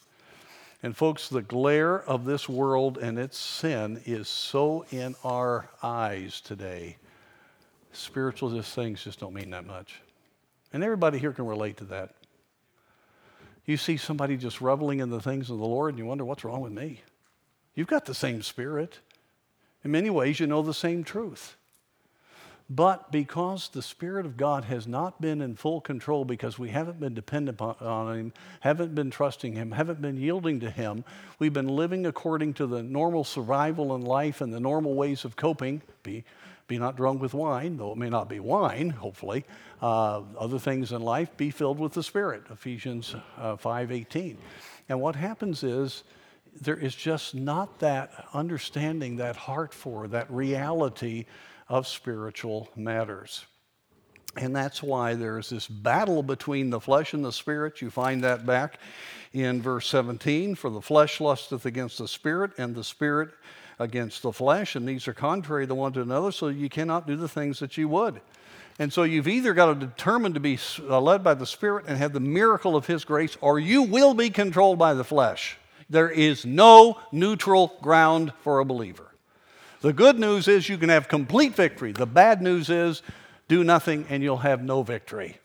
And, 0.83 0.97
folks, 0.97 1.29
the 1.29 1.43
glare 1.43 2.03
of 2.03 2.25
this 2.25 2.49
world 2.49 2.99
and 2.99 3.19
its 3.19 3.37
sin 3.37 4.01
is 4.07 4.29
so 4.29 4.87
in 4.91 5.17
our 5.25 5.69
eyes 5.83 6.41
today. 6.41 6.97
Spiritual 7.93 8.63
things 8.63 9.03
just 9.03 9.19
don't 9.19 9.35
mean 9.35 9.51
that 9.51 9.67
much. 9.67 10.01
And 10.73 10.85
everybody 10.85 11.19
here 11.19 11.33
can 11.33 11.47
relate 11.47 11.79
to 11.79 11.85
that. 11.87 12.15
You 13.67 13.77
see 13.77 13.97
somebody 13.97 14.37
just 14.37 14.61
reveling 14.61 15.01
in 15.01 15.11
the 15.11 15.21
things 15.21 15.51
of 15.51 15.59
the 15.59 15.67
Lord 15.67 15.91
and 15.91 15.99
you 15.99 16.07
wonder, 16.07 16.25
what's 16.25 16.45
wrong 16.45 16.61
with 16.61 16.73
me? 16.73 17.03
You've 17.79 17.87
got 17.87 18.07
the 18.07 18.14
same 18.14 18.43
spirit. 18.43 18.99
In 19.85 19.93
many 19.93 20.11
ways, 20.11 20.41
you 20.41 20.49
know 20.49 20.62
the 20.62 20.74
same 20.74 21.05
truth. 21.05 21.55
But 22.68 23.12
because 23.12 23.68
the 23.68 23.83
Spirit 23.83 24.26
of 24.26 24.37
God 24.37 24.64
has 24.64 24.89
not 24.89 25.20
been 25.20 25.41
in 25.41 25.55
full 25.55 25.81
control, 25.81 26.24
because 26.24 26.59
we 26.59 26.70
haven't 26.70 26.99
been 26.99 27.14
dependent 27.14 27.61
on 27.61 28.18
Him, 28.18 28.33
haven't 28.62 28.97
been 28.97 29.12
trusting 29.12 29.53
Him, 29.53 29.70
haven't 29.70 30.03
been 30.03 30.16
yielding 30.16 30.59
to 30.59 30.72
Him, 30.72 31.05
we've 31.39 31.53
been 31.53 31.68
living 31.68 32.05
according 32.05 32.55
to 32.55 32.66
the 32.66 32.83
normal 32.83 33.22
survival 33.22 33.95
in 33.95 34.03
life 34.03 34.41
and 34.41 34.53
the 34.53 34.59
normal 34.59 34.97
ways 34.97 35.24
of 35.24 35.37
coping. 35.37 35.81
Be, 36.03 36.24
be 36.66 36.79
not 36.79 36.97
drunk 36.97 37.22
with 37.22 37.33
wine, 37.33 37.76
though 37.76 37.93
it 37.93 37.99
may 37.99 38.11
not 38.11 38.29
be 38.29 38.41
wine, 38.41 38.91
hopefully. 38.91 39.45
Uh, 39.81 40.22
other 40.37 40.59
things 40.59 40.91
in 40.91 41.01
life, 41.01 41.37
be 41.37 41.53
filled 41.53 41.79
with 41.79 41.93
the 41.93 42.03
Spirit, 42.03 42.43
Ephesians 42.51 43.14
uh, 43.37 43.55
5.18. 43.55 44.37
And 44.89 45.01
what 45.01 45.14
happens 45.14 45.62
is, 45.62 46.03
there 46.61 46.77
is 46.77 46.95
just 46.95 47.35
not 47.35 47.79
that 47.81 48.27
understanding, 48.35 49.17
that 49.17 49.37
heart 49.37 49.73
for, 49.75 50.09
that 50.09 50.31
reality 50.31 51.27
of 51.69 51.87
spiritual 51.87 52.69
matters. 52.77 53.45
And 54.37 54.55
that's 54.55 54.83
why 54.83 55.15
there's 55.15 55.51
this 55.51 55.67
battle 55.67 56.23
between 56.23 56.71
the 56.71 56.81
flesh 56.81 57.13
and 57.13 57.25
the 57.25 57.33
spirit. 57.33 57.81
You 57.81 57.91
find 57.91 58.23
that 58.25 58.47
back 58.47 58.79
in 59.33 59.61
verse 59.61 59.89
17. 59.89 60.55
For 60.55 60.71
the 60.71 60.81
flesh 60.81 61.21
lusteth 61.21 61.67
against 61.67 61.99
the 61.99 62.09
spirit, 62.09 62.53
and 62.59 62.75
the 62.75 62.85
spirit 62.85 63.31
against 63.79 64.23
the 64.23 64.33
flesh. 64.33 64.77
And 64.77 64.87
these 64.87 65.09
are 65.09 65.15
contrary 65.15 65.67
the 65.67 65.75
one 65.75 65.93
to 65.95 66.03
another, 66.03 66.31
so 66.31 66.49
you 66.49 66.69
cannot 66.69 67.07
do 67.07 67.17
the 67.17 67.29
things 67.29 67.59
that 67.61 67.77
you 67.77 67.89
would. 67.89 68.21
And 68.79 68.93
so 68.93 69.03
you've 69.03 69.27
either 69.27 69.55
got 69.55 69.67
to 69.67 69.87
determine 69.87 70.35
to 70.35 70.41
be 70.41 70.59
uh, 70.89 71.01
led 71.01 71.25
by 71.25 71.35
the 71.35 71.47
Spirit 71.47 71.87
and 71.89 71.99
have 71.99 72.13
the 72.13 72.21
miracle 72.21 72.77
of 72.77 72.87
His 72.87 73.05
grace, 73.05 73.37
or 73.41 73.59
you 73.59 73.83
will 73.83 74.15
be 74.15 74.31
controlled 74.31 74.79
by 74.79 74.95
the 74.95 75.05
flesh. 75.05 75.57
There 75.91 76.11
is 76.11 76.45
no 76.45 76.99
neutral 77.12 77.76
ground 77.80 78.32
for 78.43 78.59
a 78.59 78.64
believer. 78.64 79.14
The 79.80 79.93
good 79.93 80.18
news 80.18 80.49
is 80.49 80.68
you 80.68 80.76
can 80.76 80.89
have 80.89 81.09
complete 81.09 81.55
victory. 81.55 81.93
The 81.93 82.07
bad 82.07 82.43
news 82.43 82.68
is 82.68 83.03
do 83.47 83.64
nothing 83.64 84.07
and 84.09 84.22
you'll 84.22 84.39
have 84.39 84.62
no 84.62 84.82
victory. 84.82 85.39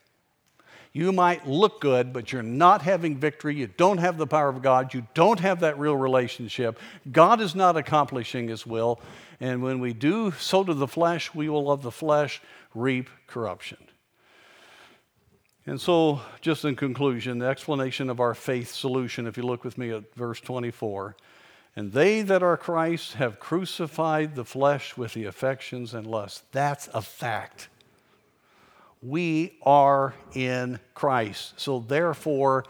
You 0.92 1.12
might 1.12 1.48
look 1.48 1.82
good, 1.82 2.14
but 2.14 2.32
you're 2.32 2.44
not 2.44 2.84
having 2.84 3.18
victory. 3.18 3.56
You 3.56 3.68
don't 3.68 3.98
have 3.98 4.18
the 4.18 4.28
power 4.28 4.50
of 4.50 4.62
God. 4.62 4.94
You 4.94 5.08
don't 5.16 5.40
have 5.40 5.62
that 5.62 5.80
real 5.80 5.96
relationship. 5.96 6.80
God 7.12 7.42
is 7.42 7.56
not 7.56 7.78
accomplishing 7.78 8.48
His 8.48 8.66
will. 8.66 9.02
And 9.40 9.64
when 9.64 9.80
we 9.80 9.94
do 9.94 10.32
sow 10.32 10.64
to 10.64 10.74
the 10.74 10.88
flesh, 10.88 11.34
we 11.34 11.50
will 11.50 11.72
of 11.72 11.82
the 11.82 11.92
flesh 11.92 12.42
reap 12.76 13.10
corruption. 13.26 13.78
And 15.66 15.80
so, 15.80 16.20
just 16.42 16.66
in 16.66 16.76
conclusion, 16.76 17.40
the 17.40 17.46
explanation 17.46 18.10
of 18.10 18.20
our 18.20 18.34
faith 18.34 18.74
solution, 18.74 19.28
if 19.28 19.38
you 19.38 19.44
look 19.44 19.64
with 19.64 19.78
me 19.78 19.92
at 19.92 20.14
verse 20.14 20.42
24, 20.42 21.16
and 21.76 21.94
they 21.94 22.22
that 22.22 22.44
are 22.44 22.58
Christ 22.58 23.14
have 23.14 23.40
crucified 23.40 24.36
the 24.36 24.44
flesh 24.44 24.98
with 24.98 25.14
the 25.14 25.26
affections 25.26 25.94
and 25.94 26.06
lusts. 26.06 26.44
That's 26.52 26.90
a 26.94 27.02
fact. 27.02 27.70
We 29.02 29.58
are 29.64 30.14
in 30.34 30.80
Christ. 30.94 31.60
So, 31.60 31.80
therefore, 31.80 32.66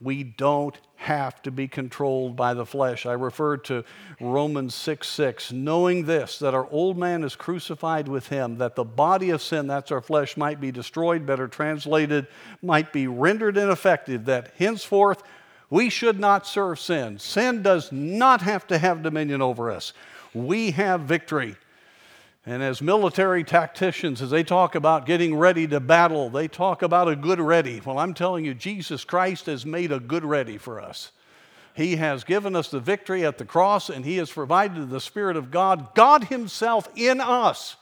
we 0.00 0.22
don't 0.22 0.76
have 0.98 1.40
to 1.42 1.52
be 1.52 1.68
controlled 1.68 2.34
by 2.34 2.52
the 2.54 2.66
flesh. 2.66 3.06
I 3.06 3.12
refer 3.12 3.56
to 3.58 3.84
Romans 4.20 4.74
6 4.74 5.06
6, 5.06 5.52
knowing 5.52 6.04
this, 6.04 6.40
that 6.40 6.54
our 6.54 6.68
old 6.72 6.98
man 6.98 7.22
is 7.22 7.36
crucified 7.36 8.08
with 8.08 8.28
him, 8.28 8.58
that 8.58 8.74
the 8.74 8.84
body 8.84 9.30
of 9.30 9.40
sin, 9.40 9.68
that's 9.68 9.92
our 9.92 10.00
flesh, 10.00 10.36
might 10.36 10.60
be 10.60 10.72
destroyed, 10.72 11.24
better 11.24 11.46
translated, 11.46 12.26
might 12.62 12.92
be 12.92 13.06
rendered 13.06 13.56
ineffective, 13.56 14.24
that 14.24 14.52
henceforth 14.58 15.22
we 15.70 15.88
should 15.88 16.18
not 16.18 16.48
serve 16.48 16.80
sin. 16.80 17.20
Sin 17.20 17.62
does 17.62 17.92
not 17.92 18.42
have 18.42 18.66
to 18.66 18.76
have 18.76 19.02
dominion 19.02 19.40
over 19.40 19.70
us. 19.70 19.92
We 20.34 20.72
have 20.72 21.02
victory. 21.02 21.56
And 22.46 22.62
as 22.62 22.80
military 22.80 23.44
tacticians, 23.44 24.22
as 24.22 24.30
they 24.30 24.42
talk 24.42 24.74
about 24.74 25.06
getting 25.06 25.36
ready 25.36 25.66
to 25.68 25.80
battle, 25.80 26.30
they 26.30 26.48
talk 26.48 26.82
about 26.82 27.08
a 27.08 27.16
good 27.16 27.40
ready. 27.40 27.80
Well, 27.84 27.98
I'm 27.98 28.14
telling 28.14 28.44
you, 28.44 28.54
Jesus 28.54 29.04
Christ 29.04 29.46
has 29.46 29.66
made 29.66 29.92
a 29.92 30.00
good 30.00 30.24
ready 30.24 30.56
for 30.56 30.80
us. 30.80 31.12
He 31.74 31.96
has 31.96 32.24
given 32.24 32.56
us 32.56 32.70
the 32.70 32.80
victory 32.80 33.24
at 33.24 33.38
the 33.38 33.44
cross, 33.44 33.88
and 33.88 34.04
He 34.04 34.16
has 34.16 34.32
provided 34.32 34.90
the 34.90 35.00
Spirit 35.00 35.36
of 35.36 35.50
God, 35.50 35.94
God 35.94 36.24
Himself 36.24 36.88
in 36.96 37.20
us, 37.20 37.76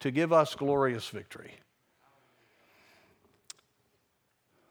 to 0.00 0.10
give 0.10 0.32
us 0.32 0.54
glorious 0.54 1.08
victory. 1.08 1.52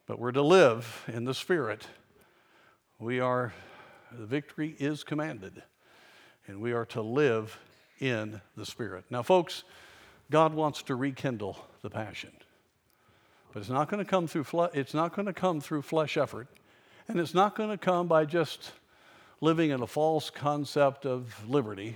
But 0.08 0.20
we're 0.20 0.32
to 0.32 0.42
live 0.42 1.06
in 1.08 1.26
the 1.26 1.34
Spirit. 1.34 1.86
We 2.98 3.20
are, 3.20 3.54
the 4.12 4.26
victory 4.26 4.76
is 4.80 5.04
commanded, 5.04 5.62
and 6.48 6.62
we 6.62 6.72
are 6.72 6.86
to 6.88 7.02
live 7.02 7.60
in 8.02 8.42
the 8.58 8.66
Spirit. 8.66 9.06
Now, 9.10 9.24
folks, 9.24 9.64
God 10.30 10.54
wants 10.54 10.82
to 10.84 10.96
rekindle 10.96 11.58
the 11.82 11.90
passion. 11.90 12.32
But 13.54 13.62
it's 13.62 13.70
not 13.70 13.90
going 13.90 14.04
to 14.04 14.10
come 14.10 14.28
through 14.28 14.44
fle- 14.46 14.72
it's 14.74 14.94
not 14.94 15.16
going 15.16 15.28
to 15.28 15.34
come 15.34 15.62
through 15.62 15.84
flesh 15.84 16.18
effort, 16.18 16.48
and 17.08 17.20
it's 17.20 17.34
not 17.34 17.56
going 17.56 17.70
to 17.70 17.78
come 17.78 18.08
by 18.08 18.26
just 18.26 18.72
living 19.40 19.70
in 19.70 19.82
a 19.82 19.88
false 19.88 20.30
concept 20.30 21.06
of 21.06 21.48
liberty. 21.48 21.96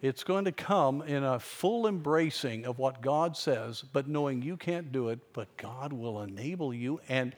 It's 0.00 0.22
going 0.22 0.44
to 0.44 0.52
come 0.52 1.02
in 1.02 1.24
a 1.24 1.40
full 1.40 1.86
embracing 1.86 2.66
of 2.66 2.78
what 2.78 3.00
God 3.00 3.36
says, 3.36 3.82
but 3.82 4.06
knowing 4.06 4.42
you 4.42 4.56
can't 4.56 4.92
do 4.92 5.08
it, 5.08 5.18
but 5.32 5.56
God 5.56 5.92
will 5.92 6.22
enable 6.22 6.74
you 6.74 7.00
and 7.08 7.34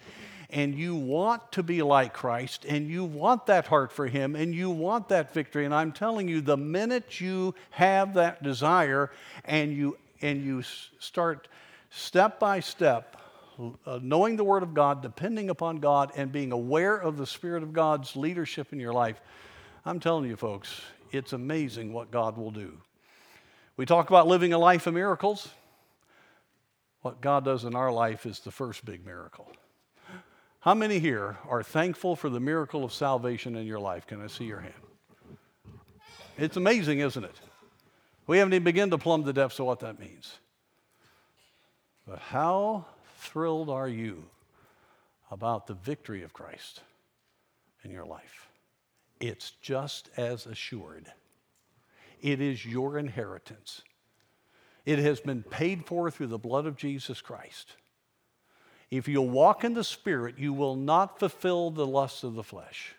and 0.50 0.74
you 0.74 0.94
want 0.94 1.52
to 1.52 1.62
be 1.62 1.82
like 1.82 2.12
Christ 2.12 2.64
and 2.64 2.88
you 2.88 3.04
want 3.04 3.46
that 3.46 3.66
heart 3.66 3.92
for 3.92 4.06
Him 4.06 4.36
and 4.36 4.54
you 4.54 4.70
want 4.70 5.08
that 5.08 5.34
victory. 5.34 5.64
And 5.64 5.74
I'm 5.74 5.92
telling 5.92 6.28
you, 6.28 6.40
the 6.40 6.56
minute 6.56 7.20
you 7.20 7.54
have 7.70 8.14
that 8.14 8.42
desire 8.42 9.10
and 9.44 9.72
you, 9.72 9.98
and 10.22 10.44
you 10.44 10.62
start 10.98 11.48
step 11.90 12.38
by 12.38 12.60
step 12.60 13.16
uh, 13.86 13.98
knowing 14.02 14.36
the 14.36 14.44
Word 14.44 14.62
of 14.62 14.74
God, 14.74 15.02
depending 15.02 15.50
upon 15.50 15.78
God, 15.78 16.12
and 16.16 16.30
being 16.30 16.52
aware 16.52 16.96
of 16.96 17.16
the 17.16 17.26
Spirit 17.26 17.62
of 17.62 17.72
God's 17.72 18.14
leadership 18.14 18.72
in 18.72 18.80
your 18.80 18.92
life, 18.92 19.20
I'm 19.84 20.00
telling 20.00 20.28
you, 20.28 20.36
folks, 20.36 20.80
it's 21.10 21.32
amazing 21.32 21.92
what 21.92 22.10
God 22.10 22.36
will 22.36 22.50
do. 22.50 22.76
We 23.76 23.86
talk 23.86 24.08
about 24.08 24.26
living 24.26 24.52
a 24.52 24.58
life 24.58 24.86
of 24.86 24.94
miracles. 24.94 25.48
What 27.02 27.20
God 27.20 27.44
does 27.44 27.64
in 27.64 27.74
our 27.74 27.92
life 27.92 28.26
is 28.26 28.40
the 28.40 28.50
first 28.50 28.84
big 28.84 29.06
miracle. 29.06 29.50
How 30.66 30.74
many 30.74 30.98
here 30.98 31.36
are 31.48 31.62
thankful 31.62 32.16
for 32.16 32.28
the 32.28 32.40
miracle 32.40 32.82
of 32.82 32.92
salvation 32.92 33.54
in 33.54 33.68
your 33.68 33.78
life? 33.78 34.04
Can 34.04 34.20
I 34.20 34.26
see 34.26 34.46
your 34.46 34.58
hand? 34.58 34.74
It's 36.36 36.56
amazing, 36.56 36.98
isn't 36.98 37.22
it? 37.22 37.36
We 38.26 38.38
haven't 38.38 38.52
even 38.52 38.64
begun 38.64 38.90
to 38.90 38.98
plumb 38.98 39.22
the 39.22 39.32
depths 39.32 39.60
of 39.60 39.66
what 39.66 39.78
that 39.78 40.00
means. 40.00 40.40
But 42.04 42.18
how 42.18 42.84
thrilled 43.18 43.70
are 43.70 43.86
you 43.86 44.24
about 45.30 45.68
the 45.68 45.74
victory 45.74 46.24
of 46.24 46.32
Christ 46.32 46.80
in 47.84 47.92
your 47.92 48.04
life? 48.04 48.48
It's 49.20 49.52
just 49.62 50.10
as 50.16 50.46
assured. 50.46 51.06
It 52.20 52.40
is 52.40 52.66
your 52.66 52.98
inheritance. 52.98 53.82
It 54.84 54.98
has 54.98 55.20
been 55.20 55.44
paid 55.44 55.86
for 55.86 56.10
through 56.10 56.26
the 56.26 56.38
blood 56.38 56.66
of 56.66 56.76
Jesus 56.76 57.20
Christ. 57.20 57.76
If 58.90 59.08
you'll 59.08 59.28
walk 59.28 59.64
in 59.64 59.74
the 59.74 59.84
Spirit, 59.84 60.38
you 60.38 60.52
will 60.52 60.76
not 60.76 61.18
fulfill 61.18 61.70
the 61.70 61.86
lusts 61.86 62.22
of 62.22 62.34
the 62.34 62.44
flesh. 62.44 62.94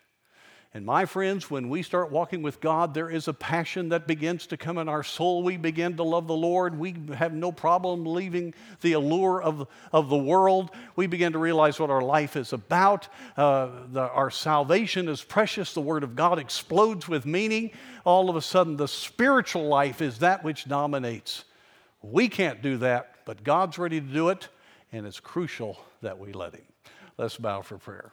And 0.74 0.86
my 0.86 1.06
friends, 1.06 1.50
when 1.50 1.70
we 1.70 1.82
start 1.82 2.12
walking 2.12 2.42
with 2.42 2.60
God, 2.60 2.94
there 2.94 3.10
is 3.10 3.30
a 3.30 3.34
passion 3.34 3.90
that 3.90 4.06
begins 4.06 4.46
to 4.48 4.58
come 4.58 4.78
in 4.78 4.90
our 4.90 5.02
soul. 5.02 5.42
We 5.42 5.56
begin 5.56 5.96
to 5.96 6.04
love 6.04 6.28
the 6.28 6.36
Lord. 6.36 6.78
We 6.78 6.94
have 7.16 7.34
no 7.34 7.54
problem 7.54 8.06
leaving 8.06 8.54
the 8.82 8.92
allure 8.92 9.42
of, 9.42 9.68
of 9.94 10.10
the 10.10 10.18
world. 10.18 10.72
We 10.98 11.08
begin 11.08 11.32
to 11.32 11.40
realize 11.40 11.80
what 11.80 11.90
our 11.90 12.04
life 12.04 12.36
is 12.36 12.52
about. 12.52 13.08
Uh, 13.38 13.70
the, 13.92 14.02
our 14.02 14.30
salvation 14.30 15.08
is 15.08 15.24
precious. 15.24 15.74
The 15.74 15.82
Word 15.82 16.04
of 16.04 16.18
God 16.18 16.38
explodes 16.38 17.08
with 17.08 17.26
meaning. 17.26 17.72
All 18.04 18.30
of 18.30 18.36
a 18.36 18.42
sudden, 18.42 18.76
the 18.76 18.90
spiritual 18.90 19.68
life 19.68 20.02
is 20.02 20.20
that 20.20 20.44
which 20.44 20.66
dominates. 20.66 21.46
We 22.02 22.28
can't 22.28 22.62
do 22.62 22.78
that, 22.78 23.16
but 23.26 23.44
God's 23.44 23.80
ready 23.80 24.02
to 24.02 24.06
do 24.06 24.30
it 24.30 24.50
and 24.92 25.06
it's 25.06 25.20
crucial 25.20 25.80
that 26.02 26.18
we 26.18 26.34
let 26.34 26.54
Him. 26.54 26.66
Let's 27.18 27.38
bow 27.38 27.62
for 27.62 27.78
prayer. 27.78 28.12